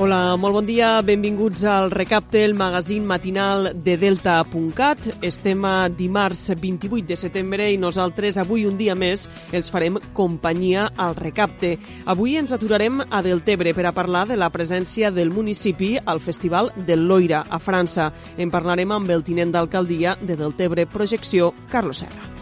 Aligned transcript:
Hola, 0.00 0.38
molt 0.40 0.54
bon 0.56 0.64
dia, 0.64 0.94
benvinguts 1.04 1.60
al 1.68 1.90
Recapte, 1.92 2.40
el 2.46 2.54
magazín 2.56 3.04
matinal 3.04 3.82
de 3.84 3.98
Delta.cat. 4.00 5.10
Estem 5.20 5.66
a 5.68 5.90
dimarts 5.92 6.46
28 6.56 7.04
de 7.10 7.18
setembre 7.20 7.66
i 7.68 7.76
nosaltres 7.76 8.38
avui 8.40 8.64
un 8.64 8.80
dia 8.80 8.96
més 8.96 9.26
els 9.52 9.68
farem 9.68 10.00
companyia 10.16 10.88
al 10.96 11.18
Recapte. 11.20 11.74
Avui 12.08 12.38
ens 12.40 12.56
aturarem 12.56 13.04
a 13.04 13.20
Deltebre 13.20 13.76
per 13.76 13.90
a 13.90 13.92
parlar 13.92 14.24
de 14.32 14.40
la 14.40 14.48
presència 14.48 15.12
del 15.12 15.36
municipi 15.36 15.98
al 16.00 16.24
Festival 16.24 16.72
del 16.80 17.04
Loira, 17.04 17.44
a 17.44 17.60
França. 17.60 18.08
En 18.40 18.48
parlarem 18.48 18.96
amb 18.96 19.12
el 19.12 19.20
tinent 19.20 19.52
d'alcaldia 19.52 20.16
de 20.22 20.40
Deltebre 20.40 20.88
Projecció, 20.88 21.52
Carlos 21.68 22.06
Serra. 22.06 22.39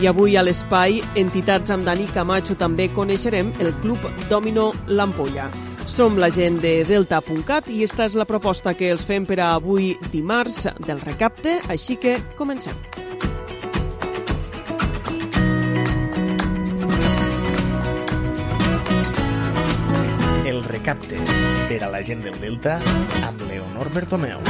I 0.00 0.06
avui 0.08 0.32
a 0.32 0.40
l'espai 0.40 1.02
Entitats 1.20 1.68
amb 1.74 1.84
Dani 1.84 2.06
Camacho 2.14 2.54
també 2.56 2.86
coneixerem 2.88 3.50
el 3.60 3.68
Club 3.82 4.06
Domino 4.30 4.70
L'Ampolla. 4.88 5.50
Som 5.84 6.16
la 6.16 6.30
gent 6.32 6.56
de 6.62 6.86
Delta.cat 6.88 7.68
i 7.68 7.82
esta 7.84 8.06
és 8.08 8.16
la 8.16 8.24
proposta 8.24 8.72
que 8.72 8.88
els 8.94 9.04
fem 9.04 9.26
per 9.28 9.36
a 9.44 9.50
avui 9.58 9.90
dimarts 10.08 10.70
del 10.86 11.04
recapte, 11.04 11.58
així 11.68 11.98
que 12.00 12.16
comencem. 12.38 12.72
El 20.48 20.64
recapte 20.64 21.20
per 21.68 21.84
a 21.84 21.92
la 21.92 22.00
gent 22.00 22.24
del 22.24 22.40
Delta 22.40 22.80
amb 23.20 23.44
Leonor 23.52 23.92
Bertomeu. 23.92 24.40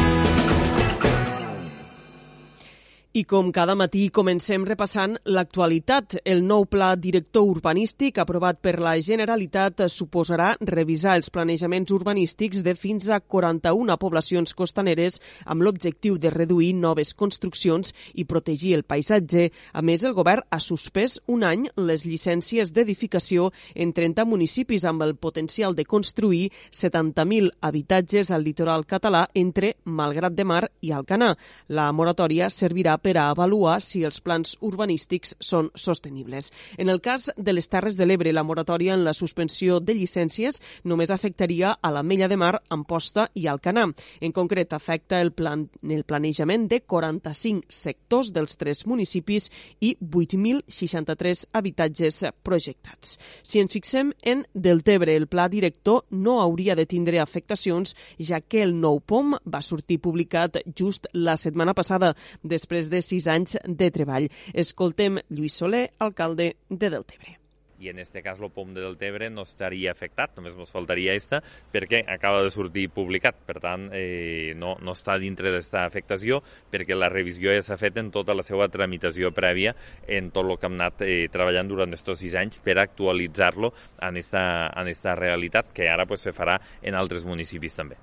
I 3.12 3.24
com 3.26 3.48
cada 3.50 3.74
matí 3.74 4.04
comencem 4.14 4.62
repassant 4.62 5.16
l'actualitat. 5.26 6.20
El 6.22 6.44
nou 6.46 6.62
pla 6.70 6.92
director 6.94 7.42
urbanístic 7.42 8.20
aprovat 8.22 8.60
per 8.62 8.76
la 8.78 8.92
Generalitat 9.02 9.80
suposarà 9.90 10.52
revisar 10.62 11.16
els 11.18 11.26
planejaments 11.34 11.90
urbanístics 11.90 12.62
de 12.62 12.76
fins 12.78 13.08
a 13.10 13.18
41 13.18 13.96
poblacions 13.98 14.54
costaneres 14.54 15.18
amb 15.42 15.66
l'objectiu 15.66 16.20
de 16.22 16.30
reduir 16.30 16.68
noves 16.78 17.10
construccions 17.18 17.90
i 18.14 18.28
protegir 18.30 18.76
el 18.76 18.84
paisatge. 18.86 19.48
A 19.74 19.82
més, 19.82 20.06
el 20.06 20.14
govern 20.14 20.46
ha 20.46 20.60
suspès 20.62 21.18
un 21.26 21.42
any 21.42 21.66
les 21.82 22.06
llicències 22.06 22.70
d'edificació 22.70 23.50
en 23.74 23.90
30 23.90 24.22
municipis 24.22 24.86
amb 24.86 25.02
el 25.02 25.16
potencial 25.16 25.74
de 25.74 25.82
construir 25.82 26.52
70.000 26.70 27.58
habitatges 27.58 28.30
al 28.30 28.46
litoral 28.46 28.86
català 28.86 29.26
entre 29.34 29.74
Malgrat 29.82 30.38
de 30.38 30.46
Mar 30.46 30.62
i 30.80 30.94
Alcanar. 30.94 31.34
La 31.74 31.90
moratòria 31.90 32.54
servirà 32.54 32.99
per 33.02 33.16
a 33.18 33.28
avaluar 33.30 33.80
si 33.84 34.04
els 34.04 34.20
plans 34.20 34.56
urbanístics 34.60 35.34
són 35.40 35.70
sostenibles. 35.74 36.50
En 36.78 36.88
el 36.88 37.00
cas 37.00 37.30
de 37.36 37.54
les 37.54 37.68
Terres 37.68 37.96
de 37.96 38.06
l'Ebre, 38.06 38.32
la 38.32 38.44
moratòria 38.44 38.94
en 38.94 39.04
la 39.04 39.14
suspensió 39.16 39.80
de 39.80 39.96
llicències 39.96 40.60
només 40.84 41.10
afectaria 41.10 41.72
a 41.80 41.90
la 41.90 42.02
Mella 42.02 42.28
de 42.28 42.36
Mar, 42.36 42.62
Amposta 42.68 43.28
i 43.34 43.46
Alcanar. 43.46 43.88
En 44.20 44.32
concret, 44.32 44.72
afecta 44.72 45.20
el, 45.20 45.32
plan, 45.32 45.66
el 45.82 46.04
planejament 46.04 46.68
de 46.68 46.82
45 46.82 47.70
sectors 47.70 48.32
dels 48.36 48.56
tres 48.60 48.84
municipis 48.86 49.50
i 49.80 49.94
8.063 50.00 51.46
habitatges 51.52 52.24
projectats. 52.42 53.16
Si 53.42 53.60
ens 53.62 53.72
fixem 53.72 54.12
en 54.22 54.44
Deltebre, 54.52 55.16
el 55.16 55.28
pla 55.30 55.48
director 55.48 56.04
no 56.10 56.40
hauria 56.42 56.76
de 56.76 56.86
tindre 56.86 57.20
afectacions, 57.20 57.94
ja 58.18 58.40
que 58.40 58.62
el 58.62 58.74
nou 58.80 59.00
POM 59.00 59.36
va 59.46 59.62
sortir 59.64 60.00
publicat 60.02 60.60
just 60.76 61.06
la 61.12 61.36
setmana 61.40 61.74
passada, 61.74 62.14
després 62.42 62.89
de 62.90 63.02
sis 63.06 63.28
anys 63.30 63.58
de 63.64 63.90
treball. 63.94 64.30
Escoltem 64.52 65.22
Lluís 65.30 65.60
Soler, 65.62 65.86
alcalde 65.98 66.54
de 66.68 66.90
Deltebre 66.90 67.40
i 67.80 67.88
en 67.88 67.98
este 67.98 68.22
cas 68.22 68.38
el 68.40 68.50
POM 68.50 68.74
de 68.74 68.82
Deltebre 68.84 69.30
no 69.30 69.42
estaria 69.48 69.90
afectat, 69.90 70.34
només 70.36 70.54
ens 70.54 70.72
faltaria 70.72 71.14
esta, 71.16 71.40
perquè 71.72 72.02
acaba 72.12 72.42
de 72.44 72.52
sortir 72.52 72.90
publicat, 72.92 73.40
per 73.48 73.56
tant 73.64 73.88
eh, 73.96 74.52
no, 74.60 74.76
no 74.84 74.94
està 74.96 75.16
dintre 75.18 75.52
d'esta 75.54 75.86
afectació, 75.88 76.42
perquè 76.70 76.96
la 76.96 77.10
revisió 77.12 77.54
ja 77.56 77.64
s'ha 77.64 77.80
fet 77.80 77.98
en 78.00 78.12
tota 78.14 78.36
la 78.36 78.44
seva 78.46 78.68
tramitació 78.68 79.32
prèvia 79.32 79.74
en 80.06 80.30
tot 80.30 80.44
el 80.44 80.58
que 80.60 80.68
hem 80.68 80.78
anat 80.78 81.06
eh, 81.08 81.26
treballant 81.32 81.72
durant 81.72 81.96
aquests 81.96 82.20
sis 82.20 82.36
anys 82.36 82.60
per 82.62 82.76
actualitzar-lo 82.78 83.72
en 84.04 84.20
esta, 84.20 84.44
en 84.76 84.92
esta 84.92 85.16
realitat, 85.16 85.72
que 85.72 85.88
ara 85.88 86.06
pues, 86.06 86.28
se 86.28 86.36
farà 86.36 86.60
en 86.82 86.94
altres 86.94 87.24
municipis 87.24 87.80
també. 87.80 87.96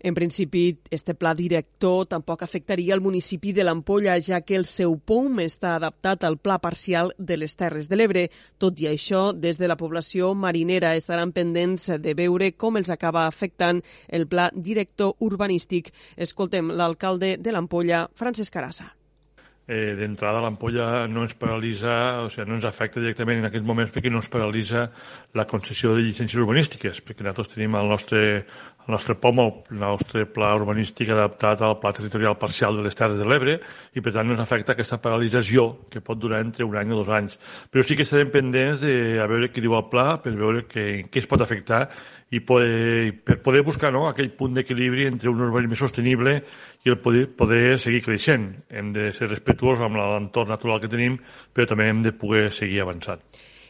En 0.00 0.14
principi, 0.14 0.78
este 0.90 1.14
pla 1.14 1.34
director 1.34 2.06
tampoc 2.06 2.42
afectaria 2.42 2.94
el 2.94 3.00
municipi 3.00 3.52
de 3.52 3.64
l'Ampolla, 3.64 4.14
ja 4.22 4.40
que 4.46 4.54
el 4.54 4.64
seu 4.64 4.94
POM 4.98 5.40
està 5.42 5.74
adaptat 5.74 6.22
al 6.24 6.38
pla 6.38 6.60
parcial 6.62 7.10
de 7.18 7.36
les 7.36 7.56
Terres 7.58 7.90
de 7.90 7.98
l'Ebre. 7.98 8.28
Tot 8.62 8.78
i 8.78 8.86
això, 8.86 9.32
des 9.34 9.58
de 9.58 9.66
la 9.66 9.76
població 9.76 10.34
marinera 10.34 10.94
estaran 10.94 11.32
pendents 11.34 11.90
de 11.98 12.14
veure 12.14 12.52
com 12.54 12.78
els 12.78 12.90
acaba 12.94 13.26
afectant 13.26 13.82
el 14.06 14.28
pla 14.30 14.52
director 14.54 15.16
urbanístic. 15.18 15.90
Escoltem 16.16 16.70
l'alcalde 16.70 17.34
de 17.42 17.52
l'Ampolla, 17.52 18.06
Francesc 18.14 18.54
Carassa 18.54 18.92
eh, 19.68 19.94
d'entrada 19.94 20.40
l'ampolla 20.40 21.06
no 21.12 21.26
ens 21.26 21.36
paralitza, 21.36 22.24
o 22.24 22.30
sigui, 22.32 22.48
no 22.48 22.56
ens 22.56 22.64
afecta 22.64 23.02
directament 23.04 23.42
en 23.42 23.50
aquests 23.50 23.68
moments 23.68 23.92
perquè 23.92 24.10
no 24.10 24.22
ens 24.22 24.30
paralitza 24.32 24.86
la 25.36 25.44
concessió 25.50 25.92
de 25.94 26.06
llicències 26.06 26.40
urbanístiques, 26.40 27.02
perquè 27.04 27.26
nosaltres 27.26 27.52
tenim 27.52 27.76
el 27.76 27.92
nostre, 27.92 28.22
el 28.88 28.92
nostre 28.92 29.14
POM, 29.20 29.38
el 29.70 29.80
nostre 29.82 30.24
pla 30.32 30.54
urbanístic 30.56 31.10
adaptat 31.12 31.60
al 31.60 31.76
pla 31.78 31.92
territorial 31.92 32.38
parcial 32.40 32.78
de 32.78 32.86
les 32.86 32.96
Terres 32.96 33.18
de 33.20 33.26
l'Ebre 33.28 33.58
i 33.92 34.00
per 34.00 34.14
tant 34.16 34.32
ens 34.32 34.40
afecta 34.40 34.72
aquesta 34.72 34.96
paralització 35.04 35.66
que 35.92 36.00
pot 36.00 36.16
durar 36.16 36.40
entre 36.40 36.64
un 36.64 36.76
any 36.80 36.94
o 36.94 37.02
dos 37.02 37.10
anys. 37.12 37.36
Però 37.68 37.84
sí 37.84 37.98
que 37.98 38.06
estarem 38.08 38.32
pendents 38.32 38.80
de 38.80 39.20
a 39.20 39.26
veure 39.28 39.50
què 39.52 39.60
diu 39.60 39.76
el 39.76 39.84
pla 39.92 40.06
per 40.24 40.32
veure 40.32 40.64
què, 40.70 40.86
què 41.12 41.20
es 41.20 41.28
pot 41.28 41.44
afectar 41.44 41.82
i 42.32 42.40
poder, 42.40 43.12
per 43.28 43.36
poder 43.44 43.60
buscar 43.66 43.92
no, 43.92 44.06
aquell 44.08 44.32
punt 44.40 44.56
d'equilibri 44.56 45.04
entre 45.08 45.28
un 45.28 45.44
urbanisme 45.44 45.76
sostenible 45.76 46.38
i 46.84 46.94
el 46.94 46.96
poder, 47.04 47.26
poder 47.36 47.76
seguir 47.76 48.00
creixent. 48.08 48.48
Hem 48.72 48.94
de 48.96 49.10
ser 49.12 49.28
respetuosos 49.28 49.84
amb 49.84 50.00
l'entorn 50.00 50.48
natural 50.56 50.80
que 50.80 50.92
tenim, 50.92 51.20
però 51.52 51.68
també 51.68 51.92
hem 51.92 52.00
de 52.08 52.16
poder 52.16 52.48
seguir 52.56 52.80
avançant. 52.86 53.20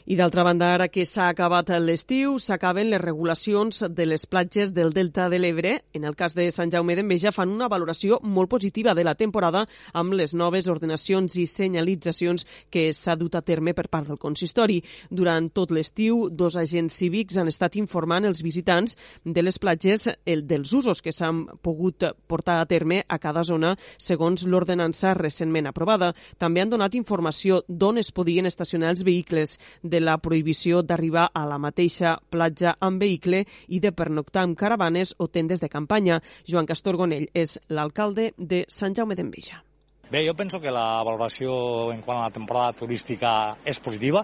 I 0.09 0.17
d'altra 0.17 0.41
banda, 0.41 0.71
ara 0.73 0.87
que 0.89 1.03
s'ha 1.05 1.27
acabat 1.29 1.69
l'estiu, 1.85 2.39
s'acaben 2.41 2.89
les 2.89 3.01
regulacions 3.03 3.83
de 3.93 4.07
les 4.07 4.23
platges 4.25 4.71
del 4.73 4.95
Delta 4.97 5.27
de 5.29 5.37
l'Ebre. 5.37 5.75
En 5.93 6.07
el 6.09 6.15
cas 6.17 6.33
de 6.33 6.47
Sant 6.49 6.71
Jaume 6.73 6.95
d'Enveja 6.97 7.29
fan 7.29 7.51
una 7.53 7.69
valoració 7.69 8.17
molt 8.23 8.49
positiva 8.49 8.95
de 8.97 9.05
la 9.05 9.13
temporada 9.21 9.67
amb 9.93 10.17
les 10.17 10.33
noves 10.33 10.71
ordenacions 10.73 11.37
i 11.37 11.45
senyalitzacions 11.45 12.47
que 12.73 12.87
s'ha 12.97 13.19
dut 13.21 13.37
a 13.37 13.43
terme 13.43 13.75
per 13.77 13.91
part 13.93 14.09
del 14.09 14.17
consistori. 14.17 14.79
Durant 15.11 15.51
tot 15.53 15.75
l'estiu, 15.77 16.31
dos 16.33 16.57
agents 16.57 16.97
cívics 16.97 17.37
han 17.37 17.53
estat 17.53 17.77
informant 17.77 18.25
els 18.25 18.41
visitants 18.41 18.97
de 19.27 19.45
les 19.45 19.61
platges 19.61 20.09
el, 20.25 20.47
dels 20.49 20.73
usos 20.73 21.05
que 21.05 21.13
s'han 21.13 21.45
pogut 21.61 22.09
portar 22.27 22.63
a 22.63 22.65
terme 22.65 23.03
a 23.07 23.21
cada 23.21 23.45
zona 23.45 23.77
segons 23.99 24.47
l'ordenança 24.49 25.13
recentment 25.21 25.69
aprovada. 25.69 26.15
També 26.39 26.65
han 26.65 26.73
donat 26.73 26.97
informació 26.97 27.61
d'on 27.69 28.01
es 28.01 28.09
podien 28.09 28.49
estacionar 28.49 28.97
els 28.97 29.05
vehicles 29.05 29.59
de 29.83 29.98
de 29.99 30.05
la 30.05 30.19
prohibició 30.23 30.83
d'arribar 30.87 31.25
a 31.35 31.45
la 31.51 31.59
mateixa 31.59 32.13
platja 32.31 32.77
amb 32.89 33.03
vehicle 33.03 33.43
i 33.67 33.81
de 33.83 33.91
pernoctar 33.91 34.45
amb 34.47 34.59
caravanes 34.59 35.15
o 35.19 35.27
tendes 35.27 35.65
de 35.65 35.73
campanya. 35.73 36.21
Joan 36.47 36.71
Castor 36.71 37.01
Gonell 37.01 37.27
és 37.35 37.59
l'alcalde 37.69 38.33
de 38.39 38.63
Sant 38.69 38.95
Jaume 38.95 39.19
d'Enveja 39.19 39.65
Bé, 40.11 40.23
jo 40.25 40.33
penso 40.33 40.57
que 40.59 40.71
la 40.73 41.03
valoració 41.05 41.91
en 41.93 41.99
quant 42.01 42.23
a 42.23 42.29
la 42.31 42.33
temporada 42.33 42.73
turística 42.73 43.31
és 43.69 43.77
positiva, 43.85 44.23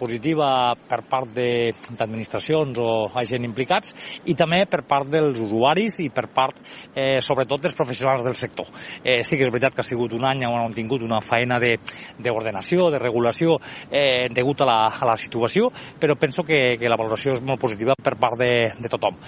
positiva 0.00 0.48
per 0.88 1.02
part 1.10 1.28
d'administracions 1.36 2.80
o 2.80 2.88
agents 3.20 3.44
implicats 3.44 3.92
i 4.24 4.36
també 4.38 4.62
per 4.64 4.80
part 4.88 5.12
dels 5.12 5.42
usuaris 5.44 6.00
i 6.00 6.08
per 6.08 6.30
part, 6.32 6.56
eh, 6.94 7.20
sobretot, 7.20 7.60
dels 7.60 7.76
professionals 7.76 8.24
del 8.24 8.40
sector. 8.40 8.72
Eh, 9.04 9.20
sí 9.28 9.36
que 9.36 9.44
és 9.44 9.52
veritat 9.52 9.76
que 9.76 9.84
ha 9.84 9.90
sigut 9.90 10.16
un 10.16 10.24
any 10.24 10.46
on 10.48 10.56
han 10.62 10.72
tingut 10.72 11.04
una 11.04 11.20
feina 11.20 11.60
d'ordenació, 11.60 12.88
de, 12.88 12.96
de 12.96 13.04
regulació, 13.04 13.60
eh, 13.90 14.32
degut 14.32 14.64
a 14.64 14.72
la, 14.72 14.80
a 14.88 15.12
la 15.12 15.20
situació, 15.20 15.68
però 16.00 16.16
penso 16.16 16.48
que, 16.48 16.78
que 16.80 16.88
la 16.88 16.96
valoració 16.96 17.36
és 17.36 17.44
molt 17.44 17.60
positiva 17.60 17.92
per 17.92 18.16
part 18.16 18.40
de, 18.40 18.52
de 18.80 18.88
tothom. 18.88 19.20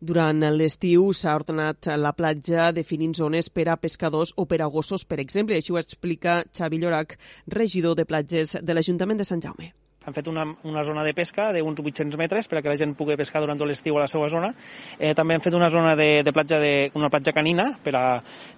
Durant 0.00 0.42
l'estiu 0.56 1.12
s'ha 1.12 1.36
ordenat 1.36 1.92
la 1.98 2.12
platja 2.12 2.72
definint 2.72 3.14
zones 3.14 3.50
per 3.50 3.68
a 3.68 3.76
pescadors 3.76 4.34
o 4.36 4.44
per 4.46 4.60
a 4.62 4.68
gossos, 4.68 5.04
per 5.04 5.20
exemple. 5.20 5.54
Així 5.54 5.72
ho 5.72 5.80
explica 5.80 6.42
Xavi 6.50 6.82
Llorac, 6.82 7.18
regidor 7.46 7.94
de 7.94 8.04
platges 8.04 8.58
de 8.60 8.74
l'Ajuntament 8.74 9.18
de 9.18 9.28
Sant 9.28 9.42
Jaume 9.44 9.72
han 10.04 10.14
fet 10.14 10.28
una, 10.28 10.44
una 10.64 10.84
zona 10.84 11.04
de 11.04 11.14
pesca 11.14 11.50
d'uns 11.54 11.80
800 11.80 12.18
metres 12.20 12.48
per 12.48 12.58
a 12.58 12.62
que 12.62 12.72
la 12.72 12.76
gent 12.80 12.94
pugui 12.96 13.16
pescar 13.16 13.42
durant 13.42 13.58
tot 13.58 13.68
l'estiu 13.68 13.96
a 13.96 14.04
la 14.04 14.08
seva 14.10 14.28
zona. 14.28 14.52
Eh, 14.98 15.14
també 15.16 15.36
han 15.36 15.44
fet 15.44 15.54
una 15.56 15.70
zona 15.72 15.94
de, 15.96 16.22
de 16.24 16.32
platja 16.32 16.58
de, 16.60 16.90
una 16.94 17.10
platja 17.12 17.32
canina 17.36 17.70
per 17.84 17.94
a, 17.96 18.04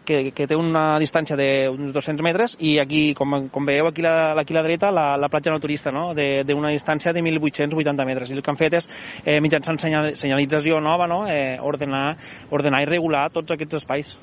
que, 0.06 0.31
que 0.34 0.46
té 0.46 0.58
una 0.58 0.98
distància 1.02 1.38
d'uns 1.38 1.93
200 1.94 2.25
metres 2.26 2.56
i 2.60 2.76
aquí, 2.82 3.02
com, 3.19 3.48
com 3.52 3.69
veieu 3.69 3.90
aquí, 3.90 4.04
la, 4.04 4.32
aquí 4.40 4.54
a 4.54 4.60
la 4.60 4.64
dreta, 4.66 4.90
la, 4.94 5.06
la 5.20 5.31
platja 5.32 5.54
naturista 5.54 5.93
no? 5.94 6.08
d'una 6.14 6.72
distància 6.75 7.12
de 7.12 7.22
1.880 7.22 8.08
metres. 8.08 8.31
I 8.31 8.38
el 8.38 8.43
que 8.43 8.54
han 8.54 8.60
fet 8.60 8.81
és, 8.81 8.88
eh, 9.25 9.38
mitjançant 9.44 9.78
senyal, 9.82 10.14
senyalització 10.16 10.81
nova, 10.81 11.06
no? 11.10 11.25
eh, 11.31 11.58
ordenar, 11.62 12.08
ordenar 12.50 12.82
i 12.82 12.90
regular 12.90 13.28
tots 13.34 13.54
aquests 13.54 13.82
espais. 13.82 14.16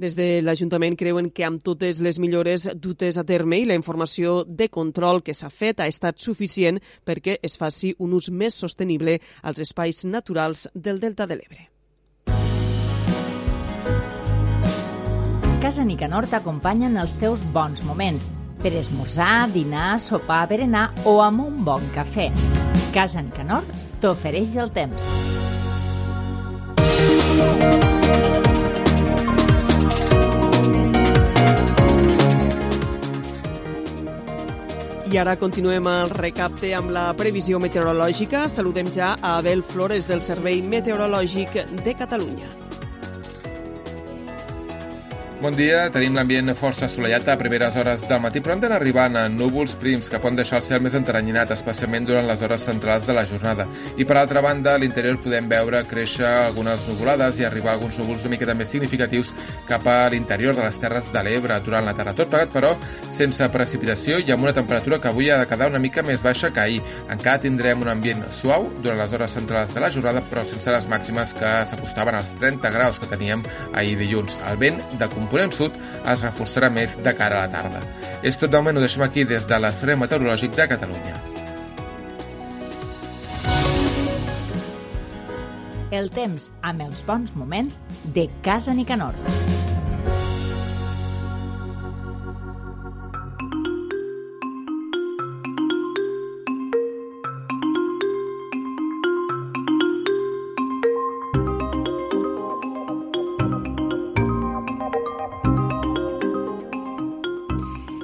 Des 0.00 0.14
de 0.16 0.40
l'Ajuntament 0.40 0.94
creuen 0.96 1.26
que 1.28 1.44
amb 1.44 1.60
totes 1.60 1.98
les 2.00 2.16
millores 2.22 2.64
dutes 2.72 3.18
a 3.20 3.24
terme 3.28 3.58
i 3.60 3.66
la 3.68 3.76
informació 3.76 4.46
de 4.48 4.70
control 4.72 5.20
que 5.20 5.34
s'ha 5.36 5.50
fet 5.52 5.82
ha 5.84 5.88
estat 5.92 6.16
suficient 6.16 6.78
perquè 7.04 7.34
es 7.44 7.58
faci 7.60 7.92
un 8.00 8.14
ús 8.16 8.30
més 8.32 8.56
sostenible 8.56 9.18
als 9.42 9.60
espais 9.60 10.06
naturals 10.08 10.70
del 10.72 11.02
Delta 11.04 11.26
de 11.28 11.36
l'Ebre. 11.36 11.66
Casa 15.60 15.84
Nicanor 15.84 16.30
t'acompanya 16.32 16.88
en 16.88 16.96
els 16.96 17.12
teus 17.20 17.44
bons 17.52 17.84
moments 17.84 18.30
per 18.62 18.72
esmorzar, 18.80 19.50
dinar, 19.52 19.98
sopar, 20.00 20.46
berenar 20.48 20.94
o 21.04 21.20
amb 21.20 21.44
un 21.44 21.60
bon 21.64 21.84
cafè. 21.92 22.30
Casa 22.96 23.20
Nicanor 23.20 23.68
t'ofereix 24.00 24.56
el 24.64 24.72
temps. 24.72 25.04
I 35.10 35.16
ara 35.18 35.32
continuem 35.34 35.88
el 35.90 36.12
recapte 36.14 36.70
amb 36.78 36.92
la 36.94 37.08
previsió 37.18 37.58
meteorològica. 37.58 38.44
Saludem 38.46 38.92
ja 38.94 39.16
a 39.18 39.36
Abel 39.40 39.66
Flores 39.66 40.06
del 40.06 40.22
Servei 40.22 40.62
Meteorològic 40.62 41.64
de 41.82 41.98
Catalunya. 41.98 42.69
Bon 45.40 45.54
dia, 45.56 45.86
tenim 45.88 46.12
l'ambient 46.12 46.52
força 46.52 46.84
assolellat 46.84 47.24
a 47.32 47.34
primeres 47.40 47.76
hores 47.80 48.02
del 48.04 48.18
matí, 48.20 48.42
però 48.44 48.58
han 48.58 48.74
arribant 48.76 49.14
a 49.16 49.22
núvols 49.32 49.72
prims 49.80 50.10
que 50.12 50.18
poden 50.20 50.36
deixar 50.36 50.58
el 50.58 50.64
cel 50.66 50.82
més 50.84 50.92
enteranyinat, 50.98 51.54
especialment 51.54 52.04
durant 52.04 52.26
les 52.28 52.42
hores 52.44 52.66
centrals 52.68 53.06
de 53.08 53.14
la 53.16 53.22
jornada. 53.24 53.64
I 53.96 54.04
per 54.04 54.18
altra 54.20 54.42
banda, 54.44 54.74
a 54.74 54.80
l'interior 54.82 55.16
podem 55.16 55.48
veure 55.48 55.80
créixer 55.88 56.26
algunes 56.28 56.84
nuvolades 56.84 57.40
i 57.40 57.46
arribar 57.48 57.72
alguns 57.72 57.96
núvols 57.96 58.20
una 58.20 58.34
miqueta 58.34 58.52
més 58.58 58.68
significatius 58.68 59.30
cap 59.70 59.88
a 59.88 60.10
l'interior 60.12 60.58
de 60.58 60.66
les 60.66 60.80
Terres 60.82 61.08
de 61.14 61.22
l'Ebre 61.24 61.56
durant 61.64 61.88
la 61.88 61.96
tarda. 61.96 62.12
Tot 62.20 62.28
plegat, 62.28 62.52
però, 62.52 62.74
sense 63.08 63.48
precipitació 63.48 64.20
i 64.20 64.36
amb 64.36 64.44
una 64.44 64.52
temperatura 64.52 65.00
que 65.00 65.08
avui 65.08 65.32
ha 65.32 65.40
de 65.40 65.48
quedar 65.48 65.70
una 65.72 65.80
mica 65.80 66.04
més 66.04 66.20
baixa 66.20 66.52
que 66.52 66.60
ahir. 66.66 66.84
Encara 67.08 67.40
tindrem 67.46 67.80
un 67.80 67.88
ambient 67.94 68.26
suau 68.42 68.68
durant 68.82 69.00
les 69.00 69.16
hores 69.16 69.38
centrals 69.40 69.72
de 69.72 69.80
la 69.80 69.90
jornada, 69.96 70.20
però 70.20 70.44
sense 70.44 70.76
les 70.76 70.92
màximes 70.92 71.32
que 71.40 71.56
s'acostaven 71.72 72.20
als 72.20 72.36
30 72.36 72.76
graus 72.76 73.00
que 73.00 73.08
teníem 73.16 73.48
ahir 73.72 73.96
dilluns. 74.04 74.36
El 74.44 74.60
vent 74.60 74.84
de 75.00 75.08
component 75.30 75.54
sud 75.54 75.76
es 76.10 76.22
reforçarà 76.24 76.70
més 76.74 76.96
de 76.98 77.12
cara 77.14 77.38
a 77.38 77.46
la 77.46 77.52
tarda. 77.52 77.82
És 78.26 78.38
tot 78.38 78.50
de 78.50 78.58
moment, 78.58 78.80
ho 78.80 78.82
deixem 78.82 79.04
aquí 79.06 79.24
des 79.24 79.46
de 79.46 79.60
l'Escenari 79.62 80.02
Meteorològic 80.02 80.58
de 80.58 80.66
Catalunya. 80.74 81.14
El 85.94 86.10
temps 86.14 86.50
amb 86.62 86.86
els 86.86 87.06
bons 87.06 87.34
moments 87.38 87.80
de 88.14 88.28
Casa 88.46 88.74
Nicanor. 88.74 89.14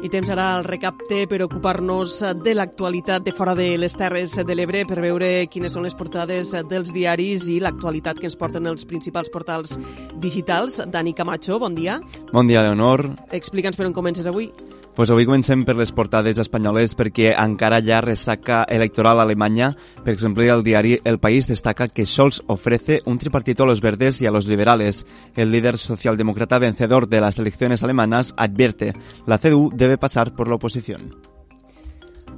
I 0.06 0.08
temps 0.08 0.28
ara 0.30 0.44
al 0.54 0.62
recapte 0.62 1.24
per 1.26 1.40
ocupar-nos 1.42 2.20
de 2.38 2.52
l'actualitat 2.54 3.24
de 3.26 3.32
fora 3.34 3.56
de 3.58 3.72
les 3.74 3.96
Terres 3.98 4.36
de 4.38 4.54
l'Ebre 4.54 4.84
per 4.86 5.00
veure 5.02 5.48
quines 5.50 5.74
són 5.74 5.82
les 5.82 5.96
portades 5.98 6.52
dels 6.70 6.92
diaris 6.94 7.48
i 7.50 7.56
l'actualitat 7.58 8.20
que 8.22 8.28
ens 8.30 8.38
porten 8.38 8.70
els 8.70 8.86
principals 8.86 9.32
portals 9.34 9.74
digitals. 10.22 10.78
Dani 10.94 11.10
Camacho, 11.10 11.58
bon 11.58 11.74
dia. 11.74 11.98
Bon 12.30 12.46
dia, 12.46 12.62
Leonor. 12.62 13.02
Explica'ns 13.34 13.74
per 13.74 13.88
on 13.90 13.98
comences 13.98 14.30
avui. 14.30 14.52
Pues 14.96 15.10
avui 15.12 15.26
comencem 15.28 15.60
per 15.68 15.74
les 15.76 15.90
portades 15.92 16.38
espanyoles 16.40 16.94
perquè 16.96 17.34
encara 17.36 17.82
hi 17.84 17.90
ha 17.92 17.98
ressaca 18.00 18.62
electoral 18.72 19.20
a 19.20 19.26
Alemanya. 19.26 19.74
Per 20.06 20.14
exemple, 20.14 20.46
el 20.48 20.64
diari 20.64 20.94
El 21.04 21.18
País 21.20 21.46
destaca 21.50 21.88
que 21.88 22.06
Scholz 22.06 22.40
ofrece 22.46 23.02
un 23.04 23.18
tripartito 23.18 23.64
a 23.64 23.66
los 23.66 23.82
verdes 23.82 24.22
y 24.22 24.26
a 24.26 24.30
los 24.30 24.48
liberales. 24.48 25.06
El 25.36 25.52
líder 25.52 25.76
socialdemócrata 25.76 26.58
vencedor 26.58 27.10
de 27.10 27.20
las 27.20 27.38
elecciones 27.38 27.82
alemanas 27.82 28.32
advierte 28.38 28.94
la 29.26 29.36
CDU 29.36 29.70
debe 29.74 29.98
pasar 29.98 30.34
por 30.34 30.48
la 30.48 30.54
oposición. 30.54 31.14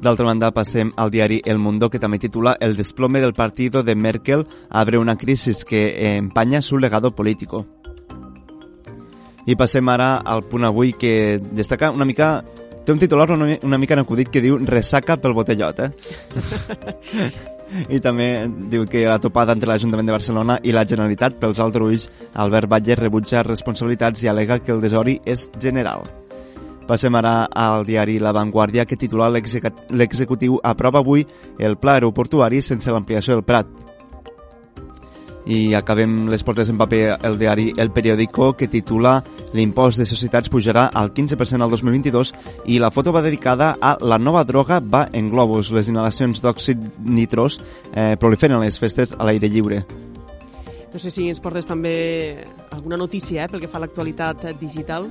D'altra 0.02 0.26
banda, 0.26 0.50
passem 0.50 0.90
al 0.96 1.10
diari 1.10 1.40
El 1.44 1.58
Mundo, 1.58 1.88
que 1.90 2.02
també 2.02 2.18
titula 2.18 2.56
El 2.58 2.76
desplome 2.76 3.22
del 3.22 3.34
partido 3.34 3.84
de 3.84 3.94
Merkel 3.94 4.46
abre 4.70 4.98
una 4.98 5.16
crisis 5.16 5.64
que 5.64 6.16
empaña 6.16 6.62
su 6.62 6.78
legado 6.78 7.14
político. 7.14 7.66
I 9.48 9.56
passem 9.56 9.88
ara 9.88 10.18
al 10.28 10.42
punt 10.44 10.66
avui 10.68 10.92
que 10.92 11.40
destaca 11.40 11.90
una 11.90 12.04
mica... 12.04 12.42
Té 12.84 12.92
un 12.92 13.00
titular 13.00 13.30
una, 13.32 13.50
una 13.64 13.76
mica 13.76 13.92
en 13.92 14.00
acudit 14.00 14.30
que 14.32 14.40
diu 14.40 14.56
Ressaca 14.64 15.18
pel 15.20 15.34
botellot, 15.36 15.80
eh? 15.84 15.90
I 17.96 17.98
també 18.00 18.28
diu 18.72 18.86
que 18.88 19.02
la 19.04 19.18
topada 19.20 19.52
entre 19.52 19.68
l'Ajuntament 19.68 20.08
de 20.08 20.14
Barcelona 20.14 20.56
i 20.64 20.72
la 20.72 20.86
Generalitat 20.88 21.36
pels 21.40 21.60
altres 21.60 22.06
Albert 22.32 22.70
Batlle 22.72 22.96
rebutja 22.96 23.44
responsabilitats 23.44 24.24
i 24.24 24.30
alega 24.32 24.60
que 24.64 24.72
el 24.72 24.80
desori 24.80 25.18
és 25.28 25.50
general. 25.60 26.08
Passem 26.88 27.12
ara 27.20 27.42
al 27.52 27.84
diari 27.84 28.16
La 28.24 28.32
Vanguardia 28.32 28.86
que 28.88 28.96
titula 28.96 29.28
l'executiu 29.28 30.56
aprova 30.64 31.04
avui 31.04 31.26
el 31.60 31.76
pla 31.76 31.98
aeroportuari 31.98 32.62
sense 32.64 32.92
l'ampliació 32.92 33.36
del 33.36 33.44
Prat 33.44 33.87
i 35.48 35.74
acabem 35.74 36.26
les 36.28 36.44
portes 36.44 36.68
en 36.68 36.76
paper 36.78 37.16
el 37.24 37.38
diari 37.40 37.72
El 37.80 37.90
Periódico 37.90 38.52
que 38.52 38.68
titula 38.68 39.22
L'impost 39.56 39.98
de 39.98 40.06
societats 40.06 40.50
pujarà 40.52 40.88
al 40.92 41.14
15% 41.16 41.64
al 41.64 41.72
2022 41.72 42.34
i 42.68 42.76
la 42.78 42.92
foto 42.92 43.14
va 43.16 43.24
dedicada 43.24 43.74
a 43.80 43.96
la 44.00 44.18
nova 44.20 44.44
droga 44.44 44.80
va 44.80 45.06
en 45.12 45.30
globus. 45.32 45.72
Les 45.72 45.88
inhalacions 45.88 46.42
d'òxid 46.44 46.84
nitrós 47.00 47.58
eh, 47.94 48.16
proliferen 48.20 48.60
les 48.60 48.78
festes 48.78 49.14
a 49.16 49.24
l'aire 49.24 49.48
lliure. 49.48 49.84
No 50.92 51.00
sé 51.00 51.10
si 51.12 51.26
ens 51.28 51.40
portes 51.40 51.66
també 51.68 52.44
alguna 52.72 53.00
notícia 53.00 53.44
eh, 53.44 53.48
pel 53.48 53.64
que 53.64 53.72
fa 53.72 53.80
a 53.80 53.86
l'actualitat 53.86 54.50
digital. 54.60 55.08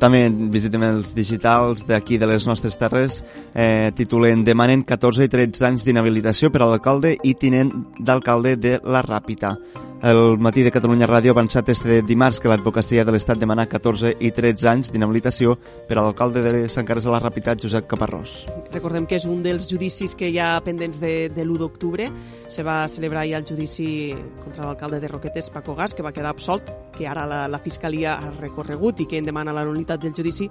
També 0.00 0.22
visitem 0.52 0.86
els 0.86 1.12
digitals 1.12 1.84
d'aquí 1.88 2.16
de 2.16 2.28
les 2.30 2.46
nostres 2.48 2.78
terres. 2.80 3.20
Eh, 3.52 3.92
titulen 3.96 4.46
Demanen 4.46 4.86
14 4.88 5.28
i 5.28 5.32
13 5.32 5.68
anys 5.68 5.84
d'inhabilitació 5.84 6.48
per 6.50 6.64
a 6.64 6.70
l'alcalde 6.70 7.18
i 7.22 7.36
tinent 7.36 7.74
d'alcalde 8.00 8.56
de 8.56 8.78
la 8.80 9.04
Ràpita. 9.04 9.58
El 10.02 10.38
matí 10.40 10.62
de 10.64 10.70
Catalunya 10.72 11.04
Ràdio 11.04 11.34
ha 11.34 11.36
avançat 11.36 11.68
este 11.68 11.98
dimarts 12.08 12.38
que 12.40 12.48
l'advocacia 12.48 13.02
de 13.04 13.12
l'Estat 13.12 13.36
demana 13.36 13.66
14 13.68 14.14
i 14.24 14.30
13 14.32 14.68
anys 14.70 14.88
d'inhabilitació 14.94 15.58
per 15.90 15.98
a 15.98 16.04
l'alcalde 16.06 16.40
de 16.40 16.70
Sant 16.72 16.86
Carles 16.88 17.04
de 17.04 17.12
la 17.12 17.18
Ràpita, 17.20 17.52
Josep 17.60 17.84
Caparrós. 17.90 18.46
Recordem 18.72 19.04
que 19.04 19.18
és 19.18 19.26
un 19.28 19.42
dels 19.44 19.68
judicis 19.68 20.14
que 20.16 20.30
hi 20.32 20.38
ha 20.40 20.54
pendents 20.64 21.02
de, 21.02 21.28
de 21.28 21.44
l'1 21.44 21.58
d'octubre. 21.60 22.06
Se 22.48 22.64
va 22.64 22.78
celebrar 22.88 23.26
ja 23.28 23.42
el 23.42 23.44
judici 23.44 24.14
contra 24.40 24.64
l'alcalde 24.64 25.02
de 25.04 25.10
Roquetes, 25.12 25.52
Paco 25.52 25.76
Gas, 25.76 25.92
que 25.92 26.06
va 26.06 26.14
quedar 26.16 26.32
absolt, 26.32 26.72
que 26.96 27.04
ara 27.04 27.26
la, 27.28 27.42
la 27.52 27.60
Fiscalia 27.60 28.16
ha 28.16 28.32
recorregut 28.38 29.04
i 29.04 29.08
que 29.10 29.20
en 29.20 29.28
demana 29.28 29.52
la 29.52 29.66
nul·litat 29.68 30.00
del 30.00 30.16
judici, 30.16 30.48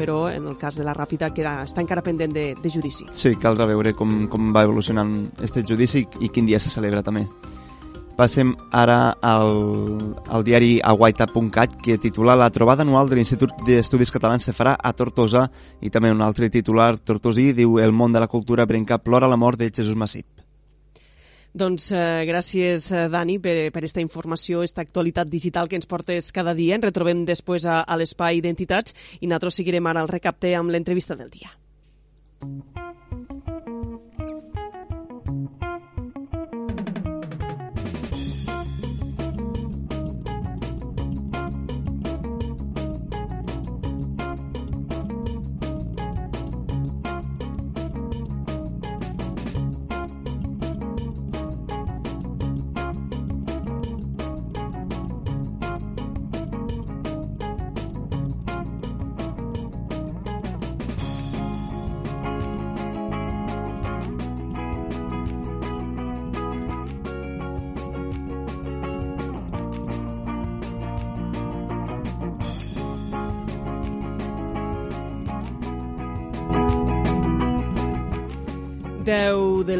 però 0.00 0.30
en 0.32 0.48
el 0.48 0.56
cas 0.56 0.80
de 0.80 0.88
la 0.88 0.96
Ràpita 0.96 1.34
queda, 1.36 1.58
està 1.68 1.84
encara 1.84 2.00
pendent 2.00 2.32
de, 2.32 2.48
de 2.56 2.72
judici. 2.72 3.04
Sí, 3.12 3.36
caldrà 3.36 3.68
veure 3.68 3.92
com, 3.92 4.22
com 4.32 4.56
va 4.56 4.64
evolucionant 4.64 5.18
aquest 5.36 5.60
judici 5.68 6.06
i 6.24 6.32
quin 6.32 6.48
dia 6.48 6.56
se 6.56 6.72
celebra 6.72 7.04
també. 7.04 7.28
Passem 8.16 8.54
ara 8.72 9.12
al, 9.20 9.50
al 10.32 10.44
diari 10.44 10.78
aguaita.cat 10.80 11.74
que 11.84 11.98
titula 12.00 12.32
La 12.38 12.48
trobada 12.48 12.80
anual 12.80 13.10
de 13.10 13.18
l'Institut 13.18 13.52
d'Estudis 13.66 14.12
Catalans 14.14 14.48
se 14.48 14.54
farà 14.56 14.72
a 14.72 14.92
Tortosa 14.96 15.42
i 15.84 15.92
també 15.92 16.08
un 16.14 16.24
altre 16.24 16.48
titular 16.48 16.94
tortosí 16.96 17.50
diu 17.52 17.76
El 17.76 17.92
món 17.92 18.16
de 18.16 18.22
la 18.24 18.30
cultura 18.32 18.64
brenca 18.64 18.96
plora 18.96 19.28
la 19.28 19.36
mort 19.36 19.60
de 19.60 19.68
Jesús 19.68 20.00
Massip. 20.00 20.24
Doncs 21.56 21.90
eh, 21.92 22.24
gràcies, 22.28 22.88
eh, 22.92 23.04
Dani, 23.12 23.36
per, 23.40 23.54
per 23.72 23.84
esta 23.84 24.00
informació, 24.00 24.64
esta 24.64 24.80
actualitat 24.84 25.28
digital 25.28 25.68
que 25.68 25.76
ens 25.76 25.88
portes 25.88 26.32
cada 26.32 26.56
dia. 26.56 26.76
Ens 26.76 26.88
retrobem 26.88 27.24
després 27.28 27.68
a, 27.68 27.82
a 27.84 28.00
l'Espai 28.00 28.40
Identitats 28.40 28.96
i 29.20 29.28
nosaltres 29.28 29.60
seguirem 29.60 29.92
ara 29.92 30.04
al 30.04 30.12
recapte 30.12 30.56
amb 30.56 30.72
l'entrevista 30.72 31.16
del 31.16 31.32
dia. 31.32 31.52
del 32.40 32.85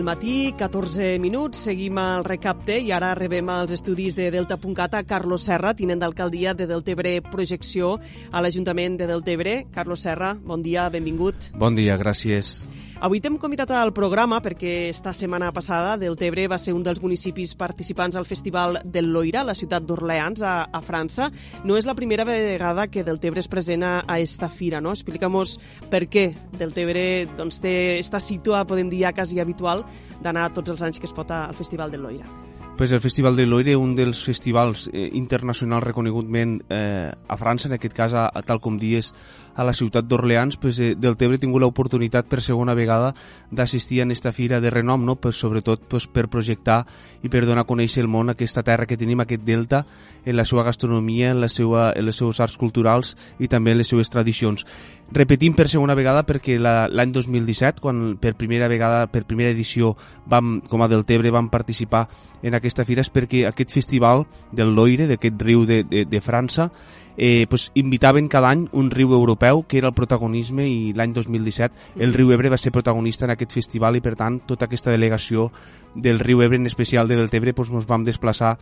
matí, 0.07 0.55
14 0.55 1.19
minuts, 1.19 1.65
seguim 1.67 1.99
al 1.99 2.23
recapte 2.23 2.77
i 2.79 2.93
ara 2.95 3.11
rebem 3.19 3.49
als 3.51 3.75
estudis 3.75 4.15
de 4.15 4.29
Delta.cat 4.31 4.95
a 4.95 5.03
Carlos 5.03 5.49
Serra, 5.49 5.75
tinent 5.75 5.99
d'alcaldia 5.99 6.55
de 6.55 6.69
Deltebre 6.71 7.17
Projecció 7.27 7.97
a 8.31 8.45
l'Ajuntament 8.45 9.01
de 9.01 9.11
Deltebre. 9.11 9.57
Carlos 9.75 10.07
Serra, 10.07 10.37
bon 10.39 10.63
dia, 10.63 10.87
benvingut. 10.95 11.51
Bon 11.59 11.75
dia, 11.75 11.99
gràcies. 11.99 12.69
Avui 12.97 13.21
t'hem 13.21 13.35
convidat 13.37 13.69
al 13.76 13.91
programa 13.93 14.38
perquè 14.41 14.88
esta 14.88 15.12
setmana 15.12 15.50
passada 15.53 15.99
Deltebre 16.00 16.47
va 16.49 16.57
ser 16.57 16.73
un 16.73 16.81
dels 16.83 17.03
municipis 17.03 17.53
participants 17.55 18.17
al 18.17 18.25
Festival 18.25 18.79
del 18.85 19.11
Loira, 19.12 19.43
a 19.43 19.49
la 19.50 19.55
ciutat 19.55 19.85
d'Orleans, 19.85 20.41
a, 20.41 20.55
a 20.73 20.81
França. 20.81 21.29
No 21.69 21.76
és 21.76 21.85
la 21.85 21.95
primera 21.95 22.25
vegada 22.25 22.88
que 22.88 23.05
Deltebre 23.05 23.45
es 23.45 23.53
presena 23.53 23.99
a 24.09 24.17
esta 24.19 24.49
fira, 24.49 24.81
no? 24.81 24.97
Explica'mos 24.97 25.59
per 25.93 26.07
què 26.09 26.31
Deltebre 26.57 27.26
doncs, 27.37 27.61
té, 27.61 27.76
està 28.00 28.17
situat, 28.17 28.65
podem 28.65 28.88
dir, 28.88 29.05
ja 29.05 29.12
quasi 29.12 29.45
habitual 29.45 29.85
d'anar 30.25 30.55
tots 30.57 30.73
els 30.73 30.81
anys 30.81 30.97
que 30.97 31.11
es 31.11 31.17
pot 31.17 31.37
al 31.37 31.53
Festival 31.55 31.93
del 31.93 32.09
Loira. 32.09 32.56
Pues 32.76 32.92
el 32.92 33.00
Festival 33.00 33.37
de 33.37 33.47
Loire, 33.47 33.75
un 33.75 33.95
dels 33.97 34.21
festivals 34.21 34.90
eh, 34.92 35.09
internacionals 35.16 35.83
reconegutment 35.83 36.59
eh, 36.68 37.09
a 37.09 37.37
França, 37.40 37.71
en 37.71 37.75
aquest 37.78 37.95
cas, 37.97 38.12
a, 38.12 38.26
a, 38.28 38.42
tal 38.45 38.61
com 38.61 38.76
dies, 38.76 39.14
a 39.56 39.64
la 39.64 39.73
ciutat 39.73 40.04
d'Orleans, 40.04 40.59
pues, 40.61 40.76
eh, 40.85 40.90
Deltebre 40.92 41.38
ha 41.38 41.40
tingut 41.40 41.64
l'oportunitat 41.64 42.28
per 42.28 42.42
segona 42.45 42.75
vegada 42.76 43.14
d'assistir 43.49 44.02
a 44.02 44.04
aquesta 44.04 44.35
fira 44.37 44.61
de 44.61 44.68
renom, 44.68 45.06
no? 45.09 45.16
pues, 45.16 45.40
sobretot 45.40 45.88
pues, 45.88 46.04
per 46.04 46.28
projectar 46.28 46.83
i 47.25 47.33
per 47.33 47.47
donar 47.47 47.64
a 47.64 47.71
conèixer 47.71 48.04
el 48.04 48.12
món 48.12 48.28
aquesta 48.28 48.61
terra 48.62 48.85
que 48.85 49.00
tenim, 49.00 49.25
aquest 49.25 49.49
delta, 49.49 49.87
en 50.26 50.37
la 50.37 50.45
seva 50.45 50.66
gastronomia, 50.68 51.30
en, 51.30 51.40
la 51.40 51.49
seva, 51.49 51.95
en 51.97 52.04
les 52.04 52.21
seves 52.21 52.42
arts 52.45 52.59
culturals 52.61 53.14
i 53.40 53.49
també 53.49 53.73
en 53.73 53.80
les 53.80 53.88
seues 53.88 54.12
tradicions. 54.12 54.66
Repetim 55.13 55.55
per 55.55 55.69
segona 55.71 55.95
vegada 55.95 56.25
perquè 56.27 56.57
l'any 56.59 57.13
2017, 57.15 57.81
quan 57.81 58.17
per 58.19 58.35
primera 58.35 58.67
vegada, 58.67 59.07
per 59.07 59.23
primera 59.25 59.53
edició, 59.55 59.95
vam, 60.27 60.61
com 60.67 60.83
a 60.83 60.89
Deltebre, 60.91 61.31
vam 61.31 61.47
participar 61.49 62.09
en 62.43 62.59
aquesta 62.59 62.85
fira, 62.85 63.05
és 63.07 63.13
perquè 63.15 63.45
aquest 63.47 63.71
festival 63.75 64.27
del 64.51 64.75
Loire, 64.75 65.07
d'aquest 65.07 65.43
riu 65.47 65.63
de, 65.67 65.85
de, 65.87 66.05
de 66.11 66.21
França, 66.21 66.73
eh, 67.17 67.47
pues, 67.49 67.71
invitaven 67.75 68.29
cada 68.29 68.51
any 68.51 68.67
un 68.73 68.91
riu 68.91 69.15
europeu 69.15 69.65
que 69.67 69.79
era 69.79 69.89
el 69.89 69.95
protagonisme 69.95 70.67
i 70.69 70.93
l'any 70.93 71.15
2017 71.15 72.03
el 72.03 72.13
riu 72.15 72.33
Ebre 72.33 72.51
va 72.53 72.59
ser 72.61 72.73
protagonista 72.73 73.25
en 73.25 73.33
aquest 73.33 73.55
festival 73.57 73.97
i 73.97 74.03
per 74.05 74.17
tant 74.17 74.41
tota 74.47 74.67
aquesta 74.67 74.93
delegació 74.93 75.51
del 75.95 76.21
riu 76.21 76.43
Ebre 76.43 76.61
en 76.61 76.67
especial 76.67 77.09
de 77.09 77.17
Deltebre 77.17 77.55
pues, 77.55 77.71
ens 77.73 77.89
vam 77.89 78.05
desplaçar 78.05 78.57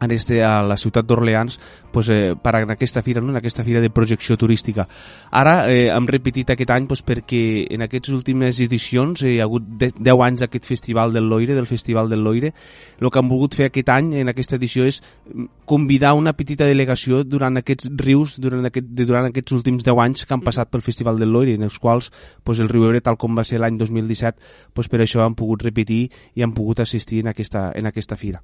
en 0.00 0.10
este, 0.10 0.42
a 0.44 0.62
la 0.62 0.76
ciutat 0.76 1.06
d'Orleans 1.06 1.58
pues, 1.92 2.08
eh, 2.08 2.34
per 2.40 2.56
en 2.60 2.70
aquesta 2.70 3.02
fira, 3.02 3.20
no? 3.20 3.30
en 3.30 3.36
aquesta 3.36 3.64
fira 3.64 3.80
de 3.80 3.90
projecció 3.90 4.36
turística. 4.36 4.86
Ara 5.30 5.70
eh, 5.70 5.88
hem 5.94 6.06
repetit 6.10 6.50
aquest 6.50 6.70
any 6.74 6.88
pues, 6.90 7.04
perquè 7.06 7.66
en 7.74 7.84
aquestes 7.86 8.14
últimes 8.14 8.60
edicions 8.60 9.22
eh, 9.22 9.36
hi 9.36 9.40
ha 9.40 9.48
hagut 9.48 9.66
10 9.78 10.24
anys 10.26 10.44
d'aquest 10.44 10.66
festival 10.66 11.12
del 11.14 11.28
Loire, 11.28 11.54
del 11.54 11.70
Festival 11.70 12.10
del 12.10 12.24
Loire. 12.24 12.52
El 13.00 13.10
que 13.10 13.20
han 13.20 13.30
volgut 13.30 13.56
fer 13.58 13.70
aquest 13.70 13.90
any, 13.94 14.14
en 14.22 14.32
aquesta 14.32 14.58
edició, 14.58 14.86
és 14.88 15.00
mm, 15.00 15.64
convidar 15.70 16.14
una 16.18 16.34
petita 16.34 16.66
delegació 16.68 17.22
durant 17.24 17.62
aquests 17.62 17.90
rius, 18.00 18.38
durant, 18.42 18.66
aquest, 18.70 18.90
durant 19.04 19.30
aquests 19.30 19.56
últims 19.56 19.86
10 19.86 20.02
anys 20.04 20.26
que 20.26 20.34
han 20.34 20.44
passat 20.44 20.70
pel 20.72 20.84
Festival 20.84 21.20
del 21.20 21.32
Loire, 21.32 21.54
en 21.58 21.66
els 21.68 21.78
quals 21.78 22.10
pues, 22.42 22.60
el 22.60 22.70
riu 22.72 22.88
Ebre, 22.88 23.02
tal 23.04 23.18
com 23.20 23.38
va 23.38 23.46
ser 23.46 23.62
l'any 23.62 23.78
2017, 23.80 24.54
pues, 24.74 24.90
per 24.90 25.02
això 25.04 25.24
han 25.24 25.38
pogut 25.38 25.62
repetir 25.62 26.08
i 26.34 26.42
han 26.42 26.54
pogut 26.56 26.82
assistir 26.82 27.22
en 27.22 27.32
aquesta, 27.32 27.70
en 27.74 27.86
aquesta 27.90 28.18
fira 28.20 28.42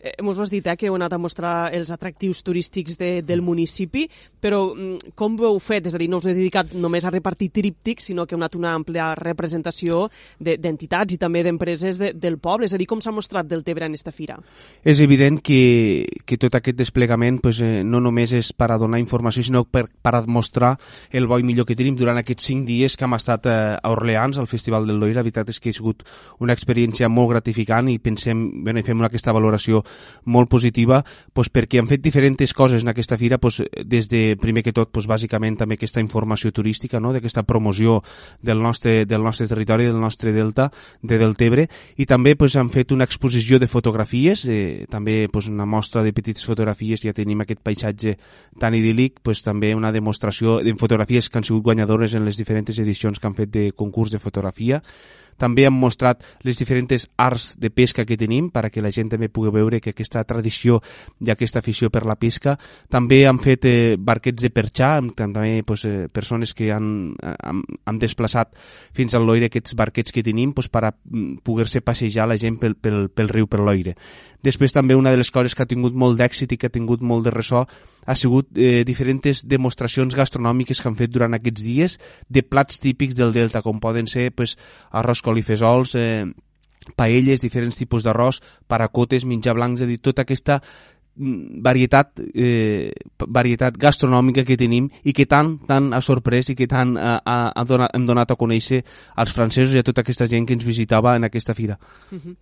eh, 0.00 0.14
mos 0.22 0.38
ho 0.38 0.42
has 0.42 0.50
dit, 0.50 0.66
eh, 0.66 0.76
que 0.76 0.88
heu 0.88 0.96
anat 0.96 1.14
a 1.14 1.18
mostrar 1.18 1.72
els 1.74 1.90
atractius 1.90 2.42
turístics 2.46 2.98
de, 2.98 3.22
del 3.22 3.42
municipi, 3.42 4.06
però 4.40 4.74
mm, 4.74 5.12
com 5.18 5.36
ho 5.40 5.48
heu 5.48 5.58
fet? 5.62 5.88
És 5.88 5.96
a 5.96 6.00
dir, 6.00 6.08
no 6.10 6.20
us 6.20 6.26
heu 6.28 6.36
dedicat 6.36 6.74
només 6.76 7.04
a 7.04 7.12
repartir 7.12 7.50
tríptics, 7.54 8.10
sinó 8.10 8.26
que 8.26 8.36
heu 8.36 8.40
anat 8.40 8.56
una 8.58 8.74
àmplia 8.76 9.12
representació 9.18 10.06
d'entitats 10.38 11.10
de, 11.10 11.16
i 11.16 11.20
també 11.20 11.42
d'empreses 11.46 12.00
de, 12.00 12.12
del 12.14 12.38
poble. 12.42 12.68
És 12.68 12.76
a 12.76 12.80
dir, 12.80 12.88
com 12.90 13.00
s'ha 13.02 13.14
mostrat 13.14 13.48
del 13.48 13.64
Tebre 13.66 13.86
en 13.86 13.94
aquesta 13.94 14.12
fira? 14.14 14.38
És 14.84 15.00
evident 15.00 15.40
que, 15.44 16.06
que 16.24 16.38
tot 16.40 16.54
aquest 16.58 16.78
desplegament 16.78 17.40
pues, 17.42 17.60
eh, 17.64 17.82
no 17.84 18.00
només 18.04 18.34
és 18.36 18.52
per 18.52 18.70
a 18.72 18.78
donar 18.80 19.00
informació, 19.02 19.44
sinó 19.46 19.64
per, 19.64 19.86
per 20.02 20.14
a 20.18 20.22
mostrar 20.26 20.76
el 21.10 21.26
bo 21.26 21.38
i 21.40 21.46
millor 21.46 21.66
que 21.66 21.76
tenim 21.78 21.96
durant 21.96 22.18
aquests 22.20 22.50
cinc 22.50 22.66
dies 22.68 22.96
que 22.96 23.06
hem 23.06 23.16
estat 23.16 23.48
eh, 23.50 23.56
a 23.76 23.92
Orleans, 23.92 24.38
al 24.38 24.50
Festival 24.50 24.86
del 24.86 25.00
Loira. 25.00 25.16
La 25.16 25.24
veritat 25.24 25.48
és 25.48 25.60
que 25.62 25.72
ha 25.72 25.76
sigut 25.76 26.02
una 26.44 26.52
experiència 26.52 27.08
molt 27.08 27.30
gratificant 27.32 27.88
i 27.88 27.98
pensem, 28.02 28.42
bueno, 28.66 28.82
i 28.82 28.84
fem 28.84 29.00
aquesta 29.06 29.32
valoració 29.32 29.80
molt 30.24 30.50
positiva 30.50 31.02
pues, 31.32 31.48
perquè 31.52 31.80
han 31.80 31.88
fet 31.88 32.02
diferents 32.02 32.52
coses 32.54 32.82
en 32.82 32.90
aquesta 32.90 33.18
fira 33.18 33.38
pues, 33.38 33.62
des 33.84 34.08
de, 34.08 34.36
primer 34.40 34.62
que 34.66 34.74
tot, 34.74 34.90
pues, 34.92 35.06
bàsicament 35.06 35.56
també 35.60 35.76
aquesta 35.78 36.02
informació 36.02 36.52
turística, 36.52 37.00
no? 37.00 37.12
d'aquesta 37.14 37.44
promoció 37.46 38.02
del 38.42 38.62
nostre, 38.62 39.04
del 39.06 39.22
nostre 39.22 39.46
territori, 39.46 39.86
del 39.86 40.00
nostre 40.00 40.32
delta, 40.32 40.70
de 41.02 41.18
Deltebre, 41.18 41.68
i 41.96 42.06
també 42.06 42.36
pues, 42.36 42.56
han 42.56 42.70
fet 42.70 42.92
una 42.92 43.06
exposició 43.06 43.60
de 43.62 43.70
fotografies, 43.70 44.46
eh, 44.48 44.86
també 44.90 45.28
pues, 45.32 45.48
una 45.48 45.66
mostra 45.66 46.02
de 46.02 46.12
petites 46.12 46.44
fotografies, 46.44 47.02
ja 47.04 47.14
tenim 47.16 47.44
aquest 47.44 47.62
paisatge 47.64 48.16
tan 48.60 48.74
idíl·lic, 48.74 49.20
pues, 49.22 49.42
també 49.46 49.74
una 49.74 49.92
demostració 49.92 50.58
de 50.64 50.74
fotografies 50.74 51.30
que 51.30 51.38
han 51.38 51.46
sigut 51.46 51.64
guanyadores 51.64 52.14
en 52.14 52.24
les 52.26 52.36
diferents 52.36 52.78
edicions 52.78 53.20
que 53.20 53.26
han 53.26 53.38
fet 53.38 53.52
de 53.52 53.70
concurs 53.72 54.10
de 54.10 54.22
fotografia, 54.22 54.82
també 55.38 55.66
hem 55.66 55.76
mostrat 55.76 56.24
les 56.46 56.58
diferents 56.58 57.06
arts 57.16 57.54
de 57.60 57.70
pesca 57.70 58.04
que 58.06 58.18
tenim 58.18 58.50
perquè 58.52 58.82
la 58.82 58.92
gent 58.94 59.10
també 59.12 59.28
pugui 59.28 59.52
veure 59.54 59.80
que 59.80 59.92
aquesta 59.94 60.24
tradició 60.24 60.80
i 61.20 61.30
aquesta 61.32 61.60
afició 61.60 61.90
per 61.90 62.04
la 62.06 62.16
pesca. 62.16 62.56
També 62.90 63.22
hem 63.26 63.40
fet 63.42 63.68
eh, 63.68 63.96
barquets 63.98 64.46
de 64.46 64.50
perxar, 64.54 64.96
amb, 65.00 65.14
també 65.16 65.62
pues, 65.66 65.84
eh, 65.88 66.08
persones 66.12 66.54
que 66.54 66.70
han, 66.72 67.14
han, 67.22 67.62
han 67.84 68.00
desplaçat 68.00 68.56
fins 68.96 69.14
al 69.14 69.26
Loire 69.26 69.50
aquests 69.50 69.76
barquets 69.76 70.14
que 70.14 70.24
tenim 70.26 70.54
pues, 70.56 70.70
per 70.72 70.88
mm, 70.88 71.42
poder-se 71.44 71.82
passejar 71.82 72.28
la 72.28 72.38
gent 72.40 72.60
pel, 72.60 72.76
pel, 72.76 73.08
pel 73.10 73.32
riu 73.32 73.50
per 73.50 73.60
Loire. 73.60 73.96
Després 74.46 74.74
també 74.74 74.94
una 74.94 75.10
de 75.10 75.18
les 75.18 75.30
coses 75.34 75.54
que 75.54 75.64
ha 75.64 75.70
tingut 75.70 75.94
molt 75.98 76.20
d'èxit 76.20 76.54
i 76.54 76.60
que 76.60 76.70
ha 76.70 76.74
tingut 76.74 77.02
molt 77.02 77.26
de 77.26 77.34
ressò 77.34 77.64
ha 78.06 78.14
sigut 78.14 78.52
eh, 78.54 78.84
diferents 78.86 79.42
demostracions 79.44 80.14
gastronòmiques 80.14 80.80
que 80.80 80.88
han 80.88 80.98
fet 80.98 81.10
durant 81.10 81.34
aquests 81.34 81.62
dies 81.66 81.98
de 82.30 82.44
plats 82.46 82.78
típics 82.82 83.16
del 83.18 83.34
Delta, 83.34 83.62
com 83.62 83.82
poden 83.82 84.06
ser 84.06 84.30
pues, 84.30 84.54
arròs 84.94 85.22
colifesols, 85.26 85.96
eh, 85.98 86.26
paelles, 86.94 87.42
diferents 87.42 87.78
tipus 87.78 88.04
d'arròs, 88.06 88.38
paracotes, 88.68 89.24
menjar 89.26 89.56
blancs, 89.56 89.80
és 89.80 89.86
a 89.86 89.90
dir, 89.90 89.98
tota 89.98 90.22
aquesta 90.22 90.60
mm, 90.60 91.62
varietat, 91.66 92.22
eh, 92.34 92.92
varietat 93.26 93.80
gastronòmica 93.82 94.44
que 94.46 94.58
tenim 94.60 94.86
i 95.02 95.16
que 95.16 95.26
tant, 95.26 95.56
tant 95.66 95.90
ha 95.96 96.02
sorprès 96.04 96.52
i 96.52 96.58
que 96.58 96.68
tant 96.70 96.94
ha, 97.00 97.16
ha, 97.18 97.38
ha 97.50 97.66
donat, 97.66 97.90
hem 97.96 98.06
donat 98.06 98.30
a 98.30 98.38
conèixer 98.38 98.84
als 99.16 99.34
francesos 99.34 99.74
i 99.74 99.82
a 99.82 99.86
tota 99.86 100.06
aquesta 100.06 100.30
gent 100.30 100.46
que 100.46 100.54
ens 100.54 100.68
visitava 100.68 101.16
en 101.16 101.26
aquesta 101.26 101.54
fira. 101.58 101.80
Uh 102.12 102.20
-huh. 102.20 102.36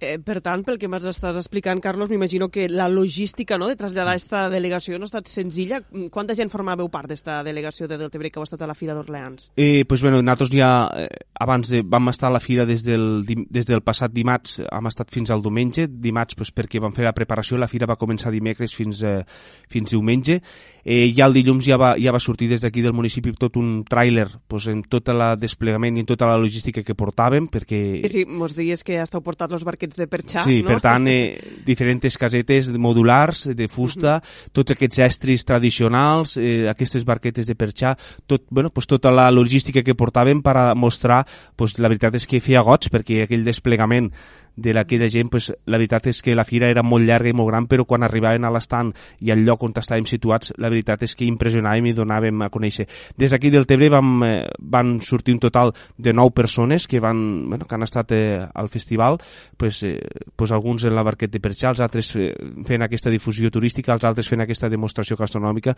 Eh, 0.00 0.18
per 0.24 0.38
tant, 0.40 0.62
pel 0.64 0.78
que 0.80 0.88
m'estàs 0.88 1.36
explicant, 1.36 1.80
Carlos, 1.84 2.08
m'imagino 2.08 2.48
que 2.48 2.68
la 2.72 2.88
logística 2.88 3.58
no, 3.60 3.68
de 3.68 3.76
traslladar 3.76 4.14
aquesta 4.14 4.46
delegació 4.48 4.98
no 4.98 5.04
ha 5.04 5.10
estat 5.10 5.28
senzilla. 5.28 5.82
Quanta 6.10 6.34
gent 6.38 6.48
formàveu 6.48 6.88
part 6.88 7.10
d'esta 7.10 7.42
delegació 7.44 7.88
de 7.88 7.98
Deltebre 8.00 8.30
que 8.32 8.40
heu 8.40 8.46
estat 8.46 8.64
a 8.64 8.68
la 8.70 8.76
Fira 8.78 8.96
d'Orleans? 8.96 9.50
Eh, 9.60 9.84
pues, 9.84 10.00
bueno, 10.00 10.22
nosaltres 10.22 10.54
ja, 10.54 10.70
eh, 10.96 11.08
abans 11.40 11.68
de, 11.68 11.82
vam 11.84 12.08
estar 12.08 12.30
a 12.30 12.34
la 12.34 12.40
Fira 12.40 12.64
des 12.64 12.84
del, 12.86 13.26
des 13.26 13.68
del 13.68 13.84
passat 13.84 14.12
dimarts, 14.14 14.62
hem 14.64 14.88
estat 14.88 15.12
fins 15.12 15.30
al 15.30 15.44
diumenge, 15.44 15.86
dimarts 15.90 16.38
pues, 16.38 16.52
perquè 16.56 16.80
vam 16.80 16.96
fer 16.96 17.04
la 17.04 17.14
preparació, 17.16 17.60
la 17.60 17.68
Fira 17.68 17.88
va 17.90 17.98
començar 18.00 18.32
dimecres 18.32 18.74
fins, 18.76 19.02
eh, 19.04 19.20
fins 19.68 19.92
diumenge, 19.92 20.40
eh, 20.84 21.12
ja 21.16 21.28
el 21.28 21.36
dilluns 21.36 21.66
ja 21.68 21.76
va, 21.80 21.92
ja 22.00 22.12
va 22.16 22.22
sortir 22.22 22.48
des 22.48 22.64
d'aquí 22.64 22.80
del 22.80 22.96
municipi 22.96 23.32
tot 23.36 23.56
un 23.60 23.82
tràiler 23.84 24.26
pues, 24.48 24.66
en 24.72 24.82
tot 24.82 25.12
el 25.12 25.22
desplegament 25.40 25.98
i 25.98 26.04
en 26.04 26.08
tota 26.08 26.28
la 26.30 26.38
logística 26.40 26.84
que 26.86 26.96
portàvem, 26.96 27.50
perquè... 27.52 27.80
Sí, 28.06 28.14
sí, 28.20 28.24
mos 28.24 28.56
deies 28.56 28.84
que 28.86 28.96
esteu 29.00 29.20
portat 29.24 29.52
els 29.52 29.64
barquets 29.66 29.89
de 29.96 30.06
perxar, 30.06 30.44
sí, 30.44 30.60
no? 30.62 30.68
per 30.68 30.80
tant, 30.84 31.06
eh, 31.08 31.58
diferents 31.66 32.16
casetes 32.18 32.70
modulars 32.78 33.48
de 33.56 33.68
fusta, 33.68 34.16
uh 34.16 34.20
-huh. 34.20 34.50
tots 34.52 34.72
aquests 34.72 34.98
estris 34.98 35.44
tradicionals, 35.44 36.36
eh, 36.36 36.68
aquestes 36.68 37.04
barquetes 37.04 37.46
de 37.46 37.54
perxar, 37.54 37.96
tot, 38.26 38.44
bueno, 38.50 38.70
pues 38.70 38.86
tota 38.86 39.10
la 39.10 39.30
logística 39.30 39.82
que 39.82 39.94
portàvem 39.94 40.42
per 40.42 40.56
a 40.56 40.74
mostrar, 40.74 41.26
pues, 41.56 41.78
la 41.78 41.88
veritat 41.88 42.14
és 42.14 42.26
que 42.26 42.40
feia 42.40 42.62
goig, 42.62 42.88
perquè 42.90 43.24
aquell 43.24 43.44
desplegament 43.44 44.12
de 44.60 44.78
aquella 44.78 45.08
gent, 45.08 45.30
pues, 45.30 45.50
la 45.66 45.78
veritat 45.78 46.10
és 46.12 46.20
que 46.22 46.34
la 46.36 46.44
fira 46.44 46.68
era 46.70 46.82
molt 46.84 47.06
llarga 47.08 47.30
i 47.30 47.36
molt 47.36 47.48
gran, 47.48 47.66
però 47.66 47.86
quan 47.88 48.04
arribaven 48.04 48.44
a 48.44 48.52
l'estant 48.52 48.92
i 49.24 49.32
al 49.32 49.44
lloc 49.46 49.64
on 49.64 49.72
estàvem 49.74 50.06
situats, 50.06 50.52
la 50.58 50.68
veritat 50.68 51.02
és 51.06 51.14
que 51.16 51.24
impressionàvem 51.24 51.90
i 51.90 51.94
donàvem 51.96 52.44
a 52.44 52.50
conèixer. 52.52 52.86
Des 53.16 53.32
d'aquí 53.32 53.50
del 53.50 53.66
Tebre 53.66 53.88
vam, 53.90 54.10
eh, 54.26 54.48
van 54.58 54.98
sortir 55.00 55.34
un 55.34 55.40
total 55.40 55.72
de 55.96 56.12
nou 56.12 56.30
persones 56.30 56.86
que, 56.86 57.00
van, 57.00 57.48
bueno, 57.48 57.64
que 57.64 57.74
han 57.74 57.86
estat 57.86 58.12
eh, 58.12 58.46
al 58.52 58.68
festival, 58.68 59.18
pues, 59.56 59.82
eh, 59.82 59.98
pues 60.36 60.52
alguns 60.52 60.84
en 60.84 60.94
la 60.94 61.02
barqueta 61.02 61.32
de 61.32 61.40
Perxà, 61.40 61.70
els 61.70 61.80
altres 61.80 62.12
eh, 62.16 62.34
fent 62.66 62.84
aquesta 62.84 63.10
difusió 63.10 63.50
turística, 63.50 63.94
els 63.94 64.04
altres 64.04 64.28
fent 64.28 64.44
aquesta 64.44 64.68
demostració 64.68 65.16
gastronòmica. 65.16 65.76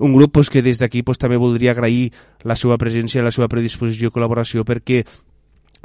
Un 0.00 0.14
grup 0.14 0.32
pues, 0.32 0.50
que 0.50 0.62
des 0.62 0.80
d'aquí 0.80 1.02
pues, 1.02 1.18
també 1.18 1.36
voldria 1.36 1.72
agrair 1.72 2.10
la 2.42 2.56
seva 2.56 2.78
presència, 2.78 3.22
la 3.22 3.34
seva 3.34 3.48
predisposició 3.48 4.08
i 4.08 4.14
col·laboració 4.14 4.64
perquè 4.64 5.04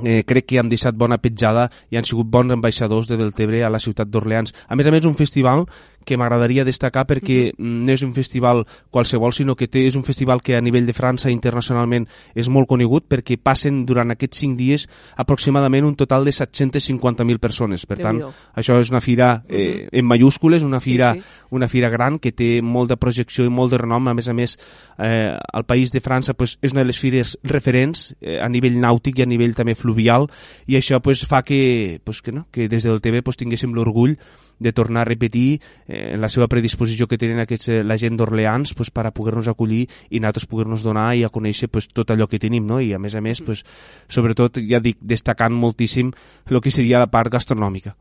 eh, 0.04 0.24
crec 0.28 0.48
que 0.50 0.60
han 0.60 0.70
deixat 0.72 0.98
bona 0.98 1.20
petjada 1.22 1.70
i 1.90 1.98
han 2.00 2.08
sigut 2.08 2.30
bons 2.32 2.54
ambaixadors 2.56 3.10
de 3.10 3.18
Deltebre 3.20 3.64
a 3.64 3.72
la 3.72 3.80
ciutat 3.80 4.10
d'Orleans. 4.10 4.54
A 4.68 4.76
més 4.76 4.88
a 4.88 4.92
més, 4.92 5.06
un 5.06 5.18
festival 5.20 5.66
que 6.06 6.18
m'agradaria 6.18 6.66
destacar 6.66 7.06
perquè 7.06 7.54
mm 7.54 7.64
-hmm. 7.64 7.86
no 7.86 7.92
és 7.92 8.02
un 8.02 8.14
festival 8.14 8.66
qualsevol, 8.90 9.34
sinó 9.34 9.56
que 9.56 9.68
té, 9.68 9.88
és 9.88 9.96
un 9.96 10.04
festival 10.04 10.42
que 10.42 10.56
a 10.56 10.62
nivell 10.62 10.86
de 10.86 10.94
França 10.94 11.30
internacionalment 11.30 12.08
és 12.36 12.50
molt 12.50 12.68
conegut 12.68 13.06
perquè 13.10 13.38
passen 13.42 13.86
durant 13.86 14.12
aquests 14.12 14.38
cinc 14.38 14.58
dies 14.58 14.88
aproximadament 15.16 15.86
un 15.86 15.96
total 15.96 16.26
de 16.26 16.32
750.000 16.32 17.40
persones. 17.40 17.86
Per 17.86 17.98
tant, 17.98 18.22
això 18.56 18.80
és 18.80 18.90
una 18.90 19.02
fira 19.02 19.44
eh, 19.50 19.88
en 19.92 20.06
mayúscules, 20.06 20.64
una 20.64 20.80
fira, 20.80 21.14
sí, 21.14 21.22
sí. 21.22 21.26
una 21.52 21.68
fira 21.68 21.90
gran 21.90 22.20
que 22.20 22.32
té 22.32 22.62
molta 22.62 22.96
projecció 22.96 23.46
i 23.46 23.50
molt 23.50 23.72
de 23.72 23.78
renom. 23.78 24.08
A 24.08 24.14
més 24.14 24.30
a 24.30 24.34
més, 24.34 24.58
eh, 24.98 25.38
el 25.54 25.66
país 25.66 25.92
de 25.92 26.02
França 26.02 26.34
pues, 26.34 26.58
és 26.62 26.74
una 26.74 26.82
de 26.82 26.92
les 26.92 27.00
fires 27.00 27.38
referents 27.44 28.14
eh, 28.22 28.40
a 28.42 28.50
nivell 28.50 28.80
nàutic 28.80 29.20
i 29.20 29.26
a 29.26 29.30
nivell 29.30 29.56
també 29.58 29.76
fluvial 29.76 30.30
i 30.68 30.78
això 30.80 31.02
pues, 31.04 31.26
fa 31.28 31.44
que, 31.44 32.00
pues, 32.04 32.22
que, 32.22 32.32
no, 32.36 32.48
que 32.52 32.70
des 32.70 32.86
del 32.88 33.02
TV 33.02 33.24
pues, 33.24 33.38
tinguéssim 33.40 33.74
l'orgull 33.76 34.18
de 34.60 34.74
tornar 34.74 35.02
a 35.02 35.10
repetir 35.10 35.62
eh, 35.88 35.99
la 36.20 36.30
seva 36.32 36.48
predisposició 36.52 37.08
que 37.08 37.18
tenen 37.22 37.42
aquests, 37.44 37.70
eh, 37.70 37.80
la 37.84 37.98
gent 38.00 38.18
d'Orleans 38.20 38.74
pues, 38.78 38.92
per 38.94 39.06
a 39.08 39.14
poder-nos 39.16 39.50
acollir 39.52 39.86
i 40.10 40.20
nosaltres 40.20 40.48
poder-nos 40.50 40.84
donar 40.86 41.10
i 41.18 41.26
a 41.26 41.32
conèixer 41.34 41.70
pues, 41.72 41.90
tot 41.94 42.12
allò 42.12 42.28
que 42.28 42.40
tenim, 42.40 42.66
no? 42.68 42.80
i 42.82 42.94
a 42.94 43.00
més 43.00 43.16
a 43.16 43.22
més, 43.22 43.42
pues, 43.46 43.64
sobretot, 44.08 44.62
ja 44.70 44.82
dic, 44.84 45.00
destacant 45.02 45.56
moltíssim 45.56 46.12
el 46.50 46.62
que 46.62 46.72
seria 46.74 47.00
la 47.00 47.10
part 47.12 47.32
gastronòmica. 47.32 47.96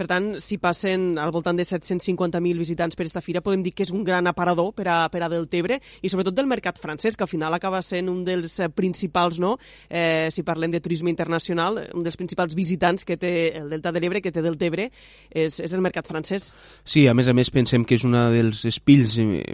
Per 0.00 0.06
tant, 0.08 0.30
si 0.40 0.56
passen 0.56 1.18
al 1.20 1.28
voltant 1.28 1.58
de 1.58 1.64
750.000 1.68 2.56
visitants 2.56 2.96
per 2.96 3.04
esta 3.04 3.20
fira, 3.20 3.42
podem 3.44 3.60
dir 3.60 3.74
que 3.76 3.84
és 3.84 3.90
un 3.92 4.00
gran 4.00 4.24
aparador 4.30 4.70
per 4.72 4.86
a, 4.88 4.94
per 5.12 5.20
a 5.20 5.28
Deltebre 5.28 5.76
i 6.00 6.08
sobretot 6.08 6.38
del 6.38 6.48
mercat 6.48 6.78
francès, 6.80 7.18
que 7.20 7.26
al 7.26 7.28
final 7.28 7.52
acaba 7.52 7.82
sent 7.84 8.08
un 8.08 8.22
dels 8.24 8.54
eh, 8.64 8.70
principals, 8.72 9.36
no? 9.44 9.58
eh, 9.90 10.30
si 10.32 10.40
parlem 10.40 10.72
de 10.72 10.80
turisme 10.80 11.12
internacional, 11.12 11.76
un 11.92 12.06
dels 12.06 12.16
principals 12.16 12.56
visitants 12.56 13.04
que 13.04 13.18
té 13.20 13.34
el 13.60 13.68
Delta 13.68 13.92
de 13.92 14.00
l'Ebre, 14.00 14.22
que 14.24 14.32
té 14.32 14.40
Deltebre, 14.40 14.88
és, 15.28 15.60
és 15.60 15.76
el 15.76 15.84
mercat 15.84 16.08
francès. 16.08 16.54
Sí, 16.80 17.04
a 17.04 17.12
més 17.12 17.28
a 17.28 17.36
més 17.36 17.52
pensem 17.52 17.84
que 17.84 18.00
és 18.00 18.08
un 18.08 18.16
dels 18.32 18.64
espills 18.72 19.18
eh, 19.20 19.44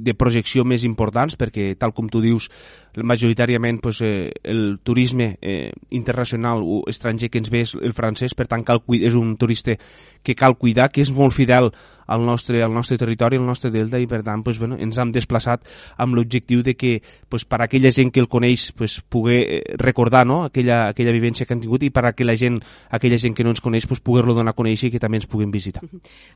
de 0.00 0.16
projecció 0.16 0.64
més 0.64 0.88
importants 0.88 1.36
perquè, 1.36 1.74
tal 1.76 1.92
com 1.92 2.08
tu 2.08 2.24
dius, 2.24 2.48
majoritàriament 2.96 3.80
pues, 3.80 4.00
eh, 4.02 4.32
el 4.42 4.80
turisme 4.82 5.38
eh, 5.40 5.72
internacional 5.90 6.62
o 6.64 6.82
estranger 6.90 7.30
que 7.30 7.38
ens 7.38 7.50
ve 7.50 7.62
és 7.66 7.74
el 7.78 7.94
francès, 7.94 8.34
per 8.34 8.48
tant 8.50 8.64
cal, 8.66 8.82
és 8.98 9.14
un 9.14 9.36
turista 9.36 9.76
que 10.22 10.34
cal 10.34 10.58
cuidar, 10.58 10.90
que 10.90 11.02
és 11.04 11.12
molt 11.14 11.36
fidel 11.36 11.70
al 12.10 12.26
nostre, 12.26 12.62
al 12.62 12.74
nostre 12.74 12.98
territori, 12.98 13.38
al 13.38 13.46
nostre 13.46 13.70
delta 13.70 13.98
i 14.02 14.08
per 14.10 14.20
tant 14.26 14.42
pues, 14.42 14.58
bueno, 14.58 14.76
ens 14.82 14.98
hem 14.98 15.12
desplaçat 15.14 15.62
amb 16.02 16.16
l'objectiu 16.18 16.64
de 16.66 16.74
que 16.74 16.96
pues, 17.28 17.44
per 17.46 17.60
a 17.62 17.68
aquella 17.68 17.92
gent 17.94 18.10
que 18.10 18.20
el 18.20 18.28
coneix 18.28 18.72
pues, 18.76 18.98
poder 19.00 19.40
eh, 19.40 19.60
recordar 19.78 20.26
no? 20.26 20.42
aquella, 20.48 20.88
aquella 20.90 21.14
vivència 21.14 21.46
que 21.46 21.54
han 21.54 21.62
tingut 21.62 21.86
i 21.86 21.92
per 21.94 22.04
a 22.04 22.12
aquella 22.12 22.34
gent, 22.36 22.58
aquella 22.90 23.18
gent 23.22 23.36
que 23.38 23.46
no 23.46 23.54
ens 23.54 23.62
coneix 23.62 23.86
pues, 23.86 24.02
poder-lo 24.02 24.34
donar 24.34 24.56
a 24.56 24.58
conèixer 24.58 24.90
i 24.90 24.94
que 24.96 25.02
també 25.02 25.20
ens 25.22 25.30
puguin 25.30 25.54
visitar. 25.54 25.84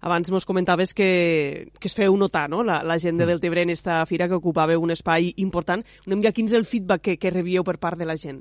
Abans 0.01 0.31
mos 0.31 0.47
comentaves 0.47 0.95
que, 0.95 1.11
que 1.81 1.91
es 1.91 1.99
feu 1.99 2.15
notar 2.17 2.47
no? 2.49 2.63
la, 2.63 2.83
la 2.87 2.99
gent 3.03 3.19
de 3.19 3.27
mm. 3.27 3.35
Deltebre 3.35 3.67
en 3.67 3.75
esta 3.75 3.99
fira 4.07 4.29
que 4.29 4.39
ocupava 4.39 4.79
un 4.79 4.95
espai 4.95 5.33
important. 5.43 5.83
Una 6.07 6.17
mica 6.21 6.33
quin 6.33 6.47
és 6.47 6.55
el 6.55 6.69
feedback 6.69 7.03
que, 7.03 7.19
que 7.19 7.35
rebíeu 7.35 7.67
per 7.67 7.81
part 7.83 7.99
de 7.99 8.07
la 8.07 8.17
gent? 8.21 8.41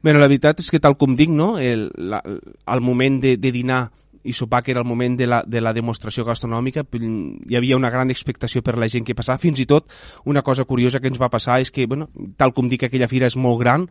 Bé, 0.00 0.14
la 0.16 0.28
veritat 0.30 0.62
és 0.62 0.70
que 0.72 0.80
tal 0.80 0.96
com 0.96 1.12
dic, 1.12 1.28
no? 1.28 1.58
el, 1.60 1.90
la, 2.00 2.22
el 2.24 2.80
moment 2.80 3.20
de, 3.20 3.36
de 3.36 3.52
dinar 3.52 3.90
i 4.22 4.32
sopar 4.36 4.62
que 4.62 4.72
era 4.72 4.80
el 4.80 4.86
moment 4.86 5.16
de 5.18 5.26
la, 5.26 5.42
de 5.46 5.60
la 5.60 5.72
demostració 5.72 6.24
gastronòmica 6.28 6.84
hi 6.92 7.56
havia 7.56 7.78
una 7.78 7.90
gran 7.90 8.10
expectació 8.10 8.62
per 8.62 8.76
la 8.78 8.88
gent 8.88 9.06
que 9.06 9.16
passava. 9.16 9.40
Fins 9.40 9.60
i 9.60 9.66
tot 9.66 9.88
una 10.24 10.42
cosa 10.42 10.64
curiosa 10.64 11.00
que 11.00 11.08
ens 11.08 11.20
va 11.20 11.30
passar 11.32 11.60
és 11.60 11.70
que, 11.70 11.86
bueno, 11.86 12.10
tal 12.36 12.52
com 12.52 12.68
dic 12.68 12.84
aquella 12.84 13.08
fira 13.08 13.30
és 13.30 13.36
molt 13.36 13.60
gran 13.62 13.86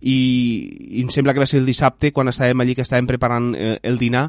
i, 0.00 0.16
i 0.96 1.02
em 1.02 1.10
sembla 1.12 1.34
que 1.34 1.42
va 1.42 1.48
ser 1.48 1.60
el 1.60 1.68
dissabte 1.68 2.12
quan 2.12 2.28
estàvem 2.32 2.60
allí 2.60 2.74
que 2.76 2.84
estàvem 2.86 3.08
preparant 3.08 3.52
eh, 3.54 3.76
el 3.82 4.00
dinar 4.00 4.28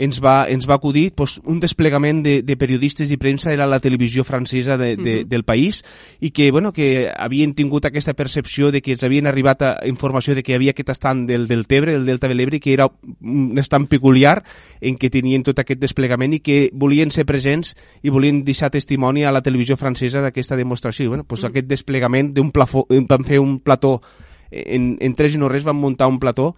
ens 0.00 0.20
va, 0.24 0.46
ens 0.48 0.64
va 0.68 0.78
acudir 0.78 1.10
pues, 1.12 1.38
un 1.44 1.60
desplegament 1.60 2.22
de, 2.24 2.40
de 2.42 2.56
periodistes 2.56 3.10
i 3.12 3.18
premsa 3.20 3.52
era 3.52 3.66
la 3.68 3.80
televisió 3.84 4.24
francesa 4.24 4.78
de, 4.80 4.96
de, 4.96 5.02
uh 5.02 5.20
-huh. 5.20 5.28
del 5.28 5.44
país 5.44 5.84
i 6.20 6.30
que, 6.30 6.50
bueno, 6.50 6.72
que 6.72 7.12
havien 7.14 7.54
tingut 7.54 7.84
aquesta 7.84 8.14
percepció 8.14 8.70
de 8.70 8.80
que 8.80 8.92
ens 8.92 9.02
havien 9.04 9.26
arribat 9.26 9.62
a 9.62 9.76
informació 9.86 10.34
de 10.34 10.42
que 10.42 10.54
havia 10.54 10.70
aquest 10.70 10.88
estant 10.88 11.26
del, 11.26 11.46
del 11.46 11.66
Tebre, 11.66 11.92
del 11.92 12.06
Delta 12.06 12.28
de 12.28 12.34
l'Ebre, 12.34 12.60
que 12.60 12.72
era 12.72 12.90
un 13.20 13.58
estant 13.58 13.86
peculiar 13.86 14.42
en 14.80 14.96
què 14.96 15.10
tenien 15.10 15.42
tot 15.42 15.58
aquest 15.58 15.80
desplegament 15.80 16.32
i 16.32 16.40
que 16.40 16.70
volien 16.72 17.10
ser 17.10 17.26
presents 17.26 17.76
i 18.02 18.08
volien 18.08 18.44
deixar 18.44 18.70
testimoni 18.70 19.24
a 19.24 19.32
la 19.32 19.42
televisió 19.42 19.76
francesa 19.76 20.20
d'aquesta 20.20 20.56
demostració. 20.56 21.04
I, 21.04 21.08
bueno, 21.08 21.24
pues, 21.24 21.42
uh 21.42 21.46
-huh. 21.46 21.50
aquest 21.50 21.66
desplegament 21.66 22.32
d'un 22.32 22.50
plafó, 22.50 22.86
van 22.88 23.24
fer 23.24 23.38
un 23.38 23.60
plató 23.60 24.00
en, 24.50 24.96
en 25.00 25.14
tres 25.14 25.34
i 25.34 25.38
no 25.38 25.48
res 25.48 25.64
van 25.64 25.76
muntar 25.76 26.08
un 26.08 26.18
plató 26.18 26.56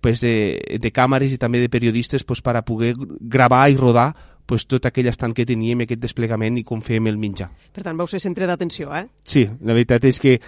pues, 0.00 0.20
de, 0.20 0.58
de 0.80 0.92
càmeres 0.92 1.32
i 1.32 1.38
també 1.40 1.60
de 1.62 1.70
periodistes 1.72 2.24
pues, 2.24 2.42
per 2.42 2.56
a 2.56 2.64
poder 2.66 2.94
gravar 3.20 3.68
i 3.70 3.76
rodar 3.78 4.10
pues, 4.46 4.66
tot 4.66 4.88
aquell 4.88 5.06
estant 5.06 5.34
que 5.36 5.46
teníem, 5.46 5.84
aquest 5.84 6.02
desplegament 6.02 6.58
i 6.58 6.64
com 6.66 6.82
fèiem 6.82 7.06
el 7.12 7.20
menjar. 7.20 7.50
Per 7.74 7.84
tant, 7.86 7.96
vau 7.96 8.08
ser 8.10 8.22
centre 8.22 8.48
d'atenció, 8.50 8.90
eh? 8.96 9.06
Sí, 9.22 9.44
la 9.46 9.76
veritat 9.76 10.08
és 10.10 10.18
que 10.18 10.38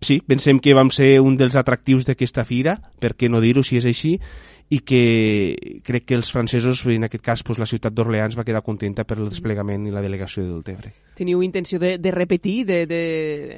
sí, 0.00 0.20
pensem 0.24 0.60
que 0.62 0.76
vam 0.78 0.90
ser 0.94 1.18
un 1.20 1.36
dels 1.36 1.58
atractius 1.58 2.06
d'aquesta 2.08 2.46
fira, 2.48 2.78
per 3.00 3.14
què 3.18 3.28
no 3.28 3.42
dir-ho 3.44 3.64
si 3.66 3.76
és 3.80 3.88
així, 3.88 4.16
i 4.68 4.80
que 4.84 5.80
crec 5.84 6.04
que 6.04 6.16
els 6.18 6.28
francesos, 6.32 6.84
en 6.92 7.06
aquest 7.06 7.24
cas 7.24 7.42
pues, 7.42 7.58
la 7.58 7.66
ciutat 7.66 7.94
d'Orleans, 7.96 8.36
va 8.36 8.44
quedar 8.44 8.60
contenta 8.64 9.06
per 9.08 9.16
el 9.16 9.30
desplegament 9.30 9.86
i 9.88 9.92
la 9.94 10.02
delegació 10.04 10.44
del 10.44 10.60
Tebre. 10.64 10.92
Teniu 11.18 11.40
intenció 11.42 11.80
de, 11.82 11.96
de 11.98 12.10
repetir 12.12 12.66
de, 12.68 12.84
de, 12.86 13.00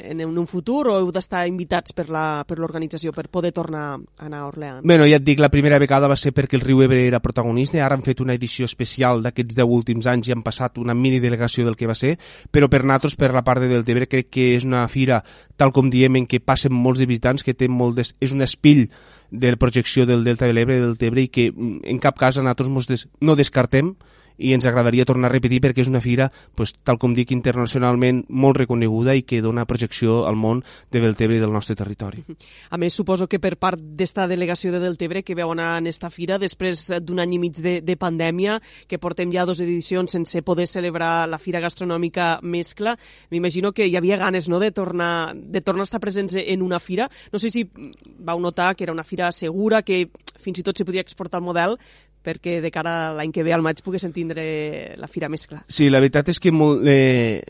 en 0.09 0.23
un 0.25 0.47
futur 0.49 0.87
o 0.89 0.95
heu 0.97 1.11
d'estar 1.13 1.43
invitats 1.51 1.93
per 1.93 2.07
l'organització 2.09 3.13
per, 3.13 3.27
per 3.27 3.35
poder 3.41 3.51
tornar 3.53 3.83
a 3.99 3.99
anar 4.25 4.45
a 4.45 4.47
Orleans? 4.49 4.87
Bueno, 4.87 5.09
ja 5.11 5.19
et 5.19 5.27
dic, 5.27 5.43
la 5.43 5.51
primera 5.53 5.83
vegada 5.83 6.09
va 6.09 6.17
ser 6.17 6.33
perquè 6.37 6.57
el 6.57 6.65
riu 6.65 6.81
Ebre 6.87 7.03
era 7.09 7.21
protagonista, 7.21 7.83
ara 7.85 7.99
han 7.99 8.07
fet 8.07 8.23
una 8.23 8.39
edició 8.39 8.71
especial 8.71 9.21
d'aquests 9.27 9.59
10 9.59 9.77
últims 9.81 10.09
anys 10.09 10.31
i 10.31 10.37
han 10.37 10.47
passat 10.47 10.79
una 10.79 10.95
mini 10.95 11.21
delegació 11.21 11.67
del 11.67 11.77
que 11.77 11.91
va 11.91 11.99
ser, 11.99 12.17
però 12.55 12.71
per 12.71 12.85
nosaltres, 12.85 13.19
per 13.19 13.35
la 13.35 13.45
part 13.45 13.61
de 13.61 13.69
Deltebre, 13.75 14.09
crec 14.09 14.31
que 14.31 14.53
és 14.55 14.65
una 14.65 14.87
fira, 14.89 15.21
tal 15.59 15.75
com 15.75 15.91
diem, 15.91 16.23
en 16.23 16.31
què 16.31 16.41
passen 16.41 16.73
molts 16.73 17.03
de 17.03 17.11
visitants, 17.11 17.45
que 17.45 17.59
té 17.59 17.69
molt 17.69 17.99
des... 17.99 18.15
és 18.23 18.33
un 18.33 18.47
espill 18.47 18.87
de 19.31 19.57
projecció 19.57 20.07
del 20.07 20.25
Delta 20.25 20.47
de 20.47 20.55
l'Ebre 20.55 20.81
del 20.81 20.99
Tebre 20.99 21.25
i 21.25 21.31
que 21.33 21.51
mm, 21.51 21.85
en 21.85 22.01
cap 22.03 22.19
cas 22.19 22.39
a 22.39 22.45
nosaltres 22.45 22.91
des, 22.91 23.07
no 23.21 23.37
descartem 23.39 23.95
i 24.41 24.55
ens 24.57 24.67
agradaria 24.67 25.05
tornar 25.05 25.29
a 25.29 25.35
repetir 25.35 25.61
perquè 25.63 25.85
és 25.85 25.91
una 25.91 26.01
fira, 26.01 26.31
pues, 26.57 26.73
tal 26.83 26.99
com 26.99 27.15
dic, 27.15 27.31
internacionalment 27.37 28.25
molt 28.29 28.59
reconeguda 28.59 29.15
i 29.15 29.23
que 29.23 29.43
dona 29.45 29.67
projecció 29.69 30.25
al 30.27 30.39
món 30.41 30.65
de 30.91 31.03
Deltebre 31.05 31.37
i 31.37 31.43
del 31.43 31.53
nostre 31.53 31.77
territori. 31.77 32.25
A 32.71 32.81
més, 32.81 32.97
suposo 32.97 33.29
que 33.29 33.41
per 33.43 33.55
part 33.61 33.79
d'esta 33.79 34.27
delegació 34.31 34.73
de 34.73 34.81
Deltebre 34.83 35.23
que 35.23 35.37
veu 35.37 35.53
anar 35.53 35.77
en 35.79 35.91
esta 35.91 36.11
fira, 36.11 36.41
després 36.41 36.87
d'un 37.05 37.21
any 37.21 37.37
i 37.37 37.41
mig 37.43 37.61
de, 37.61 37.77
de 37.85 37.97
pandèmia, 38.01 38.59
que 38.89 38.99
portem 38.99 39.33
ja 39.33 39.47
dues 39.47 39.61
edicions 39.61 40.17
sense 40.17 40.43
poder 40.43 40.67
celebrar 40.71 41.29
la 41.29 41.39
fira 41.39 41.61
gastronòmica 41.61 42.39
mescla, 42.43 42.97
m'imagino 43.31 43.75
que 43.77 43.87
hi 43.87 43.97
havia 43.99 44.19
ganes 44.21 44.49
no, 44.49 44.59
de, 44.59 44.73
tornar, 44.73 45.35
de 45.37 45.61
tornar 45.61 45.85
a 45.85 45.91
estar 45.91 46.01
presents 46.01 46.39
en 46.41 46.63
una 46.63 46.81
fira. 46.81 47.11
No 47.33 47.39
sé 47.39 47.51
si 47.53 47.67
vau 47.71 48.41
notar 48.41 48.75
que 48.77 48.85
era 48.85 48.93
una 48.97 49.05
fira 49.05 49.31
segura, 49.33 49.83
que 49.83 50.09
fins 50.41 50.61
i 50.61 50.65
tot 50.65 50.79
se 50.79 50.87
podia 50.89 51.05
exportar 51.05 51.41
el 51.41 51.47
model, 51.47 51.77
perquè 52.25 52.61
de 52.61 52.71
cara 52.75 52.95
a 53.09 53.15
l'any 53.17 53.33
que 53.33 53.45
ve 53.47 53.55
al 53.57 53.65
maig 53.65 53.81
poguessin 53.85 54.13
tindre 54.13 54.97
la 55.01 55.09
fira 55.09 55.31
més 55.33 55.47
clar. 55.49 55.63
Sí, 55.69 55.89
la 55.91 56.01
veritat 56.03 56.29
és 56.33 56.41
que 56.41 56.53
molt, 56.53 56.85
eh, 56.87 57.41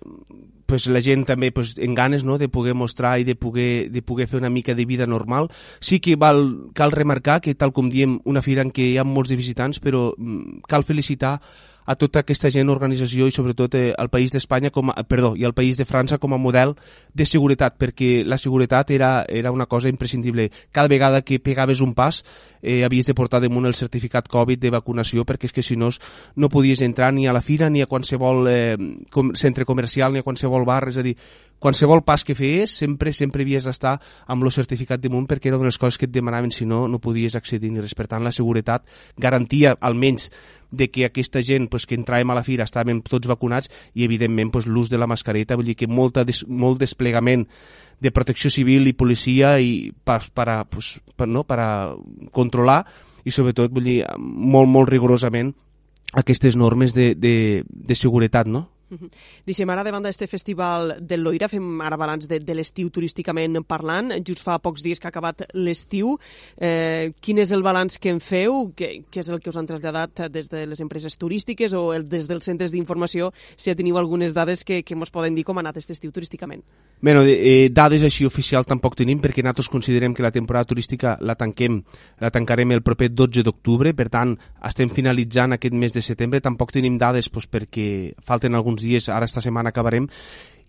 pues 0.70 0.86
la 0.86 1.02
gent 1.02 1.24
també 1.26 1.50
pues, 1.50 1.74
en 1.82 1.96
ganes 1.98 2.22
no, 2.22 2.38
de 2.38 2.48
poder 2.48 2.76
mostrar 2.78 3.16
i 3.18 3.24
de 3.26 3.34
poder, 3.34 3.90
de 3.90 4.02
poder 4.06 4.28
fer 4.30 4.38
una 4.38 4.52
mica 4.54 4.76
de 4.78 4.86
vida 4.86 5.06
normal. 5.06 5.50
Sí 5.80 5.98
que 5.98 6.14
val, 6.14 6.70
cal 6.78 6.94
remarcar 6.94 7.40
que, 7.42 7.56
tal 7.58 7.74
com 7.74 7.90
diem, 7.90 8.20
una 8.24 8.42
fira 8.42 8.62
en 8.62 8.70
què 8.70 8.92
hi 8.92 9.00
ha 9.00 9.04
molts 9.04 9.34
de 9.34 9.40
visitants, 9.40 9.82
però 9.82 10.12
mm, 10.14 10.62
cal 10.70 10.86
felicitar 10.86 11.40
a 11.86 11.96
tota 11.96 12.20
aquesta 12.24 12.50
gent, 12.50 12.68
organització 12.70 13.26
i 13.26 13.34
sobretot 13.34 13.74
eh, 13.78 13.92
país 14.10 14.32
d'Espanya, 14.32 14.70
com 14.70 14.92
perdó, 15.08 15.34
i 15.36 15.44
al 15.44 15.54
país 15.54 15.78
de 15.78 15.86
França 15.88 16.18
com 16.18 16.34
a 16.34 16.38
model 16.38 16.74
de 17.14 17.26
seguretat, 17.26 17.78
perquè 17.80 18.24
la 18.26 18.38
seguretat 18.38 18.90
era, 18.90 19.24
era 19.28 19.52
una 19.52 19.66
cosa 19.66 19.88
imprescindible. 19.88 20.50
Cada 20.72 20.88
vegada 20.88 21.22
que 21.22 21.40
pegaves 21.40 21.80
un 21.80 21.94
pas 21.94 22.24
eh, 22.62 22.84
havies 22.84 23.06
de 23.06 23.14
portar 23.14 23.40
damunt 23.40 23.66
el 23.66 23.74
certificat 23.74 24.28
Covid 24.28 24.60
de 24.60 24.70
vacunació 24.70 25.24
perquè 25.24 25.48
és 25.48 25.56
que 25.56 25.64
si 25.64 25.76
no 25.76 25.90
no 26.36 26.48
podies 26.48 26.82
entrar 26.82 27.12
ni 27.12 27.26
a 27.26 27.32
la 27.32 27.40
fira 27.42 27.70
ni 27.70 27.82
a 27.82 27.88
qualsevol 27.90 28.46
eh, 28.48 28.76
com, 29.10 29.32
centre 29.34 29.64
comercial 29.64 30.12
ni 30.12 30.20
a 30.20 30.26
qualsevol 30.26 30.66
bar, 30.68 30.88
és 30.90 30.98
a 31.00 31.02
dir, 31.02 31.16
qualsevol 31.60 32.02
pas 32.02 32.24
que 32.24 32.34
feies 32.34 32.72
sempre 32.72 33.12
sempre 33.12 33.44
havies 33.44 33.68
d'estar 33.68 33.98
amb 34.26 34.42
el 34.42 34.50
certificat 34.50 35.02
damunt 35.02 35.28
perquè 35.30 35.52
era 35.52 35.60
una 35.60 35.68
de 35.68 35.70
les 35.70 35.78
coses 35.78 36.00
que 36.00 36.08
et 36.08 36.14
demanaven 36.14 36.50
si 36.50 36.66
no 36.66 36.86
no 36.88 36.98
podies 36.98 37.36
accedir 37.36 37.70
ni 37.70 37.84
res. 37.84 37.94
Per 37.94 38.08
tant, 38.08 38.24
la 38.24 38.32
seguretat 38.34 38.88
garantia 39.16 39.76
almenys 39.78 40.30
de 40.70 40.90
que 40.90 41.04
aquesta 41.04 41.42
gent 41.42 41.68
pues, 41.68 41.86
que 41.86 41.98
entràvem 41.98 42.30
a 42.30 42.38
la 42.38 42.44
fira 42.46 42.64
estàvem 42.64 43.02
tots 43.02 43.28
vacunats 43.28 43.70
i 43.94 44.06
evidentment 44.06 44.50
pues, 44.54 44.66
l'ús 44.66 44.90
de 44.90 44.98
la 44.98 45.08
mascareta, 45.10 45.58
vull 45.58 45.68
dir 45.68 45.76
que 45.76 45.90
molta 45.90 46.24
des, 46.24 46.44
molt 46.48 46.80
desplegament 46.80 47.46
de 48.00 48.12
protecció 48.14 48.50
civil 48.50 48.88
i 48.88 48.96
policia 48.96 49.58
i 49.60 49.90
per, 49.92 50.22
per, 50.32 50.48
a, 50.48 50.58
pues, 50.64 50.98
per, 51.16 51.28
no, 51.28 51.44
per 51.44 51.58
a 51.60 51.70
controlar 52.32 52.84
i 53.24 53.34
sobretot 53.34 53.74
vull 53.74 53.84
dir, 53.84 53.98
molt, 54.16 54.70
molt 54.70 54.88
rigorosament 54.88 55.52
aquestes 56.16 56.56
normes 56.56 56.94
de, 56.94 57.12
de, 57.14 57.62
de 57.66 57.94
seguretat, 57.94 58.48
no? 58.48 58.68
Deixem 59.46 59.70
ara 59.70 59.84
davant 59.86 60.02
d'aquest 60.02 60.26
festival 60.30 60.96
del 61.00 61.22
Loira, 61.22 61.48
fem 61.48 61.80
ara 61.84 61.98
balanç 62.00 62.26
de, 62.30 62.40
de 62.42 62.54
l'estiu 62.56 62.90
turísticament 62.90 63.60
parlant, 63.68 64.10
just 64.26 64.42
fa 64.42 64.58
pocs 64.62 64.82
dies 64.82 65.00
que 65.00 65.06
ha 65.06 65.12
acabat 65.12 65.46
l'estiu. 65.54 66.16
Eh, 66.58 67.12
quin 67.22 67.38
és 67.42 67.52
el 67.54 67.62
balanç 67.62 68.00
que 68.02 68.10
en 68.10 68.20
feu? 68.20 68.70
Què, 68.76 68.90
què 69.10 69.22
és 69.22 69.30
el 69.30 69.40
que 69.40 69.50
us 69.52 69.58
han 69.60 69.68
traslladat 69.68 70.26
des 70.32 70.50
de 70.50 70.64
les 70.66 70.82
empreses 70.82 71.16
turístiques 71.20 71.74
o 71.76 71.90
el, 71.94 72.08
des 72.10 72.26
dels 72.28 72.44
centres 72.44 72.74
d'informació, 72.74 73.30
si 73.56 73.70
ja 73.70 73.76
teniu 73.78 73.98
algunes 73.98 74.34
dades 74.34 74.64
que, 74.66 74.82
que 74.82 74.98
ens 74.98 75.14
poden 75.14 75.38
dir 75.38 75.46
com 75.46 75.58
ha 75.58 75.64
anat 75.64 75.78
aquest 75.78 75.94
estiu 75.94 76.10
turísticament? 76.14 76.64
Bueno, 77.00 77.22
eh, 77.24 77.70
dades 77.72 78.02
així 78.04 78.26
oficials 78.26 78.68
tampoc 78.68 78.98
tenim 78.98 79.22
perquè 79.22 79.44
nosaltres 79.44 79.70
considerem 79.70 80.14
que 80.14 80.26
la 80.26 80.34
temporada 80.34 80.68
turística 80.68 81.14
la 81.20 81.36
tanquem, 81.38 81.80
la 82.20 82.32
tancarem 82.34 82.74
el 82.74 82.82
proper 82.82 83.12
12 83.14 83.46
d'octubre, 83.46 83.94
per 83.94 84.10
tant 84.10 84.34
estem 84.66 84.90
finalitzant 84.90 85.54
aquest 85.56 85.78
mes 85.78 85.94
de 85.94 86.02
setembre, 86.04 86.42
tampoc 86.42 86.74
tenim 86.74 86.98
dades 86.98 87.30
doncs, 87.30 87.46
perquè 87.50 87.86
falten 88.26 88.54
alguns 88.58 88.79
uns 88.79 88.79
dies, 88.82 89.08
ara 89.08 89.28
esta 89.28 89.40
setmana 89.40 89.70
acabarem, 89.70 90.08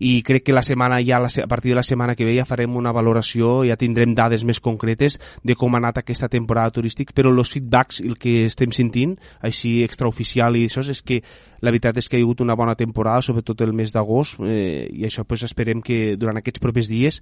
i 0.02 0.22
crec 0.26 0.42
que 0.48 0.56
la 0.56 0.64
setmana 0.66 0.98
ja 1.06 1.20
a 1.22 1.46
partir 1.46 1.70
de 1.70 1.76
la 1.76 1.84
setmana 1.86 2.16
que 2.18 2.24
ve 2.26 2.34
ja 2.34 2.46
farem 2.48 2.74
una 2.76 2.90
valoració, 2.90 3.62
ja 3.68 3.78
tindrem 3.78 4.16
dades 4.18 4.42
més 4.42 4.58
concretes 4.58 5.20
de 5.46 5.54
com 5.54 5.74
ha 5.74 5.78
anat 5.78 6.02
aquesta 6.02 6.28
temporada 6.28 6.74
turística, 6.74 7.14
però 7.14 7.30
els 7.30 7.54
feedbacks, 7.54 8.00
el 8.02 8.18
que 8.18 8.46
estem 8.48 8.74
sentint, 8.74 9.14
així 9.40 9.82
extraoficial 9.86 10.58
i 10.58 10.66
això, 10.66 10.82
és 10.82 11.04
que 11.06 11.22
la 11.62 11.70
veritat 11.70 12.00
és 12.00 12.08
que 12.10 12.18
hi 12.18 12.22
ha 12.22 12.26
hagut 12.26 12.42
una 12.42 12.56
bona 12.58 12.74
temporada, 12.74 13.22
sobretot 13.22 13.62
el 13.62 13.72
mes 13.72 13.94
d'agost, 13.94 14.40
eh, 14.42 14.88
i 14.90 15.06
això 15.06 15.22
pues, 15.24 15.44
esperem 15.46 15.80
que 15.80 16.16
durant 16.18 16.40
aquests 16.40 16.60
propers 16.62 16.90
dies, 16.90 17.20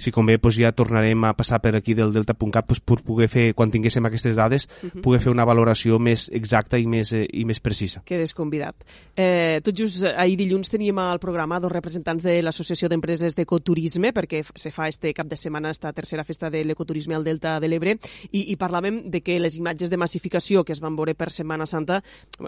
si 0.00 0.10
convé, 0.10 0.38
pues, 0.40 0.56
ja 0.56 0.72
tornarem 0.72 1.28
a 1.28 1.34
passar 1.36 1.60
per 1.60 1.74
aquí 1.76 1.92
del 1.94 2.12
Delta.cat 2.14 2.66
pues, 2.66 2.80
per 2.80 3.02
poder 3.04 3.28
fer, 3.28 3.50
quan 3.54 3.70
tinguéssim 3.70 4.08
aquestes 4.08 4.36
dades, 4.40 4.66
uh 4.80 4.88
-huh. 4.88 5.02
poder 5.04 5.20
fer 5.20 5.32
una 5.32 5.44
valoració 5.44 5.98
més 5.98 6.30
exacta 6.32 6.78
i 6.78 6.86
més, 6.86 7.12
eh, 7.12 7.28
i 7.30 7.44
més 7.44 7.60
precisa. 7.60 8.02
Quedes 8.04 8.32
convidat. 8.32 8.74
Eh, 9.14 9.60
tot 9.62 9.76
just 9.76 10.04
ahir 10.04 10.38
dilluns 10.38 10.70
teníem 10.70 10.98
al 10.98 11.18
programa 11.18 11.60
dos 11.60 11.70
representants 11.70 12.21
de 12.22 12.38
l'Associació 12.42 12.88
d'Empreses 12.88 13.36
d'Ecoturisme, 13.36 14.12
perquè 14.14 14.42
se 14.44 14.70
fa 14.74 14.88
este 14.88 15.12
cap 15.14 15.28
de 15.28 15.36
setmana 15.36 15.70
esta 15.70 15.92
tercera 15.92 16.24
festa 16.24 16.50
de 16.50 16.64
l'ecoturisme 16.64 17.14
al 17.14 17.24
Delta 17.24 17.58
de 17.60 17.68
l'Ebre, 17.68 17.96
i, 18.30 18.50
i 18.52 18.56
parlàvem 18.56 19.02
de 19.10 19.22
que 19.22 19.38
les 19.40 19.56
imatges 19.58 19.90
de 19.90 20.00
massificació 20.00 20.64
que 20.64 20.72
es 20.74 20.80
van 20.80 20.96
veure 20.96 21.14
per 21.14 21.30
Setmana 21.30 21.66
Santa 21.66 22.00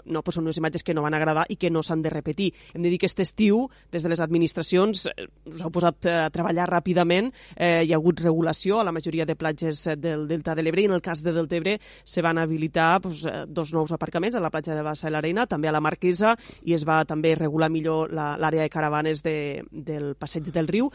no, 0.05 0.21
pues 0.21 0.37
són 0.37 0.47
unes 0.47 0.59
imatges 0.61 0.83
que 0.83 0.93
no 0.95 1.03
van 1.05 1.15
agradar 1.17 1.45
i 1.49 1.57
que 1.59 1.71
no 1.71 1.83
s'han 1.83 2.03
de 2.05 2.13
repetir. 2.13 2.51
Hem 2.73 2.83
de 2.85 2.91
dir 2.93 2.99
que 2.99 3.09
aquest 3.09 3.21
estiu, 3.21 3.65
des 3.91 4.03
de 4.03 4.09
les 4.09 4.21
administracions, 4.23 5.05
eh, 5.11 5.27
us 5.51 5.61
heu 5.61 5.71
posat 5.73 6.07
a 6.09 6.29
treballar 6.33 6.69
ràpidament, 6.69 7.31
eh, 7.55 7.83
hi 7.85 7.93
ha 7.93 7.99
hagut 7.99 8.21
regulació 8.21 8.79
a 8.79 8.83
la 8.87 8.93
majoria 8.95 9.25
de 9.25 9.35
platges 9.35 9.83
del 9.97 10.27
Delta 10.27 10.55
de 10.55 10.63
l'Ebre 10.63 10.81
i 10.81 10.89
en 10.89 10.95
el 10.97 11.01
cas 11.01 11.21
de 11.23 11.33
Deltebre 11.33 11.79
se 12.03 12.21
van 12.21 12.37
habilitar 12.37 13.01
pues, 13.01 13.25
eh, 13.25 13.45
dos 13.47 13.73
nous 13.73 13.91
aparcaments 13.91 14.35
a 14.35 14.39
la 14.39 14.49
platja 14.49 14.75
de 14.75 14.81
Bassa 14.81 15.09
i 15.09 15.11
l'Arena, 15.11 15.45
també 15.45 15.67
a 15.67 15.75
la 15.75 15.81
Marquesa, 15.81 16.35
i 16.63 16.73
es 16.73 16.85
va 16.85 17.03
també 17.05 17.35
regular 17.35 17.69
millor 17.69 18.11
l'àrea 18.11 18.61
de 18.61 18.69
caravanes 18.69 19.23
de, 19.23 19.64
del 19.71 20.15
passeig 20.15 20.51
del 20.55 20.67
riu 20.67 20.91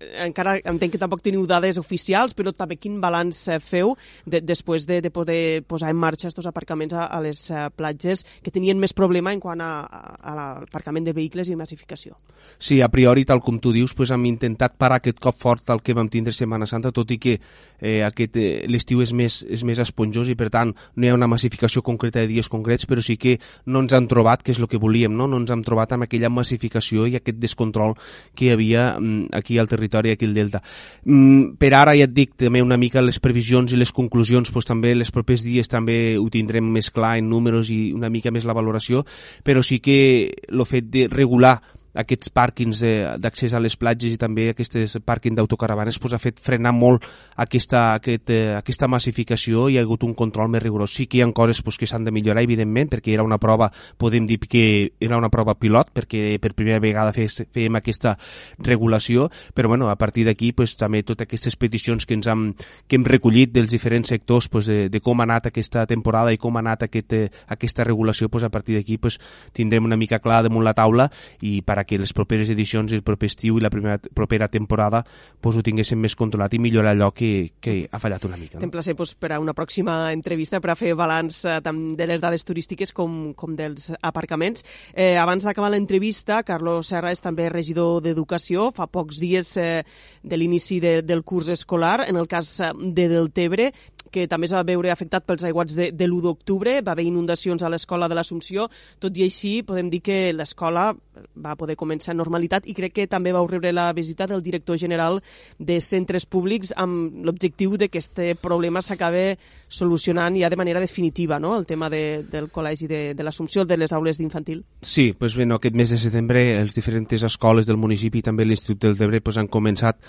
encara 0.00 0.56
entenc 0.64 0.94
que 0.94 1.00
tampoc 1.00 1.22
teniu 1.24 1.44
dades 1.48 1.78
oficials, 1.80 2.32
però 2.36 2.52
també 2.56 2.78
quin 2.80 2.98
balanç 3.02 3.42
eh, 3.48 3.58
feu 3.60 3.94
de, 4.24 4.40
després 4.40 4.86
de, 4.88 5.00
de 5.04 5.12
poder 5.12 5.62
posar 5.68 5.90
en 5.92 5.98
marxa 6.00 6.28
aquests 6.30 6.48
aparcaments 6.48 6.94
a, 6.96 7.06
a 7.12 7.20
les 7.20 7.42
uh, 7.52 7.68
platges 7.76 8.24
que 8.42 8.52
tenien 8.52 8.80
més 8.80 8.94
problema 8.96 9.34
en 9.34 9.40
quant 9.42 9.60
a, 9.60 9.70
a, 9.84 10.34
l'aparcament 10.36 11.04
de 11.04 11.14
vehicles 11.16 11.50
i 11.50 11.56
massificació. 11.58 12.16
Sí, 12.58 12.80
a 12.80 12.88
priori, 12.88 13.26
tal 13.28 13.42
com 13.44 13.58
tu 13.60 13.74
dius, 13.76 13.92
pues, 13.96 14.12
hem 14.14 14.24
intentat 14.30 14.78
parar 14.80 15.00
aquest 15.00 15.20
cop 15.20 15.36
fort 15.36 15.68
el 15.74 15.82
que 15.84 15.96
vam 15.96 16.08
tindre 16.08 16.32
Setmana 16.32 16.68
Santa, 16.68 16.92
tot 16.96 17.10
i 17.12 17.18
que 17.20 17.36
eh, 17.36 18.00
aquest 18.06 18.38
eh, 18.40 18.48
l'estiu 18.70 19.04
és, 19.04 19.12
més, 19.12 19.42
és 19.44 19.64
més 19.68 19.80
esponjós 19.82 20.30
i, 20.32 20.36
per 20.38 20.48
tant, 20.52 20.72
no 20.96 21.06
hi 21.06 21.12
ha 21.12 21.18
una 21.18 21.28
massificació 21.28 21.84
concreta 21.84 22.22
de 22.22 22.30
dies 22.30 22.48
concrets, 22.48 22.88
però 22.88 23.04
sí 23.04 23.18
que 23.20 23.36
no 23.66 23.84
ens 23.84 23.92
han 23.96 24.08
trobat, 24.08 24.44
que 24.44 24.54
és 24.56 24.62
el 24.62 24.68
que 24.70 24.80
volíem, 24.80 25.12
no? 25.16 25.28
no 25.28 25.42
ens 25.42 25.52
hem 25.52 25.64
trobat 25.66 25.92
amb 25.92 26.08
aquella 26.08 26.32
massificació 26.32 27.04
i 27.06 27.18
aquest 27.20 27.40
descontrol 27.40 27.96
que 28.34 28.48
hi 28.48 28.52
havia 28.54 28.94
mm, 28.96 29.34
aquí 29.36 29.60
al 29.60 29.68
territori 29.68 29.89
territori 29.90 30.14
aquí 30.14 30.24
al 30.24 30.34
Delta. 30.34 30.62
Mm, 31.04 31.56
per 31.58 31.74
ara 31.74 31.94
ja 31.98 32.06
et 32.08 32.14
dic 32.14 32.36
també 32.38 32.62
una 32.62 32.78
mica 32.80 33.02
les 33.02 33.18
previsions 33.20 33.72
i 33.72 33.80
les 33.80 33.92
conclusions, 33.92 34.50
doncs 34.50 34.66
també 34.66 34.92
els 34.92 35.10
propers 35.10 35.44
dies 35.44 35.68
també 35.68 36.16
ho 36.18 36.28
tindrem 36.30 36.64
més 36.64 36.90
clar 36.90 37.18
en 37.18 37.28
números 37.28 37.70
i 37.70 37.92
una 37.92 38.10
mica 38.10 38.30
més 38.30 38.46
la 38.46 38.56
valoració, 38.56 39.04
però 39.44 39.62
sí 39.62 39.80
que 39.80 40.32
el 40.48 40.66
fet 40.66 40.90
de 40.90 41.08
regular 41.10 41.58
aquests 41.94 42.30
pàrquings 42.30 42.82
d'accés 43.20 43.54
a 43.54 43.60
les 43.60 43.76
platges 43.76 44.14
i 44.14 44.18
també 44.20 44.50
aquests 44.50 44.98
pàrquing 45.06 45.34
d'autocaravanes 45.36 45.98
pues, 45.98 46.14
ha 46.14 46.20
fet 46.22 46.40
frenar 46.42 46.72
molt 46.76 47.04
aquesta, 47.40 47.94
aquest, 47.98 48.30
eh, 48.30 48.54
aquesta 48.56 48.88
massificació 48.88 49.68
i 49.68 49.78
ha 49.78 49.84
hagut 49.84 50.04
un 50.06 50.14
control 50.14 50.50
més 50.52 50.62
rigorós. 50.62 50.94
Sí 50.94 51.06
que 51.06 51.18
hi 51.18 51.24
ha 51.24 51.30
coses 51.34 51.62
pues, 51.62 51.78
que 51.78 51.88
s'han 51.88 52.04
de 52.04 52.14
millorar, 52.14 52.44
evidentment, 52.44 52.90
perquè 52.92 53.14
era 53.14 53.26
una 53.26 53.38
prova, 53.38 53.70
podem 53.98 54.26
dir 54.26 54.38
que 54.40 54.92
era 55.00 55.18
una 55.18 55.30
prova 55.30 55.56
pilot, 55.58 55.92
perquè 55.94 56.38
per 56.40 56.54
primera 56.54 56.80
vegada 56.80 57.12
fèiem 57.12 57.76
aquesta 57.78 58.16
regulació, 58.58 59.28
però 59.54 59.68
bueno, 59.68 59.90
a 59.90 59.96
partir 59.96 60.24
d'aquí 60.26 60.52
pues, 60.52 60.76
també 60.76 61.02
totes 61.02 61.26
aquestes 61.26 61.56
peticions 61.56 62.06
que 62.06 62.14
ens 62.14 62.30
hem, 62.30 62.50
que 62.86 62.96
hem 62.98 63.04
recollit 63.04 63.52
dels 63.52 63.70
diferents 63.70 64.08
sectors 64.08 64.48
pues, 64.48 64.66
de, 64.70 64.88
de 64.88 65.00
com 65.00 65.20
ha 65.20 65.26
anat 65.28 65.50
aquesta 65.50 65.86
temporada 65.90 66.32
i 66.32 66.38
com 66.38 66.56
ha 66.56 66.64
anat 66.64 66.86
aquest, 66.86 67.12
eh, 67.16 67.30
aquesta 67.48 67.84
regulació, 67.84 68.28
pues, 68.28 68.44
a 68.44 68.50
partir 68.50 68.78
d'aquí 68.78 68.98
pues, 68.98 69.18
tindrem 69.52 69.84
una 69.84 69.98
mica 69.98 70.20
clar 70.20 70.42
damunt 70.46 70.64
la 70.64 70.74
taula 70.76 71.10
i 71.40 71.60
per 71.66 71.79
que 71.84 71.98
les 72.00 72.12
properes 72.16 72.50
edicions, 72.52 72.92
el 72.92 73.04
proper 73.06 73.30
estiu 73.30 73.58
i 73.58 73.64
la 73.64 73.70
primera, 73.72 73.98
propera 74.14 74.48
temporada 74.48 75.02
pues, 75.40 75.56
ho 75.56 75.64
tinguéssim 75.64 76.00
més 76.00 76.16
controlat 76.18 76.54
i 76.54 76.60
millorar 76.62 76.94
allò 76.94 77.10
que, 77.14 77.52
que 77.60 77.76
ha 77.90 78.00
fallat 78.02 78.24
una 78.28 78.38
mica. 78.40 78.58
No? 78.58 78.64
T'emplacem 78.64 78.98
pues, 78.98 79.14
per 79.14 79.32
a 79.34 79.40
una 79.42 79.54
pròxima 79.56 80.12
entrevista 80.14 80.60
per 80.60 80.72
a 80.74 80.78
fer 80.78 80.94
balanç 80.98 81.42
eh, 81.44 81.58
tant 81.64 81.80
de 81.98 82.08
les 82.10 82.22
dades 82.22 82.44
turístiques 82.46 82.94
com, 82.96 83.32
com 83.38 83.56
dels 83.58 83.90
aparcaments. 84.00 84.64
Eh, 84.94 85.16
abans 85.20 85.46
d'acabar 85.46 85.72
l'entrevista, 85.74 86.42
Carlos 86.46 86.90
Serra 86.90 87.12
és 87.14 87.22
també 87.24 87.48
regidor 87.52 88.00
d'Educació, 88.04 88.70
fa 88.76 88.88
pocs 88.90 89.20
dies 89.22 89.56
eh, 89.60 89.82
de 90.22 90.40
l'inici 90.40 90.80
de, 90.82 91.00
del 91.06 91.24
curs 91.24 91.50
escolar. 91.52 92.00
En 92.08 92.20
el 92.20 92.28
cas 92.30 92.58
eh, 92.60 92.72
de 92.74 93.08
Deltebre, 93.10 93.70
que 94.10 94.26
també 94.28 94.48
es 94.48 94.54
va 94.54 94.64
veure 94.66 94.90
afectat 94.92 95.26
pels 95.26 95.44
aiguats 95.46 95.76
de, 95.78 95.90
de 95.92 96.06
l'1 96.08 96.22
d'octubre, 96.26 96.80
va 96.82 96.92
haver 96.92 97.06
inundacions 97.08 97.62
a 97.62 97.70
l'escola 97.72 98.08
de 98.08 98.18
l'Assumpció, 98.18 98.68
tot 98.98 99.16
i 99.16 99.24
així 99.26 99.60
podem 99.66 99.90
dir 99.90 100.02
que 100.04 100.18
l'escola 100.36 100.90
va 101.36 101.56
poder 101.56 101.76
començar 101.76 102.14
en 102.14 102.20
normalitat 102.20 102.66
i 102.68 102.74
crec 102.74 102.94
que 102.96 103.08
també 103.10 103.32
va 103.32 103.44
rebre 103.46 103.72
la 103.72 103.90
visita 103.92 104.26
del 104.26 104.42
director 104.42 104.78
general 104.78 105.20
de 105.58 105.80
centres 105.80 106.26
públics 106.26 106.72
amb 106.76 107.24
l'objectiu 107.26 107.76
de 107.76 107.88
que 107.88 108.00
aquest 108.00 108.20
problema 108.40 108.82
s'acabe 108.82 109.38
solucionant 109.68 110.36
ja 110.36 110.50
de 110.50 110.56
manera 110.56 110.80
definitiva, 110.80 111.38
no?, 111.38 111.56
el 111.58 111.66
tema 111.66 111.90
de, 111.90 112.24
del 112.30 112.50
col·legi 112.50 112.88
de, 112.90 113.02
de 113.14 113.24
l'Assumpció, 113.24 113.64
de 113.64 113.76
les 113.76 113.92
aules 113.92 114.18
d'infantil. 114.18 114.64
Sí, 114.82 115.12
pues 115.12 115.36
bé, 115.36 115.46
no, 115.46 115.60
aquest 115.60 115.76
mes 115.78 115.90
de 115.90 115.98
setembre 116.00 116.42
els 116.58 116.74
diferents 116.74 117.22
escoles 117.30 117.66
del 117.66 117.78
municipi 117.80 118.20
i 118.20 118.26
també 118.26 118.46
l'Institut 118.46 118.88
del 118.88 118.98
Debre 118.98 119.20
pues, 119.20 119.38
han 119.38 119.48
començat 119.48 120.00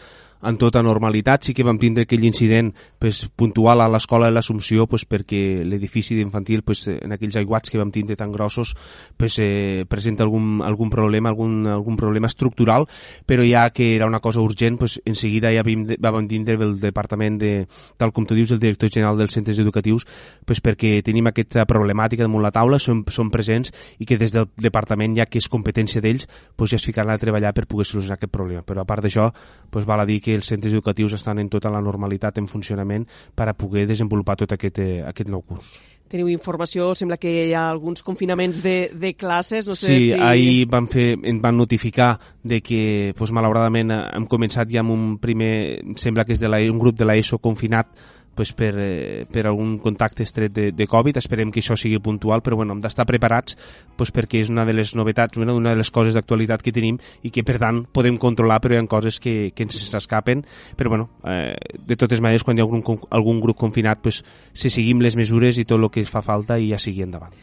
en 0.44 0.58
tota 0.58 0.84
normalitat. 0.84 1.46
Sí 1.46 1.54
que 1.54 1.66
vam 1.68 1.80
tindre 1.82 2.06
aquell 2.06 2.24
incident 2.26 2.72
pues, 3.00 3.26
puntual 3.36 3.82
a 3.82 3.90
l'escola 3.92 4.30
de 4.30 4.36
l'Assumpció 4.36 4.88
pues, 4.88 5.06
perquè 5.06 5.64
l'edifici 5.66 6.18
d'infantil 6.18 6.64
pues, 6.64 6.88
en 6.92 7.16
aquells 7.16 7.38
aiguats 7.42 7.72
que 7.72 7.80
vam 7.82 7.92
tindre 7.92 8.18
tan 8.20 8.32
grossos 8.32 8.76
pues, 9.18 9.38
eh, 9.40 9.86
presenta 9.90 10.24
algun, 10.24 10.62
algun 10.66 10.90
problema 10.90 11.30
algun, 11.30 11.68
algun 11.68 11.98
problema 11.98 12.30
estructural 12.30 12.88
però 13.26 13.46
ja 13.48 13.70
que 13.70 13.96
era 13.96 14.08
una 14.08 14.20
cosa 14.20 14.42
urgent 14.42 14.80
pues, 14.80 15.00
en 15.06 15.16
seguida 15.16 15.52
ja 15.54 15.64
vam, 15.64 15.86
vam 16.00 16.28
tindre 16.28 16.58
el 16.62 16.80
departament 16.80 17.40
de, 17.42 17.54
tal 17.98 18.12
com 18.12 18.26
tu 18.26 18.36
dius, 18.36 18.52
el 18.52 18.60
director 18.60 18.90
general 18.90 19.18
dels 19.18 19.34
centres 19.34 19.60
educatius 19.60 20.06
pues, 20.46 20.62
perquè 20.62 21.02
tenim 21.06 21.28
aquesta 21.30 21.66
problemàtica 21.70 22.26
damunt 22.26 22.44
la 22.44 22.54
taula, 22.54 22.80
són, 22.80 23.04
són 23.12 23.32
presents 23.34 23.72
i 24.00 24.08
que 24.08 24.18
des 24.20 24.34
del 24.36 24.48
departament, 24.60 25.16
ja 25.18 25.28
que 25.30 25.42
és 25.42 25.50
competència 25.52 26.02
d'ells, 26.04 26.28
pues, 26.56 26.72
ja 26.74 26.80
es 26.80 26.86
ficaran 26.88 27.14
a 27.14 27.22
treballar 27.22 27.54
per 27.58 27.68
poder 27.70 27.88
solucionar 27.88 28.20
aquest 28.20 28.34
problema. 28.34 28.64
Però 28.68 28.84
a 28.84 28.88
part 28.88 29.06
d'això, 29.06 29.30
pues, 29.72 29.88
val 29.90 30.04
a 30.04 30.08
dir 30.10 30.20
que 30.22 30.31
els 30.36 30.48
centres 30.48 30.74
educatius 30.74 31.16
estan 31.20 31.40
en 31.40 31.50
tota 31.50 31.72
la 31.74 31.82
normalitat 31.82 32.38
en 32.42 32.48
funcionament 32.52 33.08
per 33.36 33.50
a 33.50 33.56
poder 33.58 33.88
desenvolupar 33.90 34.38
tot 34.40 34.54
aquest, 34.58 34.80
eh, 34.80 35.02
aquest 35.08 35.30
nou 35.30 35.42
curs. 35.42 35.74
Teniu 36.12 36.28
informació, 36.28 36.90
sembla 36.92 37.16
que 37.16 37.30
hi 37.32 37.54
ha 37.56 37.70
alguns 37.72 38.04
confinaments 38.04 38.60
de, 38.60 38.92
de 39.00 39.14
classes, 39.16 39.68
no 39.70 39.76
sé 39.80 39.88
sí, 39.88 40.10
si... 40.10 40.18
ahir 40.20 40.66
van, 40.68 40.90
fer, 40.92 41.14
em 41.16 41.40
van 41.40 41.56
notificar 41.56 42.18
de 42.44 42.60
que, 42.60 43.14
pues, 43.16 43.32
malauradament, 43.32 43.94
hem 43.96 44.26
començat 44.28 44.68
ja 44.68 44.84
amb 44.84 44.92
un 44.92 45.06
primer, 45.24 45.54
sembla 45.96 46.26
que 46.28 46.36
és 46.36 46.44
de 46.44 46.52
la, 46.52 46.60
un 46.68 46.82
grup 46.84 47.00
de 47.00 47.08
l'ESO 47.08 47.40
confinat 47.40 47.96
pues, 48.36 48.54
per, 48.54 48.74
eh, 48.78 49.26
per 49.32 49.46
algun 49.48 49.78
contacte 49.80 50.24
estret 50.24 50.54
de, 50.54 50.72
de 50.72 50.88
Covid. 50.88 51.18
Esperem 51.22 51.52
que 51.52 51.62
això 51.64 51.78
sigui 51.78 52.00
puntual, 52.04 52.44
però 52.46 52.58
bueno, 52.60 52.76
hem 52.76 52.82
d'estar 52.84 53.06
preparats 53.10 53.58
pues, 53.98 54.14
perquè 54.14 54.42
és 54.42 54.50
una 54.50 54.66
de 54.66 54.76
les 54.78 54.96
novetats, 54.96 55.38
una, 55.38 55.54
una 55.54 55.76
de 55.76 55.82
les 55.82 55.92
coses 55.92 56.18
d'actualitat 56.18 56.64
que 56.64 56.74
tenim 56.76 57.00
i 57.24 57.32
que, 57.32 57.46
per 57.48 57.60
tant, 57.62 57.84
podem 57.94 58.18
controlar, 58.22 58.62
però 58.64 58.76
hi 58.76 58.82
ha 58.82 58.88
coses 58.90 59.20
que, 59.22 59.52
que 59.56 59.68
ens 59.68 59.78
s'escapen. 59.92 60.46
Però, 60.78 60.94
bueno, 60.94 61.10
eh, 61.28 61.56
de 61.78 62.00
totes 62.00 62.24
maneres, 62.24 62.46
quan 62.48 62.58
hi 62.58 62.64
ha 62.64 62.68
algun, 62.68 62.84
algun 63.10 63.42
grup 63.44 63.60
confinat, 63.62 64.02
pues, 64.02 64.24
se 64.54 64.74
seguim 64.74 65.04
les 65.04 65.18
mesures 65.20 65.62
i 65.62 65.68
tot 65.68 65.80
el 65.82 65.92
que 65.92 66.06
fa 66.10 66.24
falta 66.26 66.60
i 66.60 66.72
ja 66.72 66.82
sigui 66.82 67.06
endavant. 67.06 67.36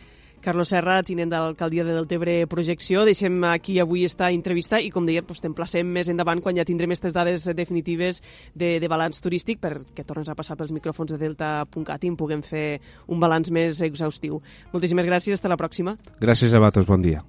Carlos 0.49 0.71
Serra, 0.73 1.03
tinent 1.05 1.29
de 1.29 1.37
l'alcaldia 1.37 1.85
de 1.85 1.93
Deltebre 1.93 2.47
Projecció. 2.49 3.03
Deixem 3.05 3.35
aquí 3.45 3.77
avui 3.83 4.07
esta 4.09 4.31
entrevista 4.33 4.81
i, 4.81 4.89
com 4.89 5.05
deia, 5.05 5.21
doncs, 5.21 5.43
t'emplacem 5.45 5.85
més 5.93 6.09
endavant 6.09 6.41
quan 6.41 6.57
ja 6.57 6.65
tindrem 6.65 6.89
aquestes 6.89 7.13
dades 7.13 7.45
definitives 7.53 8.23
de, 8.57 8.79
de 8.81 8.89
balanç 8.89 9.21
turístic 9.21 9.61
perquè 9.61 10.09
tornes 10.09 10.33
a 10.33 10.39
passar 10.39 10.57
pels 10.57 10.73
micròfons 10.73 11.13
de 11.13 11.21
Delta.cat 11.21 12.09
i 12.09 12.17
puguem 12.17 12.41
fer 12.41 12.81
un 13.13 13.21
balanç 13.21 13.53
més 13.53 13.85
exhaustiu. 13.85 14.41
Moltíssimes 14.73 15.13
gràcies, 15.13 15.37
hasta 15.37 15.53
la 15.53 15.61
pròxima. 15.61 15.99
Gràcies 16.17 16.57
a 16.57 16.65
vosaltres, 16.65 16.89
bon 16.89 17.05
dia. 17.05 17.27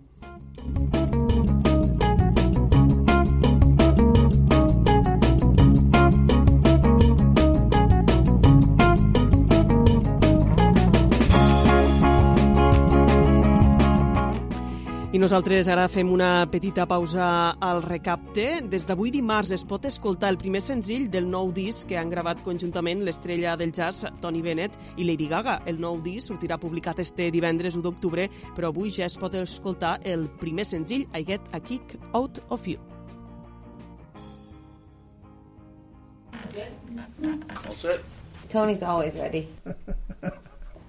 I 15.19 15.21
nosaltres 15.21 15.67
ara 15.67 15.89
fem 15.91 16.07
una 16.15 16.45
petita 16.47 16.85
pausa 16.87 17.25
al 17.59 17.81
recapte. 17.83 18.61
Des 18.71 18.85
d'avui 18.87 19.11
dimarts 19.11 19.49
es 19.51 19.65
pot 19.67 19.83
escoltar 19.83 20.29
el 20.31 20.37
primer 20.39 20.61
senzill 20.63 21.09
del 21.11 21.25
nou 21.27 21.49
disc 21.51 21.89
que 21.89 21.97
han 21.99 22.07
gravat 22.07 22.39
conjuntament 22.45 23.01
l'estrella 23.03 23.57
del 23.59 23.73
jazz 23.75 24.07
Tony 24.21 24.39
Bennett 24.39 24.77
i 24.95 25.03
Lady 25.03 25.27
Gaga. 25.27 25.57
El 25.67 25.81
nou 25.83 25.99
disc 25.99 26.31
sortirà 26.31 26.55
publicat 26.55 27.03
este 27.03 27.27
divendres 27.35 27.75
1 27.75 27.83
d'octubre, 27.83 28.29
però 28.55 28.71
avui 28.71 28.93
ja 28.95 29.09
es 29.11 29.19
pot 29.19 29.35
escoltar 29.35 29.97
el 30.07 30.23
primer 30.39 30.63
senzill, 30.63 31.03
I 31.11 31.27
Get 31.27 31.51
a 31.51 31.59
Kick 31.59 31.99
Out 32.13 32.39
of 32.47 32.65
You. 32.65 32.79
All 37.67 37.75
set. 37.75 38.07
Tony's 38.47 38.81
always 38.81 39.19
ready. 39.19 39.49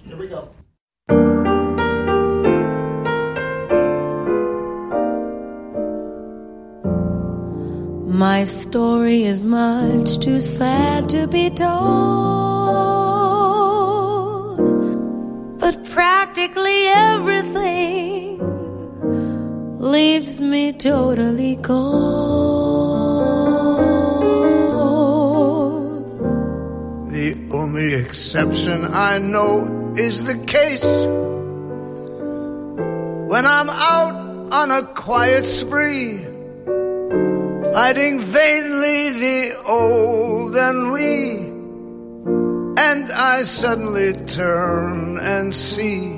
Here 0.07 0.16
we 0.16 0.29
go. 0.29 1.39
My 8.21 8.45
story 8.45 9.25
is 9.25 9.45
much 9.47 10.19
too 10.19 10.41
sad 10.41 11.09
to 11.09 11.27
be 11.27 11.49
told, 11.49 11.79
but 15.59 15.83
practically 15.87 16.89
everything 16.89 18.37
leaves 19.79 20.43
me 20.43 20.75
totally 20.75 21.57
cold. 21.57 21.81
The 27.11 27.49
only 27.53 27.95
exception 27.95 28.85
I 28.85 29.17
know 29.17 29.95
is 29.97 30.25
the 30.25 30.37
case 30.37 30.85
when 33.31 33.47
I'm 33.47 33.71
out 33.71 34.53
on 34.53 34.71
a 34.71 34.83
quiet 34.83 35.47
spree 35.47 36.30
fighting 37.73 38.21
vainly 38.21 39.11
the 39.11 39.63
old 39.67 40.57
ennui. 40.57 41.49
And 42.77 43.13
I 43.13 43.45
suddenly 43.45 44.13
turn 44.13 45.19
and 45.19 45.55
see 45.55 46.09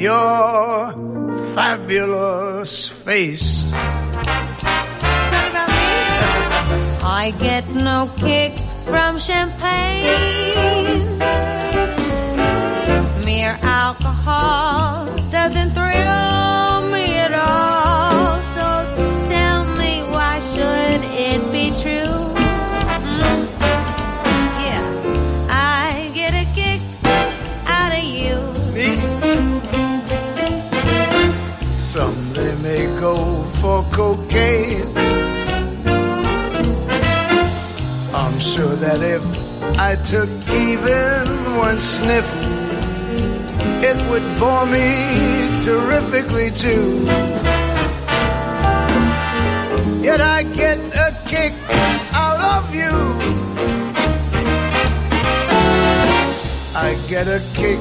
your 0.00 0.92
fabulous 1.54 2.88
face. 2.88 3.64
I 7.20 7.34
get 7.38 7.68
no 7.68 8.10
kick 8.16 8.52
from 8.86 9.18
champagne. 9.18 11.18
Mere 13.24 13.58
alcohol 13.62 15.06
doesn't 15.30 15.72
thrill 15.72 16.27
cocaine. 33.98 34.86
I'm 38.22 38.38
sure 38.38 38.76
that 38.84 39.00
if 39.16 39.22
I 39.76 39.96
took 40.12 40.30
even 40.66 41.26
one 41.66 41.80
sniff, 41.80 42.28
it 43.88 43.98
would 44.08 44.26
bore 44.38 44.66
me 44.66 44.88
terrifically 45.66 46.50
too. 46.52 46.86
Yet 50.08 50.20
I 50.20 50.44
get 50.62 50.78
a 51.06 51.10
kick 51.32 51.54
out 52.24 52.40
of 52.54 52.64
you. 52.80 52.94
I 56.86 56.88
get 57.08 57.26
a 57.26 57.40
kick 57.60 57.80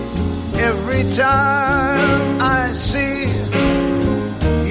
every 0.70 1.04
time 1.14 2.42
I 2.42 2.72
see 2.74 3.17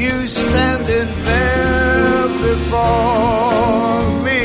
you 0.06 0.28
standing 0.28 1.10
there 1.24 2.28
before 2.48 4.02
me. 4.26 4.42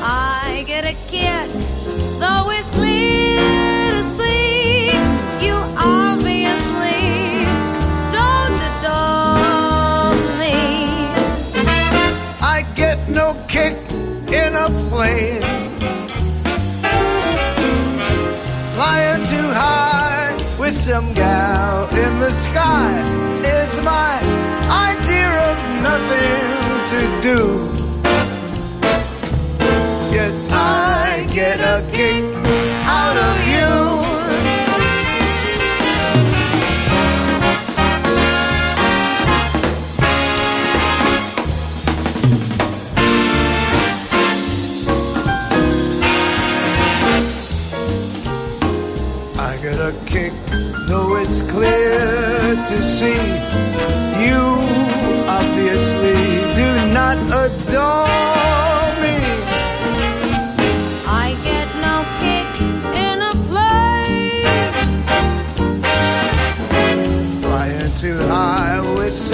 I 0.00 0.64
get 0.66 0.84
a 0.84 0.96
kick, 1.14 1.48
though 2.22 2.46
it's 2.56 2.70
clear 2.70 3.90
to 3.96 4.02
see 4.18 4.92
you 5.44 5.56
obviously 5.98 7.02
don't 8.18 8.58
adore 8.70 10.14
me. 10.42 10.58
I 12.54 12.64
get 12.76 12.98
no 13.08 13.26
kick 13.48 13.76
in 14.42 14.50
a 14.66 14.68
plane. 14.90 15.42
Flying 18.74 19.22
too 19.32 19.48
high 19.62 20.56
with 20.60 20.76
some 20.76 21.12
gal 21.14 21.88
in 22.04 22.20
the 22.20 22.30
sky 22.30 23.23
is 23.76 23.84
my 23.84 24.18
idea 24.88 25.30
of 25.50 25.58
nothing 25.88 26.42
to 26.92 27.00
do. 27.28 27.38
Yet 30.14 30.34
I 30.52 31.26
get 31.32 31.58
a 31.60 31.82
kick 31.92 32.24
out 32.86 33.16
of 33.28 33.36
you. 33.54 33.72
I 49.36 49.56
get 49.62 49.78
a 49.80 49.92
kick, 50.06 50.32
though 50.88 51.16
it's 51.16 51.42
clear 51.42 52.54
to 52.68 52.82
see 52.82 53.33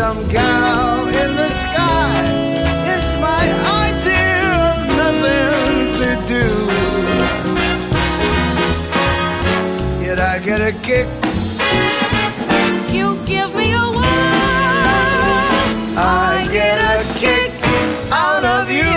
some 0.01 0.23
gal 0.29 1.09
in 1.09 1.31
the 1.37 1.51
sky 1.65 2.23
is 2.97 3.07
my 3.29 3.45
idea 3.85 4.45
of 4.71 4.79
nothing 5.01 5.77
to 6.01 6.11
do. 6.35 6.47
Yet 10.05 10.19
I 10.33 10.39
get 10.49 10.61
a 10.71 10.73
kick. 10.89 11.07
You 12.97 13.09
give 13.33 13.51
me 13.61 13.69
a 13.85 13.87
whirl. 13.97 14.07
I 15.99 16.49
get 16.51 16.79
a 16.95 16.99
kick 17.23 17.53
out 18.27 18.45
of 18.57 18.65
you. 18.79 18.95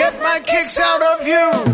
Get 0.00 0.14
my 0.28 0.38
kicks 0.40 0.78
out 0.78 1.02
of 1.12 1.28
you. 1.28 1.65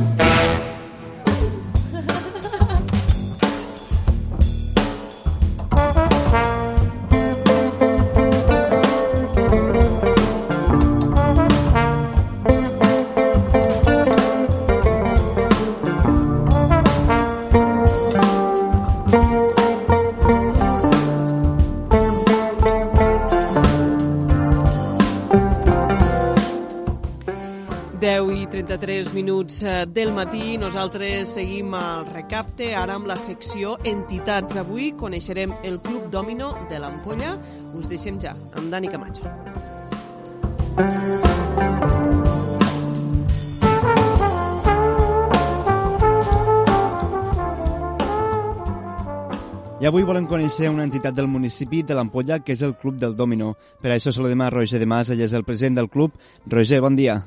Deu 28.83 28.91
i 28.91 29.05
33 29.05 29.15
minuts 29.15 29.63
eh, 29.63 29.87
del 29.87 30.11
matí. 30.11 30.57
Nosaltres 30.59 31.37
seguim 31.37 31.75
al 31.75 32.07
recapte, 32.09 32.73
ara 32.75 32.97
amb 32.99 33.07
la 33.07 33.17
secció 33.17 33.77
Entitats. 33.85 34.57
Avui 34.59 34.93
coneixerem 34.99 35.53
el 35.63 35.79
Club 35.79 36.09
Domino 36.11 36.57
de 36.71 36.81
l'Ampolla. 36.83 37.37
Us 37.79 37.87
deixem 37.87 38.19
ja 38.19 38.33
amb 38.57 38.73
Dani 38.73 38.89
Camacho. 38.91 39.31
I 49.83 49.87
avui 49.87 50.03
volem 50.03 50.27
conèixer 50.27 50.71
una 50.71 50.83
entitat 50.83 51.15
del 51.15 51.31
municipi 51.31 51.85
de 51.87 51.95
l'Ampolla, 51.95 52.41
que 52.43 52.57
és 52.57 52.63
el 52.63 52.75
Club 52.75 52.99
del 52.99 53.15
Domino. 53.15 53.55
Per 53.83 53.95
això 53.95 54.11
saludem 54.11 54.43
a 54.43 54.51
Roger 54.51 54.83
de 54.83 54.91
Mas, 54.91 55.11
ell 55.11 55.23
és 55.23 55.35
el 55.35 55.47
president 55.47 55.79
del 55.79 55.91
club. 55.91 56.19
Roger, 56.51 56.81
bon 56.83 56.99
dia. 56.99 57.21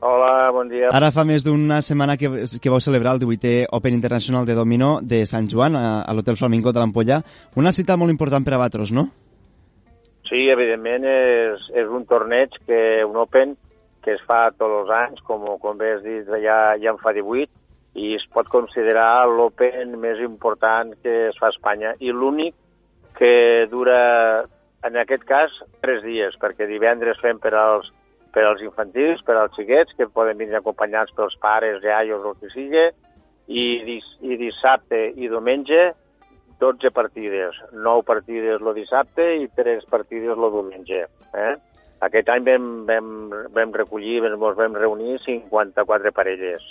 Hola, 0.00 0.50
bon 0.54 0.68
dia. 0.70 0.92
Ara 0.94 1.10
fa 1.10 1.24
més 1.26 1.42
d'una 1.42 1.80
setmana 1.82 2.14
que, 2.16 2.28
que 2.62 2.70
vau 2.70 2.78
celebrar 2.78 3.16
el 3.16 3.22
18è 3.24 3.66
Open 3.74 3.96
Internacional 3.96 4.46
de 4.46 4.54
Domino 4.54 5.00
de 5.02 5.24
Sant 5.26 5.48
Joan 5.50 5.74
a, 5.74 6.02
a 6.06 6.14
l'Hotel 6.14 6.38
Flamingo 6.38 6.70
de 6.72 6.78
l'Ampolla. 6.78 7.18
Una 7.58 7.72
cita 7.74 7.96
molt 7.98 8.14
important 8.14 8.46
per 8.46 8.54
a 8.54 8.60
vosaltres, 8.60 8.92
no? 8.94 9.08
Sí, 10.28 10.44
evidentment 10.52 11.08
és, 11.08 11.66
és 11.74 11.90
un 11.90 12.06
torneig, 12.06 12.54
que 12.68 13.02
un 13.08 13.18
Open, 13.18 13.56
que 14.04 14.14
es 14.14 14.22
fa 14.28 14.52
tots 14.54 14.84
els 14.84 14.94
anys, 14.94 15.24
com, 15.26 15.42
com 15.58 15.80
bé 15.80 15.96
has 15.96 16.04
dit, 16.06 16.30
ja, 16.44 16.76
ja 16.78 16.94
en 16.94 17.02
fa 17.02 17.16
18, 17.16 17.50
i 17.98 18.14
es 18.14 18.26
pot 18.30 18.46
considerar 18.52 19.26
l'Open 19.26 19.96
més 19.98 20.22
important 20.22 20.94
que 21.02 21.24
es 21.32 21.38
fa 21.40 21.50
a 21.50 21.54
Espanya 21.56 21.96
i 21.98 22.14
l'únic 22.14 22.54
que 23.18 23.66
dura, 23.72 24.44
en 24.86 24.98
aquest 25.02 25.24
cas, 25.26 25.56
tres 25.82 26.04
dies, 26.06 26.38
perquè 26.38 26.68
divendres 26.70 27.18
fem 27.18 27.40
per 27.42 27.56
als, 27.58 27.90
per 28.32 28.44
als 28.44 28.62
infantils, 28.62 29.22
per 29.24 29.36
als 29.36 29.54
xiquets, 29.56 29.94
que 29.96 30.08
poden 30.08 30.38
venir 30.38 30.58
acompanyats 30.58 31.14
pels 31.16 31.36
pares, 31.40 31.82
iaios 31.84 32.24
o 32.24 32.34
el 32.34 32.40
que 32.40 32.50
sigui, 32.52 32.84
i, 33.48 33.64
dis, 33.86 34.06
i 34.20 34.36
dissabte 34.36 35.08
i 35.16 35.28
diumenge 35.28 35.94
12 36.58 36.90
partides, 36.90 37.56
9 37.72 38.04
partides 38.04 38.60
el 38.60 38.74
dissabte 38.76 39.30
i 39.38 39.48
3 39.56 39.86
partides 39.88 40.34
el 40.36 40.50
diumenge. 40.52 41.06
Eh? 41.32 41.54
Aquest 42.04 42.28
any 42.34 42.44
vam, 42.46 42.68
vam, 42.86 43.08
vam 43.54 43.74
recollir, 43.74 44.20
ens 44.26 44.38
vam 44.38 44.76
reunir 44.76 45.18
54 45.24 46.12
parelles. 46.12 46.62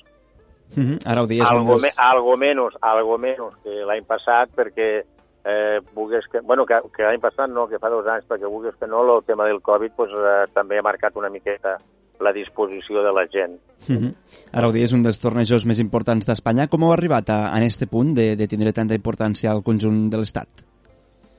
Mm 0.75 0.83
-hmm. 0.83 0.97
Ara 1.05 1.23
ho 1.23 1.27
dies. 1.27 1.49
Algo, 1.49 1.77
me, 1.79 1.89
algo 1.97 2.37
menos, 2.37 2.77
algo 2.81 3.17
menos 3.17 3.55
que 3.63 3.69
l'any 3.69 4.03
passat, 4.03 4.49
perquè 4.55 5.03
eh, 5.45 5.79
vulgues 5.93 6.27
que... 6.27 6.41
Bueno, 6.41 6.65
que, 6.65 6.79
que 6.95 7.03
l'any 7.03 7.19
passat 7.21 7.49
no, 7.49 7.67
que 7.67 7.79
fa 7.79 7.89
dos 7.89 8.07
anys, 8.07 8.25
perquè 8.27 8.49
vulgues 8.49 8.75
que 8.79 8.87
no, 8.87 9.03
el 9.17 9.23
tema 9.25 9.45
del 9.45 9.61
Covid 9.61 9.91
pues, 9.95 10.11
eh, 10.11 10.45
també 10.53 10.79
ha 10.79 10.85
marcat 10.85 11.15
una 11.15 11.29
miqueta 11.29 11.77
la 12.19 12.33
disposició 12.33 13.03
de 13.03 13.11
la 13.13 13.27
gent. 13.27 13.59
Mm 13.87 13.95
-hmm. 13.97 14.13
Ara 14.53 14.67
ho 14.67 14.71
dies, 14.71 14.91
un 14.93 15.03
dels 15.03 15.19
tornejos 15.19 15.65
més 15.65 15.79
importants 15.79 16.25
d'Espanya. 16.25 16.67
Com 16.67 16.83
heu 16.83 16.91
arribat 16.93 17.29
a, 17.29 17.53
a 17.53 17.59
este 17.61 17.85
punt 17.85 18.15
de, 18.15 18.35
de 18.35 18.47
tindre 18.47 18.73
tanta 18.73 18.95
importància 18.95 19.51
al 19.51 19.61
conjunt 19.63 20.09
de 20.09 20.17
l'Estat? 20.17 20.47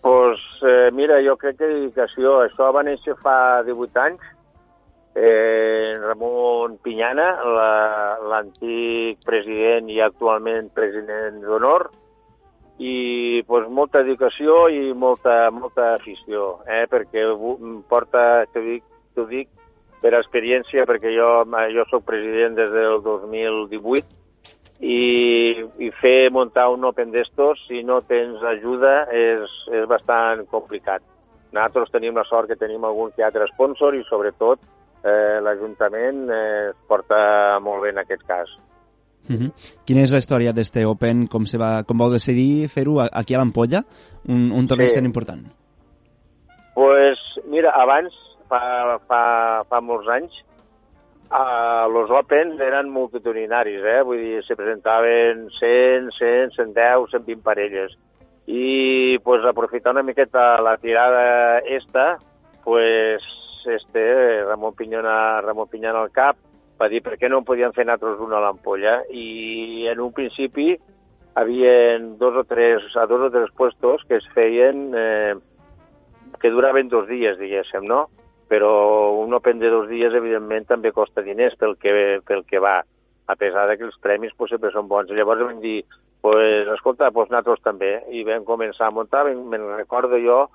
pues, 0.00 0.38
eh, 0.62 0.90
mira, 0.92 1.20
jo 1.22 1.36
crec 1.36 1.58
que 1.58 1.66
dedicació. 1.66 2.40
Això 2.42 2.72
va 2.72 2.82
néixer 2.82 3.14
fa 3.20 3.62
18 3.64 3.98
anys. 4.00 4.20
Eh, 5.14 5.98
Ramon 6.00 6.78
Pinyana, 6.78 7.42
la- 7.44 8.18
l'antic 8.30 9.18
president 9.24 9.90
i 9.90 10.00
actualment 10.00 10.70
president 10.70 11.40
d'honor, 11.42 11.90
i 12.78 13.42
pues, 13.46 13.66
molta 13.68 14.04
dedicació 14.06 14.68
i 14.70 14.92
molta, 14.94 15.50
molta 15.50 15.94
afició, 15.96 16.60
eh? 16.66 16.86
perquè 16.90 17.24
bu- 17.34 17.82
porta, 17.90 18.46
t'ho 18.52 18.62
dic, 18.62 18.84
dic 19.28 19.48
per 20.00 20.14
experiència, 20.14 20.86
perquè 20.86 21.10
jo, 21.10 21.42
jo 21.74 21.84
sóc 21.90 22.04
president 22.06 22.54
des 22.54 22.70
del 22.70 23.00
2018 23.02 24.06
i, 24.78 25.64
i 25.82 25.90
fer 25.98 26.30
muntar 26.30 26.68
un 26.70 26.84
Open 26.86 27.10
d'estos, 27.10 27.64
si 27.66 27.82
no 27.82 28.00
tens 28.06 28.42
ajuda, 28.46 29.08
és, 29.10 29.50
és 29.74 29.88
bastant 29.90 30.44
complicat. 30.46 31.02
Nosaltres 31.50 31.90
tenim 31.90 32.14
la 32.14 32.26
sort 32.28 32.46
que 32.46 32.58
tenim 32.60 32.84
algun 32.84 33.10
que 33.16 33.24
altre 33.26 33.48
sponsor 33.50 33.96
i, 33.96 34.04
sobretot, 34.06 34.62
eh, 35.02 35.40
l'Ajuntament 35.42 36.28
eh, 36.30 36.70
es 36.70 36.78
porta 36.86 37.58
molt 37.64 37.82
bé 37.82 37.90
en 37.94 38.02
aquest 38.04 38.22
cas. 38.28 38.52
Mm 39.26 39.36
-hmm. 39.36 39.52
Quina 39.84 40.00
és 40.02 40.12
la 40.12 40.18
història 40.18 40.52
d'este 40.52 40.86
Open? 40.86 41.26
Com, 41.26 41.44
se 41.46 41.58
va, 41.58 41.82
com 41.84 41.98
vau 41.98 42.10
decidir 42.10 42.68
fer-ho 42.68 43.00
aquí 43.00 43.34
a 43.34 43.38
l'Ampolla? 43.38 43.84
Un, 44.28 44.52
un 44.52 44.66
torneig 44.66 44.88
Sí. 44.88 44.94
tan 44.94 45.04
important. 45.04 45.46
pues, 46.74 47.18
mira, 47.46 47.70
abans, 47.74 48.14
fa, 48.48 49.00
fa, 49.08 49.64
fa 49.68 49.80
molts 49.80 50.06
anys, 50.08 50.44
uh, 51.30 51.88
los 51.90 52.08
Opens 52.10 52.60
eren 52.60 52.88
multitudinaris, 52.88 53.82
eh? 53.82 54.02
vull 54.02 54.18
dir, 54.22 54.44
se 54.44 54.54
presentaven 54.54 55.48
100, 55.58 56.12
100, 56.18 56.52
110, 56.54 57.10
120 57.10 57.42
parelles. 57.42 57.98
I 58.46 59.18
pues, 59.24 59.44
aprofitar 59.44 59.92
una 59.92 60.02
miqueta 60.02 60.60
la 60.62 60.76
tirada 60.78 61.58
esta, 61.58 62.18
pues, 62.64 63.22
este, 63.66 64.44
Ramon 64.44 64.74
Pinyona, 64.74 65.40
Ramon 65.42 65.68
Pinyona 65.68 66.00
al 66.00 66.10
cap, 66.12 66.36
va 66.78 66.88
dir 66.88 67.02
per 67.02 67.16
què 67.18 67.28
no 67.28 67.40
en 67.42 67.48
podíem 67.48 67.74
fer 67.74 67.86
nosaltres 67.86 68.22
una 68.22 68.38
a 68.38 68.44
l'ampolla 68.44 69.00
i 69.10 69.86
en 69.90 70.00
un 70.00 70.12
principi 70.14 70.76
havien 71.38 72.16
dos 72.18 72.36
o 72.36 72.44
tres, 72.44 72.84
a 72.96 73.06
dos 73.06 73.28
o 73.28 73.30
tres 73.30 73.50
puestos 73.56 74.04
que 74.08 74.18
es 74.18 74.28
feien 74.34 74.92
eh, 74.94 75.34
que 76.40 76.50
duraven 76.50 76.88
dos 76.88 77.08
dies, 77.08 77.38
diguéssim, 77.38 77.86
no? 77.86 78.08
Però 78.48 78.70
un 79.20 79.34
Open 79.34 79.58
de 79.58 79.70
dos 79.70 79.88
dies, 79.90 80.14
evidentment, 80.14 80.66
també 80.68 80.92
costa 80.94 81.22
diners 81.22 81.56
pel 81.60 81.76
que, 81.76 81.92
pel 82.26 82.44
que 82.48 82.62
va, 82.62 82.78
a 83.26 83.36
pesar 83.36 83.66
de 83.68 83.76
que 83.76 83.84
els 83.84 83.98
premis 84.00 84.32
pues, 84.36 84.54
sempre 84.54 84.72
són 84.72 84.88
bons. 84.88 85.10
Llavors 85.12 85.44
vam 85.44 85.60
dir, 85.60 85.82
pues, 86.24 86.70
escolta, 86.74 87.10
pues, 87.12 87.28
nosaltres 87.28 87.60
també. 87.66 87.98
I 88.08 88.24
vam 88.24 88.46
començar 88.48 88.88
a 88.88 88.94
muntar, 88.94 89.26
me'n 89.28 89.66
recordo 89.76 90.16
jo, 90.22 90.46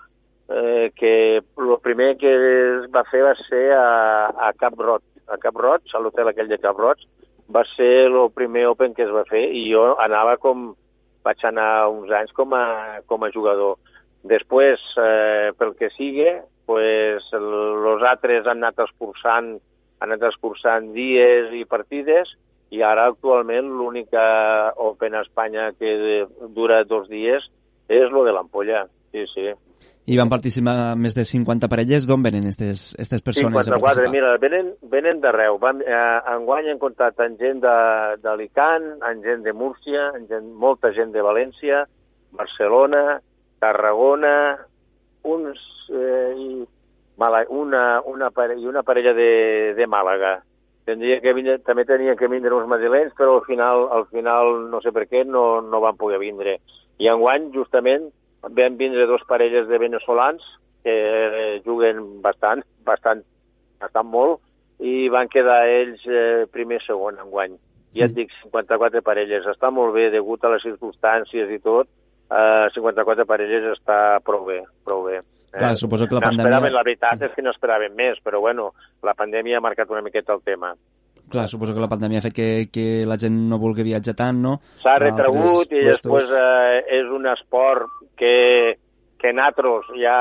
eh, 0.49 0.91
que 0.95 1.13
el 1.43 1.75
primer 1.83 2.15
que 2.17 2.33
es 2.33 2.89
va 2.91 3.05
fer 3.11 3.23
va 3.27 3.35
ser 3.43 3.65
a, 3.77 3.85
a 4.47 4.53
Cap 4.57 4.79
Roig, 4.79 5.05
a 5.27 5.37
Cap 5.41 5.57
Roig, 5.59 5.85
a 5.93 6.01
l'hotel 6.01 6.31
aquell 6.31 6.51
de 6.51 6.59
Cap 6.61 6.79
Roig, 6.79 7.03
va 7.53 7.63
ser 7.75 8.07
el 8.07 8.29
primer 8.33 8.67
Open 8.71 8.93
que 8.95 9.05
es 9.05 9.11
va 9.13 9.25
fer 9.29 9.43
i 9.51 9.65
jo 9.71 9.83
anava 10.01 10.37
com, 10.41 10.71
vaig 11.23 11.43
anar 11.47 11.89
uns 11.91 12.11
anys 12.11 12.31
com 12.35 12.55
a, 12.57 12.65
com 13.07 13.23
a 13.23 13.31
jugador. 13.33 13.77
Després, 14.23 14.81
eh, 15.03 15.51
pel 15.59 15.73
que 15.79 15.89
sigui, 15.91 16.29
pues, 16.65 17.27
els 17.35 18.05
altres 18.07 18.47
han 18.47 18.63
anat 18.63 18.79
escurçant, 18.85 19.57
han 19.99 20.11
anat 20.11 20.29
escurçant 20.31 20.93
dies 20.95 21.51
i 21.55 21.65
partides 21.67 22.35
i 22.73 22.81
ara 22.81 23.09
actualment 23.11 23.67
l'única 23.77 24.23
Open 24.81 25.13
a 25.13 25.21
Espanya 25.21 25.71
que 25.77 26.25
dura 26.55 26.83
dos 26.87 27.09
dies 27.11 27.45
és 27.91 28.09
lo 28.11 28.23
de 28.25 28.33
l'Ampolla. 28.33 28.87
Sí, 29.11 29.27
sí. 29.29 29.51
I 30.05 30.17
van 30.19 30.27
participar 30.27 30.95
més 30.99 31.13
de 31.15 31.23
50 31.23 31.69
parelles. 31.71 32.03
D'on 32.07 32.23
venen 32.25 32.43
aquestes, 32.43 32.89
persones 33.23 33.53
54, 33.67 33.77
a 33.77 33.79
participar? 33.79 34.11
mira, 34.11 34.31
venen, 34.37 34.73
venen 34.91 35.21
d'arreu. 35.23 35.57
Van, 35.61 35.79
eh, 35.81 36.19
enguany 36.35 36.67
hem 36.73 36.79
comptat 36.81 37.19
amb 37.23 37.39
gent 37.39 37.61
de- 37.63 38.17
d'Alicant, 38.21 38.89
amb 39.01 39.23
gent 39.23 39.43
de 39.43 39.53
Múrcia, 39.53 40.09
amb 40.09 40.27
gent, 40.27 40.49
molta 40.53 40.91
gent 40.91 41.13
de 41.13 41.21
València, 41.23 41.85
Barcelona, 42.31 43.21
Tarragona, 43.59 44.57
uns, 45.23 45.59
eh, 45.89 46.33
i 46.37 46.67
Mala, 47.15 47.45
una, 47.49 48.01
una, 48.05 48.31
pare, 48.31 48.57
i 48.59 48.65
una 48.67 48.81
parella 48.83 49.13
de, 49.13 49.73
de 49.77 49.87
Màlaga. 49.87 50.41
Tendria 50.83 51.21
que 51.21 51.31
vindre, 51.31 51.59
també 51.59 51.85
tenien 51.85 52.17
que 52.17 52.27
vindre 52.27 52.51
uns 52.57 52.67
madrilenys, 52.67 53.13
però 53.15 53.37
al 53.37 53.45
final, 53.45 53.87
al 53.91 54.07
final 54.07 54.69
no 54.69 54.81
sé 54.81 54.91
per 54.91 55.05
què, 55.07 55.23
no, 55.23 55.61
no 55.61 55.79
van 55.79 55.95
poder 55.95 56.19
vindre. 56.19 56.57
I 56.99 57.07
enguany, 57.07 57.51
justament, 57.53 58.09
vam 58.49 58.77
vindre 58.77 59.05
dos 59.07 59.23
parelles 59.27 59.67
de 59.67 59.77
venezolans 59.79 60.43
que 60.83 60.93
eh, 60.93 61.61
juguen 61.65 62.21
bastant, 62.21 62.63
bastant, 62.83 63.23
bastant 63.79 64.09
molt, 64.09 64.41
i 64.83 65.07
van 65.09 65.29
quedar 65.31 65.61
ells 65.69 66.03
eh, 66.07 66.45
primer 66.51 66.81
segon 66.83 67.19
enguany. 67.23 67.55
Ja 67.93 68.07
et 68.09 68.15
dic, 68.15 68.31
54 68.41 69.03
parelles. 69.05 69.45
Està 69.47 69.69
molt 69.71 69.93
bé, 69.93 70.09
degut 70.11 70.43
a 70.43 70.49
les 70.55 70.63
circumstàncies 70.65 71.51
i 71.53 71.59
tot, 71.63 71.87
eh, 72.27 72.67
54 72.73 73.25
parelles 73.29 73.69
està 73.77 74.19
prou 74.25 74.43
bé, 74.49 74.63
prou 74.83 75.05
bé. 75.05 75.21
Eh? 75.53 75.59
Clar, 75.59 75.75
suposo 75.77 76.07
que 76.07 76.15
la 76.15 76.21
pandèmia- 76.25 76.47
Esperaven, 76.49 76.73
la 76.73 76.83
veritat 76.83 77.21
és 77.21 77.31
que 77.35 77.43
no 77.45 77.51
esperaven 77.51 77.95
més, 77.95 78.17
però 78.25 78.39
bueno, 78.41 78.73
la 79.03 79.13
pandèmia 79.13 79.57
ha 79.57 79.61
marcat 79.61 79.89
una 79.93 80.01
miqueta 80.01 80.33
el 80.33 80.41
tema. 80.41 80.73
Clar, 81.33 81.47
suposo 81.49 81.73
que 81.73 81.81
la 81.81 81.89
pandèmia 81.89 82.19
ha 82.21 82.27
fet 82.27 82.35
que, 82.37 82.47
que 82.69 82.85
la 83.09 83.17
gent 83.17 83.33
no 83.49 83.57
vulgui 83.57 83.85
viatjar 83.87 84.13
tant, 84.19 84.37
no? 84.43 84.59
S'ha 84.83 84.99
retragut 85.01 85.71
i 85.73 85.81
després 85.87 86.29
eh, 86.29 86.83
és 86.99 87.09
un 87.09 87.25
esport 87.31 87.89
que, 88.19 88.77
que 89.17 89.33
nosaltres 89.33 89.89
ja 89.97 90.17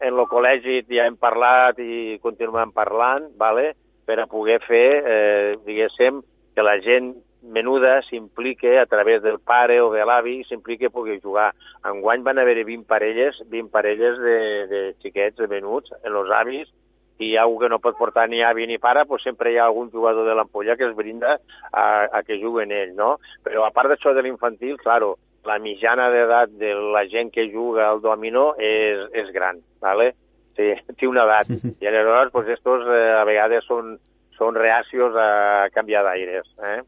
en 0.00 0.14
el 0.14 0.24
col·legi 0.30 0.78
ja 0.88 1.04
hem 1.04 1.18
parlat 1.20 1.76
i 1.84 2.16
continuem 2.24 2.72
parlant, 2.72 3.28
vale? 3.36 3.74
per 4.04 4.18
a 4.20 4.26
poder 4.28 4.58
fer, 4.60 4.88
eh, 5.08 5.56
diguéssim, 5.64 6.22
que 6.54 6.62
la 6.62 6.78
gent 6.80 7.14
menuda 7.42 8.00
s'implique 8.02 8.78
a 8.78 8.86
través 8.86 9.22
del 9.22 9.38
pare 9.40 9.80
o 9.80 9.90
de 9.92 10.04
l'avi, 10.04 10.42
s'implique 10.44 10.90
pugui 10.90 11.20
jugar. 11.20 11.50
Enguany 11.84 12.24
van 12.24 12.40
haver-hi 12.40 12.64
20 12.64 12.86
parelles, 12.88 13.42
20 13.48 13.70
parelles 13.72 14.18
de, 14.18 14.38
de 14.72 14.80
xiquets, 15.02 15.36
de 15.36 15.48
menuts, 15.48 15.92
en 16.02 16.16
els 16.16 16.32
avis, 16.36 16.72
i 17.18 17.30
hi 17.30 17.36
ha 17.36 17.44
algú 17.44 17.60
que 17.62 17.70
no 17.70 17.80
pot 17.82 17.96
portar 17.98 18.26
ni 18.28 18.42
avi 18.42 18.66
ni 18.66 18.80
pare, 18.82 19.04
doncs 19.08 19.22
sempre 19.28 19.52
hi 19.52 19.58
ha 19.58 19.68
algun 19.68 19.90
jugador 19.90 20.26
de 20.26 20.34
l'ampolla 20.34 20.76
que 20.76 20.88
es 20.88 20.96
brinda 20.96 21.38
a, 21.70 21.84
a 22.10 22.22
que 22.26 22.40
juguen 22.42 22.72
ell, 22.72 22.94
no? 22.96 23.18
Però 23.44 23.64
a 23.66 23.70
part 23.74 23.92
d'això 23.92 24.14
de 24.14 24.24
l'infantil, 24.26 24.76
claro, 24.82 25.14
la 25.44 25.58
mitjana 25.60 26.08
d'edat 26.10 26.56
de 26.58 26.72
la 26.74 27.04
gent 27.10 27.30
que 27.30 27.46
juga 27.52 27.90
al 27.90 28.00
dominó 28.00 28.54
és, 28.58 29.04
és 29.12 29.30
gran, 29.32 29.60
¿vale? 29.80 30.14
Sí, 30.56 30.72
té 30.98 31.06
una 31.10 31.26
edat. 31.28 31.52
I 31.80 31.90
aleshores, 31.90 32.32
pues, 32.32 32.50
estos 32.56 32.88
eh, 32.88 33.12
a 33.18 33.22
vegades 33.28 33.66
són, 33.68 33.94
són 34.38 34.58
reacios 34.58 35.14
a 35.18 35.70
canviar 35.74 36.04
d'aires, 36.06 36.50
eh? 36.62 36.80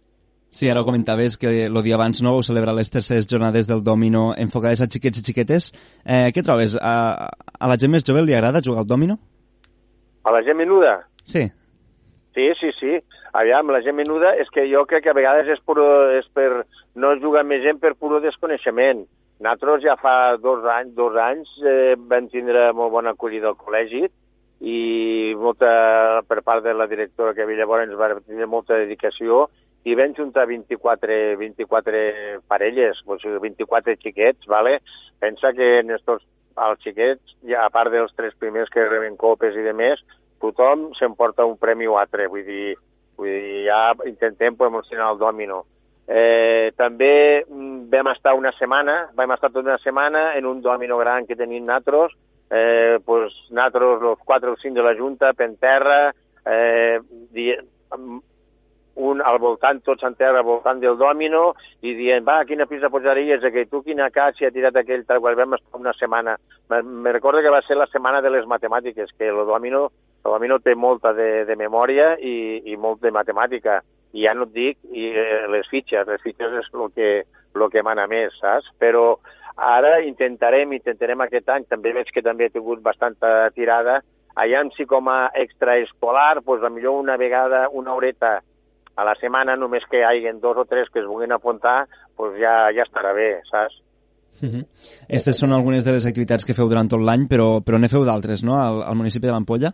Sí, 0.57 0.71
ara 0.71 0.81
ho 0.81 0.87
comentaves, 0.87 1.37
que 1.37 1.67
el 1.67 1.83
dia 1.85 1.99
abans 1.99 2.23
no 2.25 2.33
vau 2.33 2.43
celebrar 2.47 2.73
les 2.73 2.89
terceres 2.89 3.27
jornades 3.29 3.67
del 3.69 3.83
Domino 3.85 4.31
enfocades 4.39 4.81
a 4.81 4.89
xiquets 4.89 5.21
i 5.21 5.25
xiquetes. 5.27 5.73
Eh, 6.05 6.31
què 6.33 6.43
trobes? 6.47 6.79
A, 6.81 7.29
a 7.29 7.69
la 7.69 7.77
gent 7.77 7.93
més 7.93 8.07
jove 8.07 8.23
li 8.25 8.33
agrada 8.33 8.65
jugar 8.65 8.87
al 8.87 8.89
Domino? 8.89 9.19
A 10.27 10.33
la 10.35 10.43
gent 10.43 10.59
menuda? 10.59 11.07
Sí. 11.23 11.47
Sí, 12.35 12.47
sí, 12.61 12.73
sí. 12.81 12.99
Aviam, 13.33 13.71
la 13.71 13.81
gent 13.85 13.95
menuda 13.97 14.35
és 14.37 14.51
que 14.53 14.67
jo 14.69 14.83
crec 14.91 15.07
que 15.07 15.13
a 15.13 15.17
vegades 15.17 15.49
és, 15.55 15.61
puro, 15.63 15.87
és 16.19 16.27
per 16.35 16.65
no 16.99 17.15
jugar 17.23 17.45
amb 17.45 17.55
més 17.55 17.63
gent 17.63 17.79
per 17.81 17.95
puro 17.95 18.19
desconeixement. 18.21 19.07
Nosaltres 19.39 19.85
ja 19.85 19.95
fa 20.01 20.37
dos 20.41 20.67
anys, 20.73 20.95
dos 20.99 21.17
anys 21.21 21.53
eh, 21.63 21.95
vam 22.11 22.27
tindre 22.33 22.73
molt 22.75 22.91
bona 22.93 23.15
acollida 23.15 23.53
al 23.53 23.59
col·legi 23.61 24.03
i 24.65 24.79
molta, 25.37 26.23
per 26.27 26.41
part 26.43 26.65
de 26.65 26.73
la 26.75 26.89
directora 26.89 27.35
que 27.37 27.47
llavors 27.47 27.87
ens 27.87 27.99
va 28.01 28.15
tenir 28.19 28.49
molta 28.49 28.81
dedicació 28.81 29.45
i 29.87 29.95
vam 29.95 30.15
juntar 30.17 30.49
24, 30.51 31.37
24 31.39 32.01
parelles, 32.49 33.03
o 33.07 33.19
sigui, 33.21 33.39
24 33.45 33.95
xiquets, 34.03 34.49
vale? 34.51 34.81
pensa 35.21 35.53
que 35.53 35.79
en 35.79 35.93
estos, 35.95 36.25
els 36.57 36.83
xiquets, 36.83 37.37
ja, 37.45 37.65
a 37.67 37.71
part 37.71 37.93
dels 37.93 38.15
tres 38.17 38.35
primers 38.41 38.71
que 38.73 38.89
reben 38.89 39.17
copes 39.21 39.57
i 39.57 39.65
de 39.65 39.75
més, 39.77 40.03
tothom 40.41 40.91
s'emporta 40.97 41.47
un 41.49 41.57
premi 41.61 41.89
o 41.89 41.97
altre, 42.01 42.29
vull 42.33 42.45
dir, 42.47 42.77
vull 43.17 43.33
dir 43.33 43.65
ja 43.69 43.81
intentem 44.09 44.57
promocionar 44.57 45.13
el 45.13 45.21
domino. 45.21 45.65
Eh, 46.07 46.71
també 46.79 47.43
mm, 47.43 47.89
vam 47.91 48.13
estar 48.13 48.37
una 48.39 48.53
setmana, 48.55 49.09
vam 49.19 49.33
estar 49.35 49.51
tota 49.51 49.67
una 49.67 49.81
setmana 49.83 50.29
en 50.39 50.47
un 50.47 50.61
domino 50.63 50.99
gran 50.99 51.27
que 51.27 51.37
tenim 51.37 51.67
nosaltres, 51.67 52.15
eh, 52.51 52.99
pues, 53.05 53.35
nosaltres, 53.51 54.05
els 54.13 54.23
quatre 54.25 54.53
o 54.53 54.61
cinc 54.61 54.77
de 54.77 54.85
la 54.87 54.95
Junta, 54.95 55.33
per 55.35 55.51
terra, 55.59 56.15
eh, 56.47 57.01
un 58.97 59.21
al 59.21 59.39
voltant, 59.39 59.83
tots 59.85 60.05
en 60.09 60.15
terra, 60.17 60.41
al 60.41 60.49
voltant 60.49 60.81
del 60.81 60.97
domino, 60.99 61.55
i 61.85 61.95
dient, 61.95 62.25
va, 62.27 62.41
quina 62.49 62.67
pista 62.67 62.91
posaries, 62.93 63.45
que 63.53 63.67
tu 63.71 63.83
quina 63.85 64.09
caixa 64.11 64.49
ha 64.49 64.55
tirat 64.55 64.77
aquell, 64.81 65.05
tal 65.05 65.21
qual, 65.21 65.37
vam 65.37 65.57
estar 65.57 65.81
una 65.81 65.93
setmana. 65.97 66.37
Me, 66.73 67.13
recordo 67.13 67.43
que 67.45 67.53
va 67.53 67.63
ser 67.63 67.77
la 67.77 67.89
setmana 67.93 68.23
de 68.25 68.33
les 68.33 68.49
matemàtiques, 68.49 69.13
que 69.19 69.29
el 69.29 69.45
domino, 69.47 69.91
el 70.25 70.33
domino 70.33 70.59
té 70.65 70.75
molta 70.75 71.13
de, 71.13 71.45
de 71.45 71.57
memòria 71.57 72.15
i, 72.17 72.63
i 72.73 72.77
molt 72.81 73.05
de 73.05 73.13
matemàtica, 73.13 73.83
i 74.17 74.25
ja 74.25 74.35
no 74.35 74.49
et 74.49 74.55
dic, 74.57 74.79
i 74.93 75.11
eh, 75.13 75.45
les 75.53 75.69
fitxes, 75.69 76.09
les 76.09 76.23
fitxes 76.25 76.61
és 76.63 76.73
el 76.73 76.93
que, 76.97 77.11
el 77.55 77.69
que 77.73 77.85
mana 77.85 78.09
més, 78.09 78.35
saps? 78.41 78.73
Però 78.81 79.19
ara 79.57 79.99
intentarem, 80.05 80.73
intentarem 80.73 81.21
aquest 81.25 81.49
any, 81.53 81.69
també 81.69 81.93
veig 81.97 82.13
que 82.13 82.25
també 82.25 82.49
he 82.49 82.55
tingut 82.55 82.81
bastanta 82.85 83.51
tirada, 83.53 84.01
allà 84.37 84.63
si 84.77 84.85
com 84.89 85.09
a 85.09 85.31
extraescolar, 85.35 86.43
doncs 86.45 86.73
millor 86.73 87.01
una 87.01 87.17
vegada, 87.17 87.67
una 87.73 87.95
horeta 87.95 88.41
a 88.97 89.05
la 89.05 89.15
setmana, 89.21 89.57
només 89.61 89.85
que 89.91 90.01
hi 90.01 90.07
hagin 90.09 90.41
dos 90.41 90.57
o 90.57 90.65
tres 90.65 90.89
que 90.91 91.03
es 91.03 91.07
vulguin 91.09 91.35
apuntar, 91.37 91.83
doncs 92.17 92.39
ja, 92.41 92.55
ja 92.73 92.87
estarà 92.87 93.13
bé, 93.15 93.43
saps? 93.51 93.83
Uh 94.43 94.49
-huh. 94.49 94.65
Aquestes 95.09 95.39
són 95.39 95.53
algunes 95.53 95.85
de 95.85 95.93
les 95.93 96.07
activitats 96.07 96.45
que 96.45 96.55
feu 96.55 96.69
durant 96.69 96.89
tot 96.89 97.01
l'any, 97.01 97.27
però, 97.29 97.61
però 97.65 97.79
ne 97.79 97.89
feu 97.89 98.05
d'altres, 98.05 98.45
no?, 98.45 98.55
al, 98.55 98.83
al 98.83 98.97
municipi 98.97 99.27
de 99.27 99.33
l'Ampolla? 99.33 99.73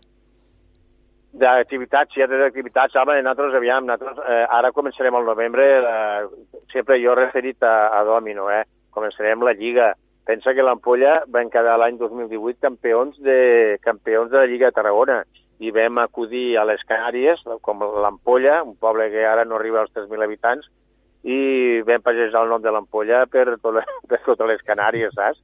D'activitats, 1.33 2.14
ja 2.14 2.27
d'activitats, 2.27 2.95
home, 2.95 3.23
nosaltres, 3.23 3.55
aviam, 3.55 3.87
nosaltres, 3.87 4.18
eh, 4.29 4.47
ara 4.49 4.70
començarem 4.70 5.14
al 5.14 5.25
novembre, 5.25 5.64
eh, 5.79 6.29
sempre 6.73 7.01
jo 7.01 7.14
referit 7.14 7.62
a, 7.62 7.89
a 7.99 8.05
Domino, 8.05 8.51
eh? 8.51 8.64
començarem 8.91 9.43
la 9.43 9.53
Lliga. 9.53 9.95
Pensa 10.25 10.53
que 10.55 10.62
l'Ampolla 10.62 11.25
van 11.27 11.51
quedar 11.51 11.79
l'any 11.79 11.97
2018 11.99 12.61
campions 12.61 13.18
de, 13.18 13.79
campions 13.83 14.31
de 14.31 14.39
la 14.39 14.47
Lliga 14.47 14.66
de 14.66 14.73
Tarragona 14.73 15.25
i 15.63 15.71
vam 15.71 16.01
acudir 16.03 16.57
a 16.59 16.65
les 16.67 16.83
Canàries, 16.89 17.43
com 17.63 17.85
l'Ampolla, 18.03 18.63
un 18.67 18.75
poble 18.81 19.09
que 19.13 19.27
ara 19.29 19.45
no 19.47 19.59
arriba 19.59 19.83
als 19.83 19.93
3.000 19.95 20.27
habitants, 20.27 20.71
i 21.23 21.83
vam 21.87 22.03
passejar 22.03 22.43
el 22.43 22.51
nom 22.51 22.63
de 22.63 22.73
l'Ampolla 22.75 23.23
per, 23.31 23.45
tot, 23.63 23.79
per 24.11 24.19
totes 24.27 24.51
les 24.51 24.65
Canàries, 24.67 25.15
saps? 25.15 25.43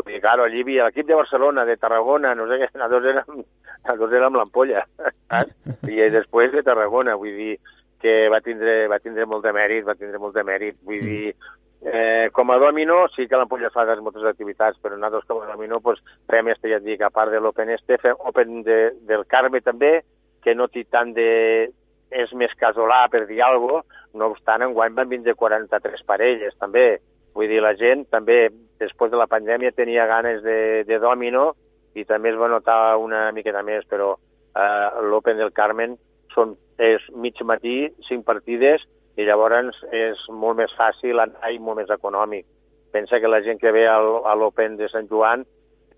Vull 0.00 0.14
dir, 0.14 0.22
claro, 0.24 0.46
allí 0.46 0.62
hi 0.62 0.64
havia 0.66 0.88
l'equip 0.88 1.06
de 1.06 1.18
Barcelona, 1.18 1.66
de 1.68 1.76
Tarragona, 1.78 2.34
no 2.34 2.48
sé 2.50 2.58
què, 2.62 2.70
nosaltres 2.80 3.12
érem, 3.12 3.44
nosaltres 3.44 4.16
érem 4.18 4.40
l'Ampolla, 4.40 4.86
saps? 4.98 5.54
I 5.86 6.10
després 6.16 6.50
de 6.56 6.64
Tarragona, 6.66 7.14
vull 7.20 7.36
dir 7.38 7.54
que 8.00 8.16
va 8.32 8.40
tindre, 8.42 8.88
va 8.90 8.98
tindre 8.98 9.28
molt 9.28 9.44
de 9.44 9.54
mèrit, 9.54 9.86
va 9.86 9.94
tindre 9.94 10.18
molt 10.18 10.34
de 10.34 10.44
mèrit, 10.48 10.78
vull 10.88 11.04
dir, 11.04 11.34
Eh, 11.82 12.28
com 12.32 12.50
a 12.52 12.58
domino, 12.60 13.06
sí 13.08 13.26
que 13.26 13.38
l'Ampolla 13.40 13.70
fa 13.72 13.86
moltes 14.04 14.24
activitats, 14.28 14.78
però 14.82 14.96
nosaltres 14.96 15.24
com 15.28 15.40
a 15.40 15.48
domino 15.48 15.80
pues, 15.80 16.02
fem 16.28 16.50
ja 16.52 16.76
et 16.76 16.84
dic, 16.84 17.00
a 17.00 17.08
part 17.10 17.32
de 17.32 17.40
l'Open 17.40 17.70
este, 17.72 17.96
fem 17.98 18.16
Open 18.18 18.62
de, 18.62 18.92
del 19.08 19.24
Carme 19.24 19.62
també, 19.64 20.02
que 20.42 20.54
no 20.54 20.68
té 20.68 20.84
tant 20.84 21.14
de... 21.16 21.72
és 22.10 22.32
més 22.34 22.50
casolà, 22.58 23.04
per 23.06 23.22
dir 23.28 23.38
alguna 23.40 23.80
cosa, 23.80 24.00
no 24.18 24.26
obstant, 24.32 24.64
enguany 24.66 24.94
van 24.96 25.08
vindre 25.08 25.36
43 25.38 26.02
parelles, 26.02 26.56
també. 26.58 26.98
Vull 27.38 27.46
dir, 27.46 27.60
la 27.62 27.76
gent 27.78 28.02
també, 28.10 28.48
després 28.80 29.12
de 29.12 29.20
la 29.20 29.28
pandèmia, 29.30 29.70
tenia 29.70 30.08
ganes 30.10 30.42
de, 30.42 30.82
de 30.88 30.98
domino 30.98 31.52
i 31.94 32.04
també 32.04 32.32
es 32.32 32.38
va 32.40 32.48
notar 32.50 32.96
una 32.98 33.28
miqueta 33.30 33.62
més, 33.62 33.86
però 33.86 34.16
eh, 34.16 34.88
l'Open 35.06 35.38
del 35.38 35.52
Carmen 35.54 35.94
són, 36.34 36.56
és 36.82 37.04
mig 37.14 37.38
matí, 37.46 37.92
cinc 38.08 38.26
partides, 38.26 38.82
i 39.16 39.26
llavors 39.26 39.82
és 39.92 40.20
molt 40.30 40.60
més 40.60 40.74
fàcil 40.78 41.20
anar 41.20 41.50
i 41.50 41.58
molt 41.58 41.82
més 41.82 41.90
econòmic. 41.90 42.46
Pensa 42.92 43.20
que 43.20 43.30
la 43.30 43.42
gent 43.42 43.58
que 43.58 43.72
ve 43.72 43.86
al, 43.88 44.08
a 44.26 44.34
l'Open 44.34 44.76
de 44.78 44.88
Sant 44.90 45.08
Joan, 45.10 45.44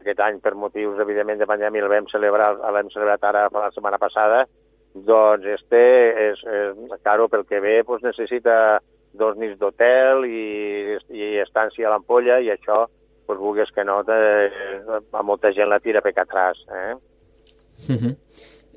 aquest 0.01 0.21
any 0.21 0.41
per 0.43 0.55
motius, 0.59 1.01
evidentment, 1.01 1.39
de 1.41 1.49
pandèmia, 1.49 1.85
el 1.85 1.93
vam 1.93 2.09
celebrar, 2.11 2.55
l'hem 2.75 2.91
celebrat 2.93 3.25
ara 3.25 3.47
la 3.55 3.71
setmana 3.73 4.01
passada, 4.03 4.45
doncs 4.93 5.47
este 5.49 5.83
és, 6.31 6.43
és 6.45 6.99
caro 7.05 7.29
pel 7.33 7.47
que 7.49 7.61
ve, 7.65 7.79
doncs 7.87 8.05
necessita 8.05 8.57
dos 9.17 9.37
nits 9.41 9.59
d'hotel 9.61 10.27
i, 10.27 10.99
i 11.13 11.31
estància 11.41 11.89
a 11.89 11.95
l'ampolla 11.95 12.41
i 12.41 12.51
això, 12.53 12.85
doncs 13.29 13.41
vulguis 13.41 13.73
que 13.73 13.85
no, 13.89 14.01
te, 14.05 14.19
a 14.89 15.23
molta 15.25 15.53
gent 15.57 15.71
la 15.71 15.81
tira 15.81 16.03
per 16.05 16.13
atràs. 16.17 16.65
Eh? 16.69 16.95
Uh 17.89 17.97
-huh. 17.97 18.17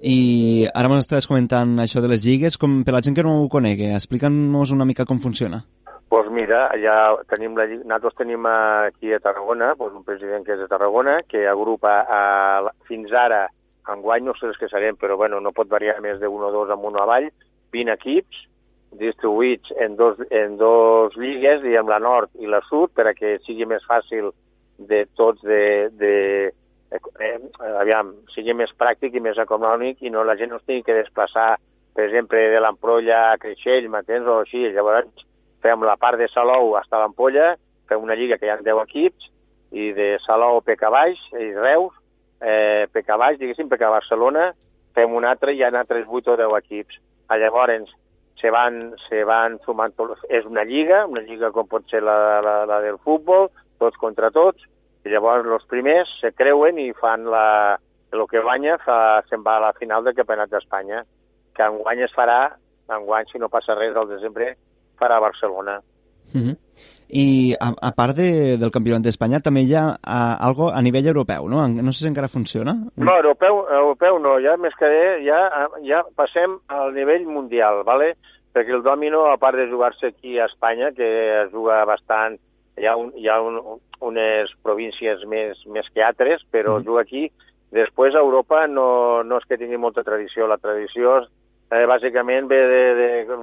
I 0.02 0.68
ara 0.74 0.90
m'ho 0.92 1.00
estaves 1.00 1.28
comentant 1.28 1.80
això 1.80 2.02
de 2.04 2.12
les 2.12 2.26
lligues, 2.26 2.58
com 2.58 2.84
per 2.84 2.94
la 2.96 3.02
gent 3.02 3.16
que 3.16 3.24
no 3.24 3.38
ho 3.42 3.50
conegui, 3.50 3.92
explica'ns 3.96 4.74
una 4.76 4.86
mica 4.86 5.06
com 5.06 5.20
funciona. 5.24 5.64
Doncs 5.86 6.10
pues 6.10 6.28
mira, 6.32 6.70
ja 6.80 6.96
tenim 7.32 7.56
la, 7.58 7.66
nosaltres 7.66 8.16
tenim 8.20 8.46
aquí 8.48 9.12
a 9.12 9.20
Tarragona 9.20 9.74
pues 9.76 9.94
un 9.94 10.04
president 10.06 10.46
que 10.46 10.54
és 10.54 10.60
de 10.62 10.68
Tarragona, 10.72 11.18
que 11.28 11.48
agrupa 11.50 11.96
a, 12.08 12.72
fins 12.88 13.12
ara, 13.12 13.48
enguany 13.92 14.24
no 14.24 14.36
sé 14.38 14.48
els 14.48 14.60
que 14.62 14.70
serem, 14.70 14.96
però 14.96 15.18
bueno, 15.18 15.42
no 15.42 15.52
pot 15.52 15.68
variar 15.68 15.98
més 16.02 16.20
d'un 16.22 16.46
o 16.46 16.52
dos 16.54 16.72
amunt 16.72 16.96
o 16.96 17.04
avall, 17.04 17.32
20 17.74 17.96
equips 17.98 18.46
distribuïts 18.96 19.74
en 19.82 19.96
dos, 19.96 20.22
en 20.30 20.58
dos 20.58 21.16
lligues, 21.18 21.62
diguem 21.64 21.90
la 21.92 22.00
nord 22.00 22.32
i 22.40 22.48
la 22.48 22.62
sud, 22.70 22.94
per 22.96 23.10
a 23.10 23.16
que 23.18 23.38
sigui 23.44 23.68
més 23.68 23.84
fàcil 23.88 24.32
de 24.78 25.06
tots 25.16 25.42
de, 25.44 25.90
de, 25.92 26.14
eh, 26.98 27.36
eh, 27.38 27.76
aviam, 27.82 28.12
sigui 28.34 28.56
més 28.58 28.74
pràctic 28.80 29.16
i 29.16 29.24
més 29.24 29.40
econòmic 29.42 30.02
i 30.02 30.12
no 30.14 30.24
la 30.24 30.36
gent 30.40 30.54
no 30.54 30.60
es 30.62 30.66
tingui 30.68 30.86
que 30.88 30.98
desplaçar, 30.98 31.56
per 31.96 32.08
exemple, 32.08 32.42
de 32.52 32.62
l'Ampolla 32.62 33.22
a 33.32 33.38
Creixell, 33.42 33.90
m'entens, 33.90 34.28
o 34.28 34.42
així. 34.44 34.66
Llavors 34.76 35.26
fem 35.64 35.86
la 35.88 35.98
part 35.98 36.20
de 36.20 36.28
Salou 36.32 36.74
fins 36.76 36.94
a 36.94 37.02
l'Ampolla, 37.04 37.54
fem 37.90 38.04
una 38.04 38.18
lliga 38.18 38.38
que 38.38 38.50
hi 38.50 38.54
ha 38.54 38.60
10 38.62 38.84
equips, 38.84 39.30
i 39.76 39.92
de 39.96 40.16
Salou 40.24 40.62
Peca 40.64 40.90
Baix, 40.94 41.20
i 41.34 41.52
Reus, 41.56 41.96
eh, 42.42 42.88
Peca 42.92 43.18
Baix, 43.18 43.40
diguéssim, 43.40 43.70
Peca 43.72 43.90
Barcelona, 43.90 44.52
fem 44.96 45.14
un 45.16 45.26
altre 45.28 45.54
i 45.54 45.60
hi 45.60 45.66
ha 45.66 45.74
altres 45.74 46.06
8 46.08 46.34
o 46.34 46.38
10 46.44 46.58
equips. 46.62 47.00
A 47.28 47.38
llavors 47.42 47.92
se 48.40 48.52
van, 48.52 48.94
se 49.08 49.24
van 49.24 49.58
sumant 49.66 49.94
és 50.30 50.46
una 50.46 50.64
lliga, 50.64 51.06
una 51.08 51.24
lliga 51.24 51.52
com 51.56 51.68
pot 51.68 51.88
ser 51.90 52.04
la, 52.04 52.42
la, 52.44 52.56
la 52.70 52.80
del 52.84 52.98
futbol, 53.04 53.50
tots 53.80 53.98
contra 53.98 54.32
tots, 54.32 54.68
i 55.06 55.14
llavors 55.14 55.48
els 55.48 55.66
primers 55.70 56.12
se 56.22 56.32
creuen 56.34 56.80
i 56.82 56.92
fan 56.98 57.26
la, 57.30 57.78
el 58.12 58.26
que 58.32 58.42
guanya 58.42 58.78
se'n 58.86 59.44
va 59.46 59.58
a 59.58 59.66
la 59.68 59.74
final 59.78 60.04
del 60.04 60.16
Campionat 60.18 60.52
d'Espanya, 60.52 61.04
que 61.56 61.68
enguany 61.68 62.04
es 62.06 62.16
farà, 62.16 62.40
enguany, 62.92 63.30
si 63.32 63.42
no 63.42 63.50
passa 63.50 63.78
res, 63.78 63.96
al 63.96 64.10
desembre, 64.10 64.56
farà 65.00 65.18
a 65.18 65.26
Barcelona. 65.28 65.80
Uh 66.34 66.42
-huh. 66.42 66.56
I 67.08 67.54
a, 67.62 67.70
a 67.82 67.92
part 67.92 68.16
de, 68.18 68.58
del 68.58 68.72
Campionat 68.72 69.04
d'Espanya 69.04 69.40
també 69.40 69.62
hi 69.62 69.76
ha 69.76 69.96
a, 70.02 70.36
algo 70.48 70.72
a 70.74 70.82
nivell 70.82 71.08
europeu, 71.08 71.48
no? 71.48 71.68
No 71.68 71.92
sé 71.92 72.00
si 72.00 72.08
encara 72.08 72.28
funciona. 72.28 72.74
No, 72.96 73.16
europeu, 73.16 73.66
europeu 73.70 74.20
no, 74.20 74.40
ja 74.42 74.58
més 74.58 74.74
que 74.76 74.90
bé, 74.90 75.26
ja, 75.26 75.70
ja 75.84 76.04
passem 76.16 76.58
al 76.68 76.94
nivell 76.94 77.28
mundial, 77.28 77.84
¿vale? 77.84 78.16
perquè 78.56 78.72
el 78.72 78.84
domino, 78.84 79.26
a 79.28 79.38
part 79.38 79.58
de 79.58 79.68
jugar-se 79.68 80.08
aquí 80.08 80.40
a 80.40 80.46
Espanya, 80.46 80.94
que 80.96 81.08
es 81.44 81.52
juga 81.52 81.84
bastant, 81.84 82.40
hi 82.80 82.88
ha, 82.88 82.96
un, 82.96 83.12
hi 83.20 83.28
ha 83.28 83.42
un, 83.44 83.60
unes 84.02 84.52
províncies 84.64 85.24
més, 85.30 85.62
més 85.68 85.88
que 85.94 86.04
altres, 86.04 86.44
però 86.52 86.80
mm. 86.80 86.88
juga 86.88 87.06
aquí. 87.06 87.30
Després 87.76 88.16
a 88.16 88.24
Europa 88.24 88.66
no, 88.68 89.24
no 89.24 89.40
és 89.42 89.48
que 89.50 89.58
tingui 89.60 89.78
molta 89.82 90.04
tradició, 90.04 90.48
la 90.48 90.60
tradició 90.62 91.20
eh, 91.72 91.86
bàsicament 91.90 92.48
ve 92.48 92.62
de, 92.72 92.82
de, 92.96 93.38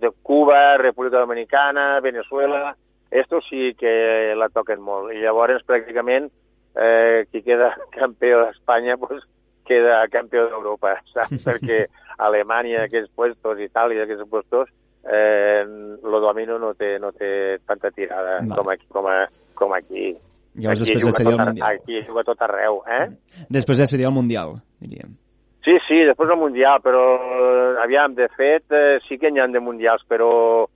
de 0.00 0.10
Cuba, 0.22 0.76
República 0.78 1.18
Dominicana, 1.18 2.00
Venezuela, 2.00 2.76
esto 3.10 3.40
sí 3.48 3.74
que 3.78 4.34
la 4.36 4.48
toquen 4.50 4.82
molt. 4.82 5.12
I 5.14 5.22
llavors, 5.22 5.64
pràcticament, 5.66 6.30
eh, 6.74 7.26
qui 7.30 7.42
queda 7.42 7.74
campió 7.98 8.44
d'Espanya 8.44 8.96
pues, 8.98 9.22
queda 9.64 10.02
campió 10.12 10.48
d'Europa, 10.48 10.98
saps? 11.14 11.44
Perquè 11.46 11.86
Alemanya, 12.18 12.84
aquests 12.84 13.12
puestos, 13.14 13.62
Itàlia, 13.62 14.04
aquests 14.04 14.28
puestos, 14.30 14.70
eh, 15.04 15.64
lo 16.02 16.20
domino 16.20 16.58
no 16.58 16.74
té, 16.74 16.98
no 16.98 17.12
té 17.12 17.60
tanta 17.66 17.90
tirada 17.90 18.40
Va. 18.42 18.58
com 18.58 18.70
aquí. 18.72 18.86
Com, 18.92 19.08
a, 19.08 19.24
com 19.54 19.74
aquí. 19.74 20.14
Llavors 20.54 20.82
aquí 20.84 20.94
després 20.94 21.02
ja 21.02 21.08
juga 21.08 21.16
seria 21.18 21.30
tot, 21.30 21.34
el 21.34 21.40
ar- 21.40 21.48
Mundial. 21.48 21.78
Aquí 21.80 22.02
juga 22.06 22.24
tot 22.24 22.42
arreu, 22.46 22.82
eh? 22.86 23.06
Després 23.50 23.78
ja 23.82 23.86
seria 23.90 24.06
el 24.10 24.14
Mundial, 24.14 24.56
diríem. 24.80 25.16
Sí, 25.64 25.78
sí, 25.88 26.02
després 26.04 26.30
el 26.30 26.38
Mundial, 26.38 26.80
però 26.84 27.02
eh, 27.16 27.82
aviam, 27.82 28.14
de 28.14 28.28
fet, 28.36 28.64
eh, 28.70 28.98
sí 29.08 29.16
que 29.18 29.30
n'hi 29.32 29.40
ha 29.40 29.46
de 29.48 29.60
Mundials, 29.64 30.04
però, 30.06 30.66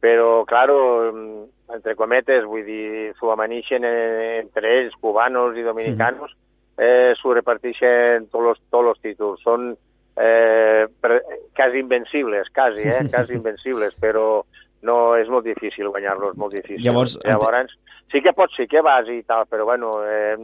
però 0.00 0.44
claro, 0.48 0.78
mm, 1.12 1.42
entre 1.76 1.94
cometes, 1.94 2.46
vull 2.48 2.64
dir, 2.64 3.12
s'ho 3.18 3.30
amanixen 3.34 3.84
entre 3.84 4.72
ells, 4.80 4.96
cubanos 4.96 5.54
i 5.58 5.62
dominicanos, 5.66 6.32
eh, 6.78 7.12
s'ho 7.20 7.34
reparteixen 7.36 8.26
tots 8.32 8.42
los, 8.44 8.58
tots 8.72 8.84
los 8.86 9.00
títols. 9.04 9.42
Són 9.44 9.74
eh, 10.16 10.86
per, 11.00 11.20
quasi 11.54 11.78
invencibles, 11.84 12.48
quasi, 12.50 12.80
eh, 12.88 13.04
quasi 13.12 13.34
invencibles, 13.38 13.94
però 14.00 14.40
no 14.82 15.16
és 15.16 15.28
molt 15.28 15.44
difícil 15.44 15.88
guanyar-los, 15.88 16.36
molt 16.36 16.52
difícil. 16.54 16.84
Llavors, 16.84 17.18
Llavors, 17.24 17.76
sí 18.12 18.20
que 18.22 18.32
pots, 18.32 18.54
sí 18.56 18.66
que 18.66 18.80
vas 18.80 19.08
i 19.08 19.22
tal, 19.24 19.46
però 19.50 19.64
bueno, 19.64 20.04
eh, 20.04 20.36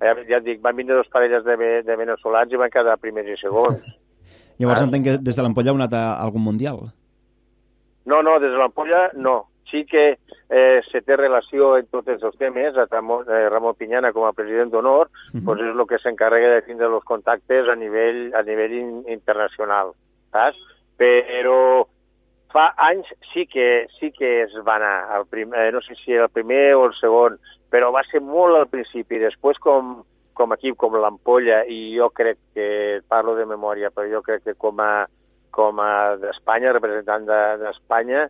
ja, 0.00 0.12
et 0.38 0.44
dic, 0.44 0.60
van 0.62 0.76
vindre 0.76 0.96
dos 0.96 1.08
parelles 1.08 1.44
de, 1.44 1.82
de 1.82 1.96
veneçolans 1.96 2.52
i 2.52 2.56
van 2.56 2.70
quedar 2.70 2.96
primers 2.98 3.28
i 3.28 3.36
segons. 3.40 3.80
Llavors 4.60 4.80
Ah. 4.80 4.84
entenc 4.84 5.04
que 5.04 5.18
des 5.18 5.36
de 5.36 5.42
l'Ampolla 5.42 5.70
heu 5.72 5.76
anat 5.80 5.94
a 5.94 6.04
algun 6.22 6.42
Mundial. 6.44 6.80
No, 8.06 8.22
no, 8.22 8.38
des 8.40 8.50
de 8.52 8.58
l'Ampolla 8.58 9.10
no. 9.14 9.46
Sí 9.70 9.84
que 9.86 10.18
eh, 10.50 10.80
se 10.90 11.00
té 11.02 11.14
relació 11.16 11.76
en 11.78 11.86
tots 11.86 12.08
els 12.10 12.36
temes. 12.38 12.76
A 12.76 12.86
Ramon, 12.90 13.24
eh, 13.30 13.48
Ramon 13.48 13.74
Pinyana, 13.78 14.10
com 14.12 14.24
a 14.26 14.32
president 14.32 14.70
d'honor, 14.72 15.10
Mhm. 15.32 15.44
pues 15.44 15.60
és 15.60 15.76
el 15.76 15.86
que 15.86 15.98
s'encarrega 15.98 16.48
de 16.54 16.62
tindre 16.62 16.86
els 16.88 17.04
contactes 17.04 17.68
a 17.68 17.76
nivell, 17.76 18.34
a 18.34 18.42
nivell 18.42 18.72
in, 18.72 19.04
internacional. 19.06 19.92
Saps? 20.32 20.58
Però 20.98 21.86
fa 22.52 22.74
anys 22.76 23.06
sí 23.32 23.46
que, 23.46 23.86
sí 23.98 24.10
que 24.12 24.42
es 24.42 24.54
va 24.66 24.76
anar, 24.76 25.10
al 25.16 25.26
prim, 25.26 25.52
eh, 25.54 25.70
no 25.72 25.80
sé 25.82 25.94
si 25.94 26.12
el 26.12 26.28
primer 26.30 26.74
o 26.74 26.86
el 26.86 26.94
segon, 26.98 27.38
però 27.70 27.92
va 27.94 28.02
ser 28.04 28.20
molt 28.20 28.56
al 28.58 28.66
principi. 28.68 29.18
Després, 29.22 29.58
com, 29.62 30.02
com 30.34 30.52
equip, 30.56 30.76
com 30.76 30.96
l'Ampolla, 30.98 31.62
i 31.68 31.94
jo 31.96 32.10
crec 32.10 32.38
que, 32.54 33.00
parlo 33.08 33.36
de 33.36 33.46
memòria, 33.46 33.90
però 33.94 34.08
jo 34.10 34.22
crec 34.22 34.42
que 34.44 34.54
com 34.54 34.80
a, 34.80 35.06
com 35.50 35.78
a 35.80 36.16
d'Espanya, 36.16 36.72
representant 36.72 37.26
de- 37.26 37.58
d'Espanya, 37.62 38.28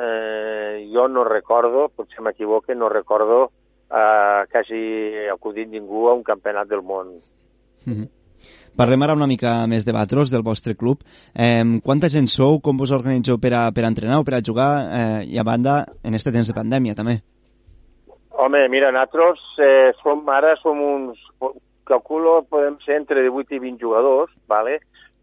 eh, 0.00 0.88
jo 0.92 1.06
no 1.08 1.24
recordo, 1.24 1.88
potser 1.94 2.22
m'equivoque, 2.22 2.74
no 2.74 2.88
recordo 2.88 3.50
eh, 3.92 4.44
que 4.50 4.58
hagi 4.58 5.28
acudit 5.28 5.68
ningú 5.68 6.08
a 6.08 6.14
un 6.14 6.22
campionat 6.24 6.66
del 6.68 6.82
món. 6.82 7.20
Mhm. 7.84 8.08
Parlem 8.76 9.02
ara 9.04 9.16
una 9.18 9.28
mica 9.28 9.54
més 9.68 9.84
de 9.84 9.92
Batros, 9.92 10.30
del 10.32 10.44
vostre 10.46 10.74
club. 10.74 11.02
Eh, 11.34 11.64
quanta 11.84 12.08
gent 12.12 12.30
sou? 12.32 12.60
Com 12.60 12.78
vos 12.80 12.94
organitzeu 12.94 13.38
per 13.38 13.52
a, 13.54 13.66
per 13.74 13.84
a 13.84 13.90
entrenar 13.92 14.20
o 14.22 14.24
per 14.24 14.38
a 14.38 14.44
jugar? 14.44 14.70
Eh, 15.00 15.34
I 15.34 15.38
a 15.38 15.44
banda, 15.44 15.82
en 16.02 16.14
este 16.14 16.32
temps 16.32 16.48
de 16.48 16.56
pandèmia, 16.56 16.96
també. 16.98 17.18
Home, 18.42 18.64
mira, 18.72 18.90
nosaltres 18.90 19.44
eh, 19.60 19.92
som, 20.00 20.24
ara 20.28 20.56
som 20.60 20.80
uns... 20.80 21.20
Calculo, 21.82 22.44
podem 22.46 22.76
ser 22.84 22.94
entre 23.00 23.24
18 23.26 23.56
i 23.56 23.58
20 23.58 23.82
jugadors, 23.82 24.30
vale? 24.48 24.76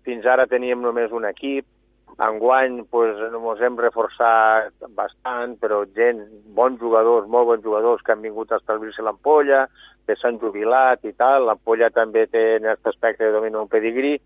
fins 0.09 0.25
ara 0.25 0.47
teníem 0.49 0.81
només 0.81 1.13
un 1.15 1.27
equip, 1.29 1.65
enguany 2.19 2.81
pues, 2.91 3.19
ens 3.29 3.61
hem 3.63 3.77
reforçat 3.79 4.73
bastant, 4.95 5.55
però 5.61 5.83
gent, 5.95 6.19
bons 6.55 6.79
jugadors, 6.81 7.29
molt 7.31 7.47
bons 7.47 7.63
jugadors 7.63 8.03
que 8.03 8.11
han 8.13 8.25
vingut 8.25 8.51
a 8.51 8.59
establir-se 8.59 9.05
l'Ampolla, 9.05 9.65
que 10.07 10.17
s'han 10.19 10.39
jubilat 10.41 11.05
i 11.07 11.13
tal. 11.15 11.47
L'Ampolla 11.47 11.91
també 11.95 12.25
té 12.27 12.57
en 12.57 12.67
aquest 12.67 12.91
aspecte 12.91 13.23
de 13.23 13.31
domini 13.35 13.59
un 13.61 13.71
pedigrí. 13.71 14.17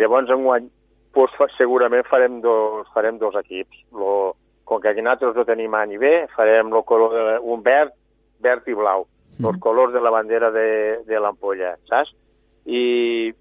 Llavors, 0.00 0.32
enguany, 0.36 0.68
pues, 1.16 1.32
segurament 1.56 2.04
farem 2.08 2.40
dos, 2.44 2.88
farem 2.94 3.18
dos 3.18 3.38
equips. 3.40 3.86
Lo, 3.96 4.36
com 4.68 4.80
que 4.80 4.92
aquí 4.92 5.02
nosaltres 5.02 5.40
no 5.40 5.48
tenim 5.48 5.74
A 5.74 5.86
ni 5.86 5.98
B, 5.98 6.28
farem 6.36 6.68
lo 6.70 6.84
color 6.86 7.16
de, 7.16 7.38
un 7.42 7.64
verd, 7.64 7.96
verd 8.40 8.68
i 8.68 8.76
blau, 8.76 9.08
els 9.40 9.58
colors 9.64 9.92
de 9.92 10.00
la 10.04 10.12
bandera 10.12 10.50
de, 10.54 11.00
de 11.08 11.20
l'Ampolla, 11.20 11.72
saps? 11.88 12.12
I 12.68 13.32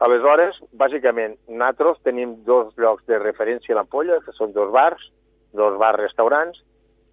aleshores, 0.00 0.58
bàsicament, 0.76 1.36
nosaltres 1.48 2.00
tenim 2.04 2.36
dos 2.44 2.72
llocs 2.80 3.04
de 3.08 3.18
referència 3.22 3.74
a 3.74 3.80
l'Ampolla, 3.80 4.20
que 4.24 4.34
són 4.36 4.52
dos 4.56 4.72
bars, 4.74 5.10
dos 5.56 5.78
bars 5.80 6.00
restaurants, 6.00 6.62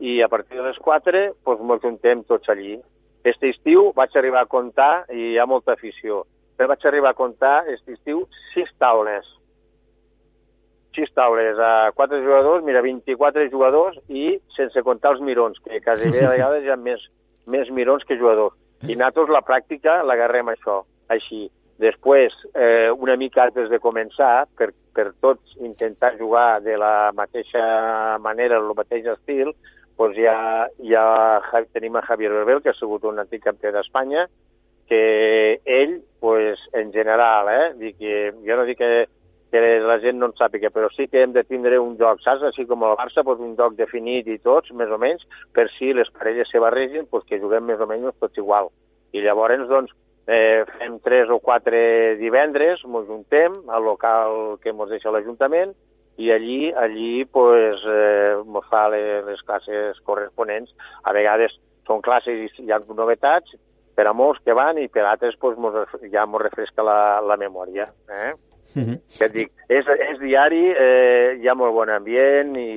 i 0.03 0.21
a 0.21 0.27
partir 0.27 0.57
de 0.59 0.65
les 0.67 0.79
4 0.83 1.21
doncs, 1.45 1.61
ens 1.63 1.85
juntem 1.85 2.23
tots 2.27 2.49
allí. 2.49 2.75
Este 3.23 3.49
estiu 3.53 3.91
vaig 3.95 4.15
arribar 4.19 4.43
a 4.43 4.51
comptar, 4.51 5.05
i 5.13 5.31
hi 5.31 5.37
ha 5.39 5.47
molta 5.47 5.77
afició, 5.77 6.23
però 6.57 6.73
vaig 6.73 6.83
arribar 6.85 7.13
a 7.13 7.17
comptar, 7.19 7.63
este 7.71 7.95
estiu, 7.95 8.25
sis 8.51 8.71
taules. 8.79 9.29
Sis 10.93 11.09
taules 11.15 11.57
a 11.57 11.91
quatre 11.95 12.19
jugadors, 12.21 12.65
mira, 12.67 12.83
24 12.85 13.47
jugadors 13.49 13.97
i 14.09 14.41
sense 14.57 14.83
comptar 14.85 15.15
els 15.15 15.23
mirons, 15.23 15.57
que 15.63 15.79
quasi 15.81 16.11
bé 16.11 16.25
a 16.25 16.31
vegades 16.35 16.67
hi 16.67 16.73
ha 16.73 16.77
més, 16.77 17.07
més 17.47 17.71
mirons 17.71 18.03
que 18.03 18.19
jugadors. 18.19 18.59
I 18.83 18.97
nosaltres 18.97 19.31
la 19.31 19.41
pràctica 19.47 20.01
l'agarrem 20.03 20.51
això, 20.51 20.81
així. 21.07 21.47
Després, 21.83 22.35
eh, 22.55 22.89
una 22.91 23.15
mica 23.19 23.43
antes 23.43 23.69
de 23.69 23.79
començar, 23.83 24.45
per, 24.55 24.69
per 24.95 25.09
tots 25.19 25.57
intentar 25.59 26.13
jugar 26.19 26.61
de 26.63 26.77
la 26.79 27.11
mateixa 27.17 27.63
manera, 28.23 28.59
el 28.61 28.71
mateix 28.77 29.09
estil, 29.17 29.51
doncs 29.99 30.17
ja, 30.17 30.37
ja 30.89 31.03
tenim 31.73 31.97
a 31.97 32.05
Javier 32.07 32.31
Berbel, 32.31 32.61
que 32.63 32.71
ha 32.71 32.77
sigut 32.77 33.03
un 33.09 33.19
antic 33.19 33.43
campió 33.43 33.73
d'Espanya, 33.73 34.27
que 34.87 35.61
ell, 35.65 35.99
pues, 36.19 36.61
en 36.73 36.93
general, 36.93 37.49
eh, 37.51 37.73
dic 37.79 37.97
que, 37.99 38.15
jo 38.45 38.57
no 38.57 38.65
dic 38.69 38.79
que, 38.79 38.91
que 39.51 39.61
la 39.83 39.99
gent 40.03 40.19
no 40.19 40.31
en 40.31 40.37
sàpiga, 40.39 40.71
però 40.73 40.89
sí 40.93 41.07
que 41.07 41.23
hem 41.23 41.33
de 41.35 41.43
tindre 41.45 41.79
un 41.79 41.97
joc, 41.99 42.21
saps? 42.23 42.45
Així 42.47 42.65
com 42.69 42.83
el 42.87 42.95
Barça, 42.99 43.25
pues, 43.27 43.41
un 43.43 43.57
joc 43.59 43.75
definit 43.79 44.27
i 44.27 44.39
tots, 44.39 44.71
més 44.71 44.91
o 44.91 44.97
menys, 45.01 45.27
per 45.53 45.67
si 45.75 45.91
les 45.93 46.09
parelles 46.15 46.49
se 46.49 46.63
barregen, 46.63 47.05
pues, 47.11 47.27
que 47.27 47.41
juguem 47.43 47.67
més 47.69 47.83
o 47.83 47.89
menys 47.89 48.15
tots 48.19 48.39
igual. 48.41 48.71
I 49.13 49.21
llavors, 49.21 49.67
doncs, 49.69 49.93
eh, 50.27 50.63
fem 50.79 50.99
tres 51.03 51.29
o 51.29 51.39
quatre 51.39 52.15
divendres, 52.19 52.83
ens 52.85 53.07
juntem 53.07 53.57
al 53.69 53.83
local 53.83 54.57
que 54.63 54.71
ens 54.71 54.89
deixa 54.91 55.11
l'Ajuntament 55.11 55.73
i 56.17 56.29
allí, 56.31 56.71
allí 56.71 57.25
pues, 57.25 57.81
eh, 57.89 58.37
mos 58.45 58.65
fa 58.69 58.87
les, 58.93 59.25
les 59.25 59.41
classes 59.41 59.99
corresponents. 60.05 60.73
A 61.03 61.13
vegades 61.13 61.57
són 61.87 62.03
classes 62.05 62.37
i 62.37 62.65
hi 62.67 62.71
ha 62.71 62.81
novetats 62.85 63.55
per 63.93 64.07
a 64.07 64.13
molts 64.13 64.41
que 64.45 64.55
van 64.57 64.79
i 64.81 64.87
per 64.89 65.05
altres 65.05 65.37
pues, 65.41 65.57
mos, 65.57 65.75
ja 66.11 66.25
ens 66.25 66.41
refresca 66.41 66.85
la, 66.85 66.97
la 67.21 67.37
memòria. 67.37 67.89
Eh? 68.09 68.33
Mhm. 68.73 69.01
Ja 69.17 69.27
et 69.27 69.33
dic, 69.33 69.51
és, 69.69 69.89
és 70.09 70.21
diari, 70.21 70.63
eh, 70.71 71.35
hi 71.41 71.49
ha 71.49 71.57
molt 71.57 71.75
bon 71.75 71.89
ambient 71.93 72.55
i, 72.57 72.69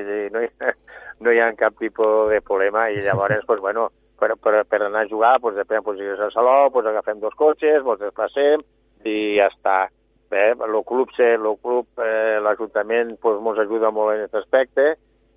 i 0.00 0.22
no, 0.34 0.42
hi, 0.42 0.50
no 1.22 1.34
hi 1.34 1.42
ha 1.42 1.52
cap 1.58 1.76
tipus 1.78 2.30
de 2.30 2.40
problema 2.42 2.88
i 2.90 3.02
llavors, 3.02 3.44
pues, 3.46 3.60
bueno, 3.60 3.90
per, 4.20 4.34
per, 4.42 4.62
per 4.68 4.80
anar 4.86 5.04
a 5.04 5.10
jugar, 5.10 5.36
doncs, 5.42 5.58
depèn, 5.60 5.84
doncs, 5.84 6.00
si 6.00 6.08
és 6.14 6.22
a 6.22 6.30
Salou, 6.34 6.70
doncs, 6.74 6.90
agafem 6.90 7.20
dos 7.22 7.36
cotxes, 7.38 7.82
ens 7.82 8.02
desplacem 8.02 8.64
i 9.06 9.16
ja 9.38 9.50
està. 9.52 9.86
Bé, 10.26 10.48
el 10.58 10.80
club, 10.82 11.12
el 11.22 11.50
club 11.62 12.02
eh, 12.02 12.38
l'Ajuntament 12.42 13.14
doncs, 13.22 13.42
ens 13.52 13.62
ajuda 13.62 13.92
molt 13.94 14.16
en 14.16 14.24
aquest 14.24 14.40
aspecte 14.42 14.94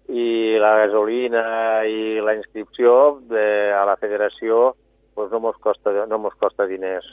i 0.10 0.58
la 0.58 0.74
gasolina 0.80 1.44
i 1.86 2.18
la 2.26 2.34
inscripció 2.34 3.20
de, 3.30 3.70
a 3.78 3.84
la 3.86 3.98
federació 4.02 4.72
doncs, 5.16 5.32
no 5.32 5.44
mos 5.44 5.60
costa, 5.62 5.94
no 6.10 6.18
mos 6.18 6.34
costa 6.40 6.66
diners. 6.66 7.06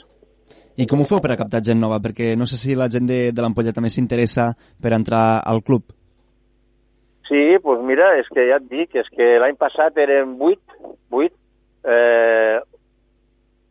I 0.77 0.85
com 0.89 1.01
ho 1.01 1.07
feu 1.09 1.21
per 1.25 1.33
a 1.33 1.39
captar 1.41 1.62
gent 1.64 1.81
nova? 1.81 1.99
Perquè 2.05 2.35
no 2.37 2.47
sé 2.49 2.59
si 2.61 2.77
la 2.77 2.89
gent 2.93 3.09
de, 3.09 3.21
de 3.33 3.45
l'Ampolla 3.45 3.73
també 3.77 3.91
s'interessa 3.93 4.51
per 4.81 4.93
entrar 4.97 5.41
al 5.45 5.62
club. 5.64 5.93
Sí, 7.27 7.57
doncs 7.64 7.83
mira, 7.89 8.12
és 8.21 8.29
que 8.31 8.45
ja 8.47 8.61
et 8.61 8.69
dic, 8.71 8.95
és 8.95 9.09
que 9.11 9.35
l'any 9.43 9.57
passat 9.59 9.97
eren 9.99 10.37
8, 10.39 10.77
8, 11.11 11.33
eh, 11.87 12.59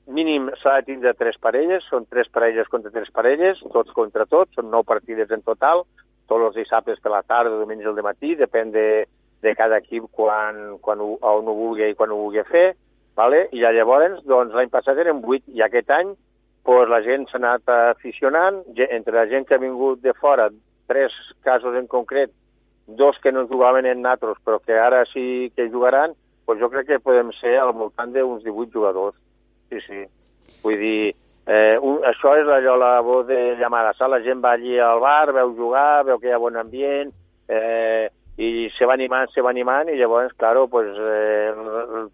mínim 0.08 0.50
s'ha 0.62 0.78
de 0.80 0.88
tindre 0.92 1.14
tres 1.18 1.38
parelles, 1.42 1.86
són 1.90 2.08
tres 2.10 2.30
parelles 2.32 2.70
contra 2.72 2.92
tres 2.94 3.12
parelles, 3.12 3.62
tots 3.74 3.94
contra 3.94 4.26
tots, 4.26 4.56
són 4.56 4.72
nou 4.72 4.86
partides 4.88 5.32
en 5.32 5.44
total, 5.44 5.84
tots 6.30 6.50
els 6.50 6.58
dissabtes 6.62 7.02
per 7.02 7.12
la 7.14 7.24
tarda, 7.24 7.58
diumenge 7.58 7.88
al 7.90 8.02
matí, 8.06 8.36
depèn 8.40 8.72
de, 8.74 9.06
de 9.42 9.56
cada 9.58 9.82
equip 9.82 10.08
quan, 10.12 10.78
quan 10.82 11.02
ho, 11.02 11.16
on 11.22 11.50
ho 11.50 11.56
vulgui 11.58 11.90
i 11.90 11.98
quan 11.98 12.14
ho 12.14 12.22
vulgui 12.24 12.46
fer, 12.50 12.68
vale? 13.18 13.48
i 13.52 13.62
ja 13.64 13.74
llavors, 13.76 14.22
doncs 14.26 14.56
l'any 14.56 14.72
passat 14.74 14.98
eren 15.02 15.22
8, 15.24 15.52
i 15.56 15.66
aquest 15.66 15.92
any 15.92 16.16
doncs, 16.66 16.90
la 16.90 17.02
gent 17.06 17.28
s'ha 17.30 17.38
anat 17.38 17.70
aficionant, 17.70 18.64
entre 18.90 19.14
la 19.14 19.28
gent 19.30 19.46
que 19.46 19.54
ha 19.54 19.62
vingut 19.62 20.02
de 20.02 20.14
fora, 20.18 20.50
tres 20.90 21.14
casos 21.46 21.76
en 21.78 21.88
concret, 21.88 22.32
dos 22.88 23.18
que 23.22 23.32
no 23.32 23.48
jugaven 23.48 23.86
en 23.86 24.02
natros, 24.02 24.38
però 24.46 24.60
que 24.60 24.78
ara 24.78 25.06
sí 25.10 25.52
que 25.56 25.70
jugaran, 25.70 26.14
doncs 26.46 26.62
jo 26.62 26.70
crec 26.70 26.88
que 26.88 27.04
podem 27.04 27.32
ser 27.40 27.58
al 27.60 27.74
voltant 27.74 28.14
d'uns 28.14 28.44
18 28.44 28.74
jugadors. 28.74 29.16
Sí, 29.70 29.82
sí. 29.82 30.04
Vull 30.64 30.78
dir, 30.82 31.14
eh, 31.48 31.78
un, 31.82 32.04
això 32.06 32.36
és 32.38 32.50
allò, 32.50 32.76
la 32.78 33.00
voz 33.02 33.26
de 33.28 33.56
llamada. 33.60 33.94
La 34.08 34.22
gent 34.22 34.44
va 34.44 34.54
allí 34.54 34.78
al 34.80 35.02
bar, 35.02 35.34
veu 35.34 35.56
jugar, 35.58 36.04
veu 36.06 36.20
que 36.20 36.30
hi 36.30 36.36
ha 36.36 36.42
bon 36.42 36.58
ambient, 36.62 37.12
eh, 37.50 38.10
i 38.38 38.70
se 38.78 38.86
va 38.86 38.94
animant, 38.94 39.32
se 39.32 39.42
va 39.42 39.50
animant, 39.50 39.90
i 39.90 39.98
llavors, 39.98 40.34
claro, 40.38 40.68
pues, 40.68 40.92
eh, 41.00 42.06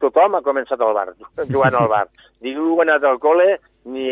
tothom 0.00 0.38
ha 0.38 0.44
començat 0.46 0.80
al 0.80 0.94
bar, 0.94 1.12
jugant 1.52 1.74
al 1.74 1.88
bar. 1.90 2.06
Ningú 2.44 2.78
ha 2.78 2.86
anat 2.86 3.04
al 3.04 3.18
col·le 3.20 3.58
ni, 3.84 4.08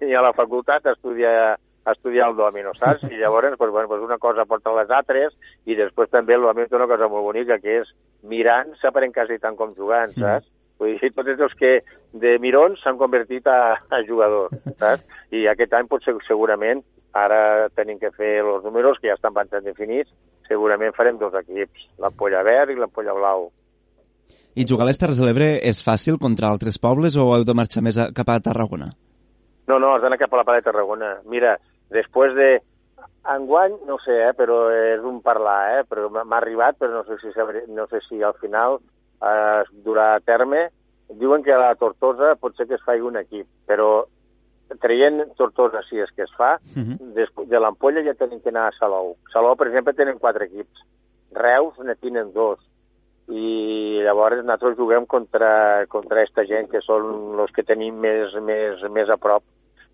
ni 0.00 0.14
a 0.14 0.22
la 0.22 0.32
facultat 0.36 0.86
a 0.86 0.94
estudiar, 0.94 1.56
a 1.86 1.92
estudiar 1.94 2.28
el 2.28 2.36
domino, 2.36 2.74
saps? 2.74 3.06
I 3.06 3.16
llavors, 3.20 3.54
pues, 3.56 3.70
bueno, 3.70 3.88
pues 3.88 4.02
una 4.02 4.18
cosa 4.18 4.44
porta 4.44 4.74
les 4.74 4.90
altres 4.90 5.36
i 5.64 5.78
després 5.78 6.10
també 6.10 6.34
el 6.34 6.42
domino 6.42 6.66
té 6.66 6.76
una 6.76 6.90
cosa 6.90 7.08
molt 7.08 7.24
bonica 7.24 7.60
que 7.62 7.80
és 7.82 7.92
mirant 8.26 8.74
s'aprèn 8.80 9.14
quasi 9.14 9.38
tant 9.38 9.56
com 9.56 9.74
jugant, 9.78 10.10
saps? 10.18 10.50
Vull 10.82 10.98
dir, 10.98 11.12
tots 11.14 11.40
els 11.46 11.54
que 11.56 11.70
de 12.12 12.34
mirons 12.42 12.82
s'han 12.82 12.98
convertit 12.98 13.46
a, 13.48 13.78
a 13.88 14.02
jugadors, 14.04 14.58
saps? 14.82 15.06
I 15.30 15.46
aquest 15.46 15.78
any 15.78 15.86
potser 15.88 16.16
segurament 16.26 16.82
ara 17.16 17.70
tenim 17.78 18.02
que 18.02 18.10
fer 18.12 18.40
els 18.42 18.66
números 18.66 18.98
que 19.00 19.08
ja 19.08 19.14
estan 19.16 19.32
bastant 19.32 19.64
definits, 19.64 20.10
segurament 20.50 20.92
farem 20.98 21.22
dos 21.22 21.38
equips, 21.38 21.86
l'ampolla 22.02 22.42
verd 22.44 22.74
i 22.74 22.80
l'ampolla 22.82 23.14
blau. 23.16 23.48
I 24.56 24.66
jugar 24.68 24.86
a 24.86 24.90
les 24.90 24.98
Terres 24.98 25.18
de 25.20 25.26
l'Ebre 25.28 25.48
és 25.70 25.82
fàcil 25.84 26.18
contra 26.18 26.50
altres 26.50 26.80
pobles 26.82 27.16
o 27.16 27.30
heu 27.30 27.46
de 27.46 27.54
marxar 27.54 27.82
més 27.84 27.98
a, 28.00 28.10
cap 28.16 28.30
a 28.32 28.40
Tarragona? 28.40 28.90
No, 29.66 29.78
no, 29.82 29.94
has 29.94 30.02
d'anar 30.04 30.18
cap 30.20 30.32
a 30.32 30.40
la 30.40 30.44
Pala 30.48 30.60
de 30.62 30.68
Tarragona. 30.68 31.16
Mira, 31.28 31.56
després 31.94 32.34
de... 32.38 32.48
Enguany, 33.26 33.72
no 33.88 33.96
sé, 33.98 34.14
eh, 34.22 34.34
però 34.38 34.68
és 34.70 35.02
un 35.02 35.18
parlar, 35.18 35.80
eh, 35.80 35.86
però 35.90 36.06
m'ha 36.14 36.36
arribat, 36.38 36.76
però 36.78 37.00
no 37.00 37.04
sé 37.08 37.16
si, 37.18 37.32
no 37.74 37.88
sé 37.90 37.98
si 38.04 38.20
al 38.22 38.36
final 38.38 38.78
eh, 38.78 39.62
es 39.64 39.72
durà 39.82 40.12
a 40.14 40.20
terme. 40.22 40.68
Diuen 41.18 41.42
que 41.42 41.54
a 41.54 41.58
la 41.58 41.74
Tortosa 41.74 42.36
pot 42.38 42.54
ser 42.54 42.68
que 42.70 42.78
es 42.78 42.84
faci 42.86 43.02
un 43.02 43.18
equip, 43.18 43.48
però 43.66 44.04
traient 44.82 45.24
Tortosa, 45.38 45.82
si 45.86 45.98
és 46.02 46.10
que 46.14 46.22
es 46.26 46.32
fa, 46.38 46.56
Després, 47.16 47.48
de 47.48 47.58
l'Ampolla 47.62 48.02
ja 48.06 48.14
tenim 48.18 48.40
que 48.42 48.50
anar 48.52 48.68
a 48.68 48.76
Salou. 48.78 49.14
Salou, 49.32 49.56
per 49.56 49.68
exemple, 49.70 49.94
tenen 49.96 50.18
quatre 50.22 50.46
equips. 50.50 50.82
Reus 51.36 51.78
ne 51.84 51.94
tenen 51.94 52.32
dos. 52.34 52.58
I 53.26 54.02
llavors 54.06 54.42
nosaltres 54.42 54.76
juguem 54.78 55.06
contra, 55.06 55.86
contra 55.90 56.20
aquesta 56.20 56.44
gent 56.46 56.68
que 56.70 56.82
són 56.84 57.40
els 57.42 57.54
que 57.54 57.64
tenim 57.66 57.98
més, 57.98 58.34
més, 58.42 58.82
més 58.90 59.10
a 59.10 59.18
prop. 59.18 59.42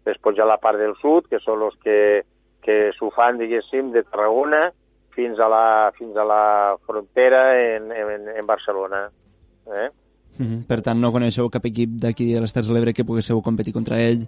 Després 0.04 0.36
hi 0.36 0.40
ha 0.40 0.46
la 0.48 0.58
part 0.58 0.78
del 0.78 0.94
sud, 1.00 1.28
que 1.30 1.38
són 1.40 1.62
els 1.62 1.76
que, 1.82 2.24
que 2.62 2.92
s'ho 2.96 3.10
fan, 3.10 3.38
diguéssim, 3.38 3.92
de 3.92 4.02
Tarragona 4.02 4.72
fins 5.14 5.38
a 5.38 5.48
la, 5.48 5.92
fins 5.98 6.16
a 6.16 6.24
la 6.24 6.76
frontera 6.86 7.42
en, 7.60 7.92
en, 7.92 8.28
en 8.28 8.46
Barcelona. 8.46 9.10
Eh? 9.66 9.90
Mm 10.38 10.46
-hmm. 10.46 10.66
Per 10.66 10.80
tant, 10.82 10.98
no 11.00 11.12
coneixeu 11.12 11.50
cap 11.50 11.64
equip 11.66 11.90
d'aquí 12.00 12.32
de 12.32 12.40
les 12.40 12.52
Terres 12.52 12.68
de 12.68 12.74
l'Ebre 12.74 12.92
que 12.94 13.04
poguéssiu 13.04 13.42
competir 13.42 13.72
contra 13.72 14.00
ell? 14.00 14.26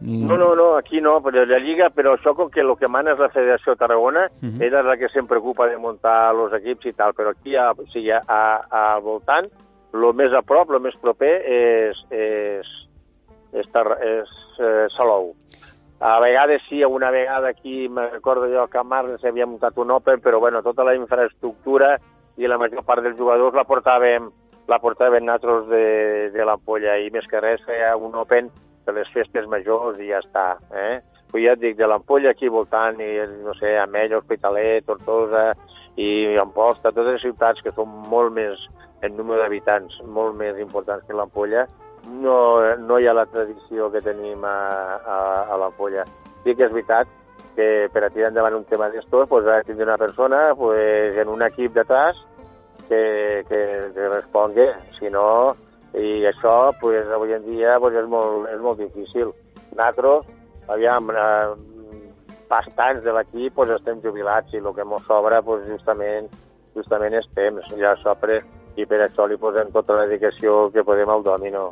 Ni... 0.00 0.24
No, 0.24 0.36
no, 0.36 0.54
no, 0.54 0.76
aquí 0.76 1.00
no, 1.00 1.22
però 1.22 1.44
la 1.46 1.58
Lliga, 1.58 1.88
però 1.90 2.16
això 2.16 2.34
com 2.34 2.50
que 2.50 2.60
el 2.60 2.76
que 2.76 2.88
mana 2.88 3.12
és 3.12 3.18
la 3.18 3.30
Federació 3.30 3.72
de 3.72 3.78
Tarragona, 3.78 4.26
uh 4.26 4.46
Mhm. 4.46 4.58
-huh. 4.58 4.62
ella 4.64 4.80
és 4.80 4.86
la 4.86 4.96
que 4.96 5.08
se'n 5.08 5.26
preocupa 5.26 5.66
de 5.68 5.76
muntar 5.78 6.34
els 6.34 6.52
equips 6.52 6.86
i 6.86 6.92
tal, 6.92 7.12
però 7.14 7.30
aquí 7.30 7.56
a, 7.56 7.70
o 7.70 7.86
sigui, 7.86 8.10
a, 8.10 8.22
a, 8.28 8.94
al 8.94 9.02
voltant, 9.02 9.48
el 9.94 10.14
més 10.14 10.32
a 10.32 10.42
prop, 10.42 10.70
el 10.70 10.80
més 10.80 10.96
proper 10.96 11.42
és, 11.46 12.04
és, 12.10 12.85
és, 13.60 13.68
és 14.04 14.36
eh, 14.60 14.86
Salou. 14.96 15.34
A 15.98 16.18
vegades 16.20 16.62
sí, 16.68 16.84
una 16.84 17.10
vegada 17.10 17.48
aquí, 17.48 17.88
me 17.88 18.10
recordo 18.10 18.46
jo 18.52 18.66
que 18.68 18.78
a 18.78 18.84
Marles 18.84 19.24
havia 19.24 19.46
muntat 19.46 19.78
un 19.78 19.90
Open, 19.90 20.20
però 20.20 20.38
bueno, 20.38 20.62
tota 20.62 20.84
la 20.84 20.94
infraestructura 20.94 21.96
i 22.36 22.46
la 22.46 22.58
major 22.60 22.84
part 22.84 23.02
dels 23.02 23.16
jugadors 23.16 23.56
la 23.56 23.64
portàvem, 23.64 24.28
la 24.68 24.78
portàvem 24.82 25.24
nosaltres 25.24 25.70
de, 25.70 25.86
de 26.34 26.44
l'ampolla 26.44 26.98
i 27.00 27.08
més 27.14 27.24
que 27.30 27.40
res 27.40 27.64
feia 27.64 27.94
un 27.96 28.14
Open 28.14 28.50
per 28.84 28.94
les 28.94 29.08
festes 29.14 29.48
majors 29.48 29.96
i 29.98 30.10
ja 30.10 30.20
està. 30.20 30.58
Eh? 30.76 31.00
Però 31.30 31.42
ja 31.42 31.56
et 31.56 31.64
dic, 31.64 31.78
de 31.80 31.88
l'ampolla 31.88 32.34
aquí 32.34 32.52
voltant, 32.52 33.00
i, 33.00 33.16
no 33.42 33.56
sé, 33.56 33.78
Amella, 33.80 34.20
Hospitalet, 34.20 34.84
Tortosa 34.84 35.54
i 35.96 36.36
Amposta, 36.38 36.92
totes 36.92 37.16
les 37.16 37.24
ciutats 37.24 37.64
que 37.64 37.72
són 37.72 37.88
molt 38.12 38.36
més, 38.36 38.68
en 39.00 39.16
número 39.16 39.40
d'habitants, 39.40 40.02
molt 40.04 40.36
més 40.36 40.60
importants 40.60 41.08
que 41.08 41.16
l'ampolla, 41.16 41.64
no, 42.06 42.76
no 42.76 42.98
hi 42.98 43.06
ha 43.06 43.14
la 43.14 43.26
tradició 43.26 43.90
que 43.92 44.02
tenim 44.02 44.44
a, 44.44 44.56
a, 44.96 45.18
a 45.52 45.58
l'ampolla. 45.60 46.06
Sí 46.44 46.54
que 46.54 46.66
és 46.68 46.72
veritat 46.72 47.10
que 47.56 47.88
per 47.92 48.04
a 48.04 48.10
tirar 48.12 48.30
endavant 48.30 48.58
un 48.58 48.66
tema 48.68 48.88
d'estos 48.92 49.28
pues, 49.28 49.46
ha 49.46 49.58
de 49.58 49.68
tindre 49.70 49.86
una 49.88 49.98
persona 49.98 50.54
pues, 50.54 51.16
en 51.16 51.28
un 51.28 51.42
equip 51.42 51.74
d'atrás 51.74 52.18
que, 52.88 53.44
que, 53.48 53.60
que 53.94 54.08
respongui. 54.12 54.68
Si 54.98 55.10
no, 55.10 55.56
i 55.96 56.26
això 56.28 56.72
pues, 56.80 57.08
avui 57.08 57.32
en 57.34 57.46
dia 57.48 57.78
pues, 57.80 57.96
és, 57.96 58.08
molt, 58.08 58.50
és 58.52 58.60
molt 58.60 58.82
difícil. 58.82 59.32
Nosaltres, 59.72 60.28
aviam, 60.68 61.10
eh, 61.10 62.02
bastants 62.50 63.02
de 63.02 63.16
l'equip 63.16 63.56
pues, 63.56 63.72
estem 63.74 64.04
jubilats 64.04 64.54
i 64.54 64.62
el 64.62 64.70
que 64.76 64.84
ens 64.84 65.08
sobra 65.08 65.42
pues, 65.42 65.64
justament, 65.70 66.30
justament 66.76 67.16
és 67.18 67.26
temps. 67.34 67.72
Ja 67.80 67.96
sobre, 68.04 68.42
i 68.76 68.84
per 68.84 69.00
això 69.06 69.26
li 69.26 69.40
posem 69.40 69.72
tota 69.72 69.96
la 69.96 70.06
dedicació 70.06 70.68
que 70.72 70.84
podem 70.84 71.10
al 71.10 71.24
domino. 71.24 71.70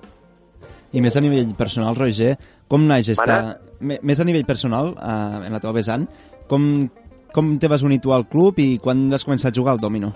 I 0.95 1.03
més 1.03 1.17
a 1.19 1.23
nivell 1.25 1.55
personal, 1.59 1.97
Roger, 1.99 2.37
com 2.71 2.87
naix 2.87 3.11
esta... 3.15 3.59
Més 3.85 4.21
a 4.23 4.25
nivell 4.25 4.47
personal, 4.49 4.93
eh, 4.95 5.47
en 5.49 5.53
la 5.53 5.61
teva 5.61 5.75
vessant, 5.77 6.07
com, 6.49 6.87
com 7.35 7.57
te 7.61 7.69
vas 7.69 7.83
unir 7.85 7.99
tu 8.01 8.15
al 8.15 8.29
club 8.31 8.61
i 8.63 8.79
quan 8.81 9.09
vas 9.13 9.27
començar 9.27 9.51
a 9.51 9.57
jugar 9.57 9.75
al 9.75 9.83
domino? 9.83 10.13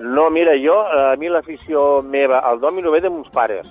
No, 0.00 0.28
mira, 0.30 0.54
jo, 0.58 0.78
a 0.80 1.16
mi 1.20 1.28
l'afició 1.28 2.02
meva 2.02 2.40
al 2.46 2.62
domino 2.62 2.94
ve 2.94 3.02
de 3.02 3.10
meus 3.10 3.28
pares. 3.34 3.66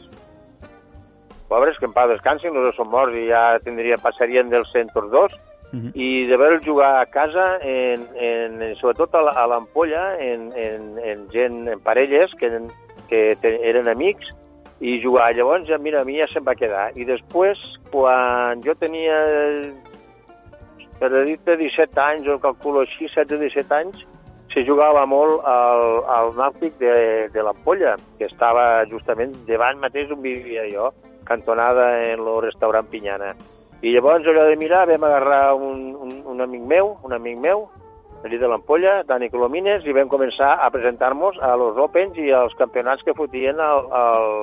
Pobres, 1.50 1.80
que 1.80 1.88
en 1.90 1.96
pau 1.96 2.12
descansin, 2.12 2.54
no 2.56 2.72
són 2.76 2.92
morts 2.92 3.18
i 3.18 3.26
ja 3.32 3.58
tindria, 3.64 3.98
passarien 4.00 4.52
dels 4.52 4.70
102, 4.72 5.34
Mhm. 5.72 5.92
i 5.96 6.26
de 6.28 6.38
veure 6.38 6.60
jugar 6.64 7.00
a 7.00 7.06
casa, 7.06 7.58
en, 7.62 8.04
en, 8.20 8.62
en, 8.62 8.76
sobretot 8.76 9.16
a 9.16 9.48
l'Ampolla, 9.48 10.18
en, 10.20 10.52
en, 10.52 10.98
en 11.00 11.30
gent, 11.32 11.68
en 11.72 11.80
parelles, 11.80 12.34
que, 12.36 12.50
que 13.08 13.38
te, 13.40 13.54
eren 13.70 13.88
amics, 13.88 14.34
i 14.82 15.00
jugar. 15.02 15.32
Llavors, 15.38 15.68
ja, 15.70 15.78
mira, 15.78 16.02
a 16.02 16.06
mi 16.06 16.18
ja 16.18 16.28
se'm 16.28 16.46
va 16.46 16.58
quedar. 16.58 16.90
I 16.98 17.06
després, 17.06 17.62
quan 17.94 18.64
jo 18.66 18.74
tenia, 18.82 19.18
per 21.00 21.12
dir-te, 21.14 21.56
17 21.60 22.02
anys, 22.02 22.30
o 22.34 22.40
calculo 22.42 22.82
així, 22.82 23.06
16-17 23.06 23.78
anys, 23.78 24.02
se 24.52 24.66
jugava 24.68 25.06
molt 25.08 25.46
al, 25.48 26.02
al 26.12 26.34
nàutic 26.36 26.76
de, 26.82 26.96
de 27.32 27.46
l'Ampolla, 27.46 27.96
que 28.20 28.28
estava 28.28 28.84
justament 28.90 29.36
davant 29.48 29.80
mateix 29.80 30.12
on 30.12 30.20
vivia 30.26 30.66
jo, 30.74 30.90
cantonada 31.30 32.02
en 32.10 32.20
el 32.20 32.42
restaurant 32.44 32.90
Pinyana. 32.90 33.36
I 33.82 33.94
llavors, 33.94 34.26
allò 34.28 34.48
de 34.50 34.58
mirar, 34.58 34.88
vam 34.90 35.06
agarrar 35.08 35.54
un, 35.56 35.94
un, 35.96 36.18
un 36.26 36.42
amic 36.42 36.66
meu, 36.74 36.98
un 37.06 37.14
amic 37.18 37.38
meu, 37.42 37.70
allí 38.26 38.38
de 38.38 38.50
l'Ampolla, 38.50 39.02
Dani 39.08 39.30
Colomines, 39.34 39.86
i 39.86 39.96
vam 39.96 40.10
començar 40.10 40.58
a 40.62 40.70
presentar-nos 40.74 41.40
a 41.42 41.56
los 41.58 41.78
Opens 41.82 42.18
i 42.22 42.30
als 42.36 42.54
campionats 42.60 43.06
que 43.06 43.16
fotien 43.18 43.62
al, 43.62 43.88
al, 43.98 44.36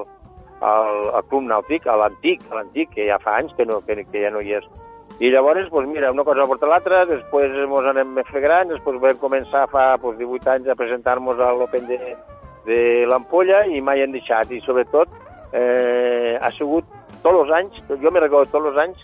al, 0.61 1.09
al 1.15 1.25
Club 1.31 1.47
Nàutic, 1.49 1.87
a 1.87 1.97
l'antic, 1.97 2.43
a 2.51 2.59
l'antic, 2.59 2.93
que 2.95 3.07
ja 3.09 3.19
fa 3.23 3.39
anys 3.39 3.55
que, 3.57 3.67
no, 3.69 3.81
que, 3.87 4.01
que 4.05 4.23
ja 4.25 4.33
no 4.35 4.43
hi 4.43 4.57
és. 4.59 4.67
I 5.19 5.33
llavors, 5.35 5.67
doncs 5.71 5.91
mira, 5.91 6.13
una 6.15 6.23
cosa 6.23 6.47
porta 6.47 6.69
l'altra, 6.71 7.03
després 7.09 7.55
ens 7.59 7.87
anem 7.91 8.21
fer 8.29 8.43
grans, 8.45 8.71
després 8.71 9.01
vam 9.03 9.19
començar 9.19 9.65
fa 9.73 9.97
doncs, 9.99 10.19
18 10.21 10.53
anys 10.53 10.69
a 10.69 10.77
presentar-nos 10.79 11.41
a 11.43 11.51
l'Open 11.59 11.89
de, 11.89 11.99
de 12.69 12.79
l'ampolla 13.11 13.65
i 13.67 13.81
mai 13.83 14.05
han 14.05 14.15
deixat. 14.15 14.53
I 14.55 14.63
sobretot 14.63 15.11
eh, 15.53 16.39
ha 16.39 16.51
sigut 16.55 16.87
tots 17.25 17.35
els 17.35 17.51
anys, 17.51 17.83
jo 17.99 18.13
me 18.15 18.23
recordo 18.23 18.53
tots 18.53 18.71
els 18.71 18.79
anys, 18.85 19.03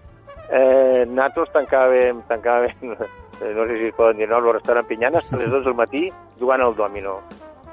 eh, 0.51 1.03
nosaltres 1.09 1.51
tancàvem, 1.57 2.23
tancàvem, 2.31 2.95
no 3.59 3.67
sé 3.67 3.81
si 3.81 3.91
es 3.91 3.99
poden 3.99 4.23
dir, 4.23 4.31
no, 4.31 4.39
el 4.39 4.53
restaurant 4.55 4.87
Pinyanes 4.87 5.33
a 5.33 5.43
les 5.43 5.51
2 5.51 5.67
del 5.67 5.79
matí 5.83 6.07
jugant 6.39 6.63
al 6.63 6.79
dòmino. 6.79 7.19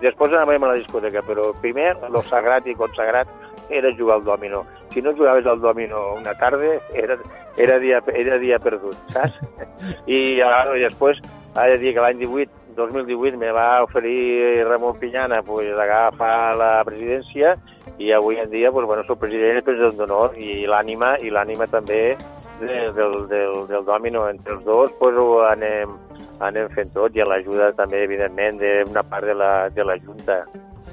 Després 0.02 0.34
anàvem 0.34 0.64
a 0.66 0.72
la 0.72 0.80
discoteca, 0.80 1.22
però 1.22 1.52
primer, 1.62 1.92
lo 2.10 2.26
sagrat 2.26 2.66
i 2.66 2.74
consagrat 2.74 3.30
era 3.72 3.92
jugar 3.98 4.20
al 4.20 4.26
dòmino. 4.28 4.64
Si 4.94 5.02
no 5.02 5.14
jugaves 5.18 5.46
al 5.48 5.62
dòmino 5.62 6.16
una 6.20 6.34
tarda, 6.36 6.78
era, 6.94 7.18
era, 7.58 7.80
dia, 7.80 8.02
era 8.14 8.38
dia 8.38 8.60
perdut, 8.60 8.98
saps? 9.14 9.40
I, 10.06 10.42
ara, 10.42 10.76
i 10.78 10.84
després, 10.84 11.22
ha 11.56 11.68
de 11.72 11.78
dir 11.82 11.96
que 11.96 12.04
l'any 12.04 12.20
18, 12.22 12.62
2018, 12.76 13.38
me 13.38 13.52
va 13.52 13.84
oferir 13.84 14.64
Ramon 14.68 14.98
Pinyana 15.00 15.42
pues, 15.44 15.72
agafar 15.76 16.56
la 16.58 16.72
presidència 16.88 17.56
i 18.00 18.12
avui 18.16 18.40
en 18.40 18.50
dia 18.50 18.72
pues, 18.72 18.88
bueno, 18.88 19.04
soc 19.08 19.20
president 19.20 19.60
i 19.60 19.66
president 19.66 19.98
d'honor 20.00 20.38
i 20.40 20.64
l'ànima 20.70 21.18
i 21.20 21.32
l'ànima 21.34 21.68
també 21.68 22.16
de, 22.62 22.78
del, 22.96 23.18
del, 23.28 23.58
del 23.68 23.86
dòmino 23.86 24.28
entre 24.30 24.56
els 24.56 24.64
dos 24.64 24.94
pues, 25.00 25.18
ho 25.20 25.42
anem, 25.50 25.98
anem 26.40 26.72
fent 26.76 26.94
tot 26.96 27.16
i 27.16 27.24
a 27.24 27.28
l'ajuda 27.28 27.72
també, 27.78 28.06
evidentment, 28.08 28.62
d'una 28.62 29.04
part 29.04 29.28
de 29.28 29.36
la, 29.38 29.52
de 29.70 29.86
la 29.86 29.98
Junta. 30.02 30.42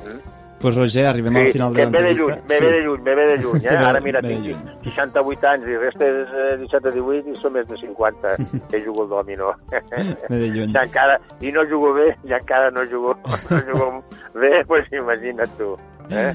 Mm? 0.05 0.38
Pues 0.61 0.75
Roger, 0.75 1.07
arribem 1.07 1.37
al 1.37 1.53
final 1.53 1.73
de 1.73 1.81
que 1.81 1.87
ve 1.87 1.91
de 1.93 2.03
l'entrevista. 2.09 2.35
lluny, 2.35 2.43
me 2.49 2.59
ve 2.59 2.71
de 2.73 2.81
lluny, 2.83 3.03
me 3.05 3.15
ve 3.19 3.27
de 3.29 3.37
lluny. 3.39 3.65
Eh? 3.65 3.77
Ara 3.77 4.01
mira, 4.01 4.21
tinc 4.23 4.45
lluny. 4.45 4.63
68 4.85 5.47
anys 5.53 5.69
i 5.71 5.77
restes 5.79 6.29
eh, 6.35 6.57
17 6.65 6.89
a 6.89 6.93
18 6.97 7.31
i 7.31 7.37
som 7.39 7.53
més 7.55 7.67
de 7.69 7.77
50 7.79 8.35
que 8.73 8.81
jugo 8.85 9.05
al 9.05 9.09
dòmino. 9.13 9.53
Ve 9.71 10.37
de 10.43 10.49
lluny. 10.51 10.73
I 10.75 10.81
encara, 10.83 11.21
i 11.41 11.53
no 11.55 11.63
jugo 11.71 11.93
bé, 11.95 12.09
i 12.27 12.35
encara 12.35 12.71
no 12.75 12.83
jugo, 12.91 13.15
no 13.51 13.61
jugo 13.71 13.91
bé, 14.35 14.65
pues 14.67 14.91
imagina't 14.93 15.55
tu. 15.59 15.77
Eh? 16.11 16.33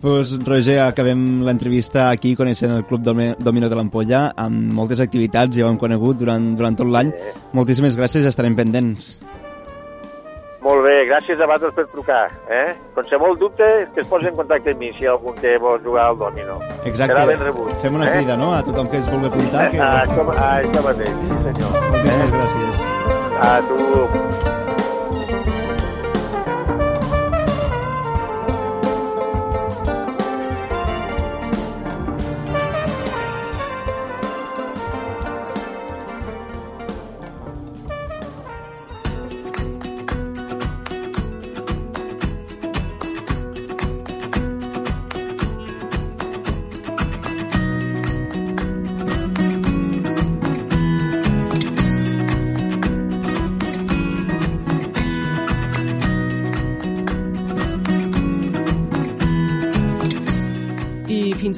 Pues, 0.00 0.36
Roger, 0.46 0.76
acabem 0.84 1.42
l'entrevista 1.42 2.10
aquí 2.14 2.36
coneixent 2.38 2.70
el 2.70 2.84
Club 2.86 3.02
Domi- 3.02 3.32
Domino 3.42 3.66
de 3.68 3.74
l'Ampolla 3.74 4.28
amb 4.38 4.70
moltes 4.76 5.00
activitats, 5.02 5.56
ja 5.58 5.66
ho 5.66 5.72
hem 5.72 5.78
conegut 5.80 6.20
durant, 6.20 6.52
durant 6.54 6.76
tot 6.78 6.86
l'any. 6.86 7.10
Moltíssimes 7.52 7.96
gràcies 7.98 8.28
estarem 8.30 8.54
pendents. 8.54 9.16
Molt 10.68 10.82
bé, 10.84 11.06
gràcies 11.08 11.40
a 11.40 11.46
vosaltres 11.48 11.72
per 11.78 11.86
trucar. 11.88 12.24
Eh? 12.52 12.74
Qualsevol 12.92 13.38
dubte, 13.40 13.68
que 13.94 14.02
es 14.02 14.10
posi 14.10 14.28
en 14.28 14.36
contacte 14.36 14.74
amb 14.74 14.82
mi 14.84 14.90
si 14.98 15.08
algun 15.08 15.38
que 15.40 15.54
vol 15.62 15.80
jugar 15.80 16.10
al 16.10 16.18
dòmino. 16.20 16.58
Exacte. 16.82 17.14
Serà 17.14 17.24
ben 17.30 17.40
rebut. 17.40 17.72
Fem 17.80 17.96
una 17.96 18.10
eh? 18.10 18.18
crida, 18.18 18.36
no?, 18.36 18.52
a 18.52 18.60
tothom 18.66 18.90
que 18.92 19.00
es 19.00 19.08
vulgui 19.08 19.32
apuntar. 19.32 19.70
Que... 19.72 19.80
A, 19.88 20.04
això, 20.04 20.28
a 20.34 20.50
això 20.60 20.84
mateix, 20.84 21.14
sí 21.24 21.40
senyor. 21.46 21.78
Moltíssimes 21.88 22.36
gràcies. 22.36 22.84
A 23.48 23.54
tu. 23.70 24.77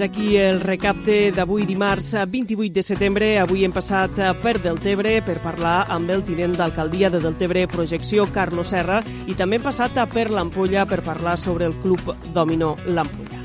Fins 0.01 0.17
aquí 0.17 0.37
el 0.39 0.61
recapte 0.61 1.31
d'avui 1.35 1.67
dimarts 1.69 2.15
28 2.15 2.73
de 2.73 2.83
setembre. 2.83 3.27
Avui 3.39 3.67
hem 3.67 3.73
passat 3.73 4.17
per 4.41 4.55
Deltebre 4.63 5.19
per 5.21 5.41
parlar 5.45 5.85
amb 5.93 6.09
el 6.15 6.23
tinent 6.25 6.55
d'alcaldia 6.57 7.11
de 7.11 7.21
Deltebre 7.21 7.67
Projecció, 7.69 8.25
Carlos 8.33 8.73
Serra, 8.73 9.03
i 9.27 9.37
també 9.37 9.59
hem 9.59 9.67
passat 9.67 9.99
per 10.15 10.31
l'Ampolla 10.31 10.87
per 10.89 11.03
parlar 11.05 11.37
sobre 11.37 11.67
el 11.69 11.77
club 11.83 12.15
Domino 12.33 12.77
l'Ampolla. 12.87 13.43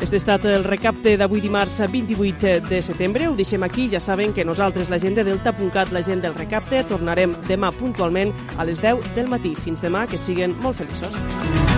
Este 0.00 0.14
ha 0.14 0.22
estat 0.22 0.44
el 0.46 0.62
recapte 0.62 1.16
d'avui 1.18 1.40
dimarts 1.42 1.80
28 1.90 2.60
de 2.68 2.82
setembre. 2.82 3.26
Ho 3.26 3.34
deixem 3.34 3.64
aquí. 3.66 3.88
Ja 3.90 3.98
saben 3.98 4.34
que 4.34 4.44
nosaltres, 4.44 4.90
la 4.90 5.00
gent 5.02 5.16
de 5.16 5.24
Delta.cat, 5.24 5.90
la 5.90 6.04
gent 6.06 6.22
del 6.22 6.36
recapte, 6.36 6.84
tornarem 6.86 7.34
demà 7.48 7.72
puntualment 7.74 8.30
a 8.56 8.68
les 8.68 8.78
10 8.84 9.16
del 9.16 9.26
matí. 9.26 9.56
Fins 9.56 9.82
demà, 9.82 10.06
que 10.06 10.18
siguen 10.18 10.54
molt 10.62 10.78
feliços. 10.78 11.75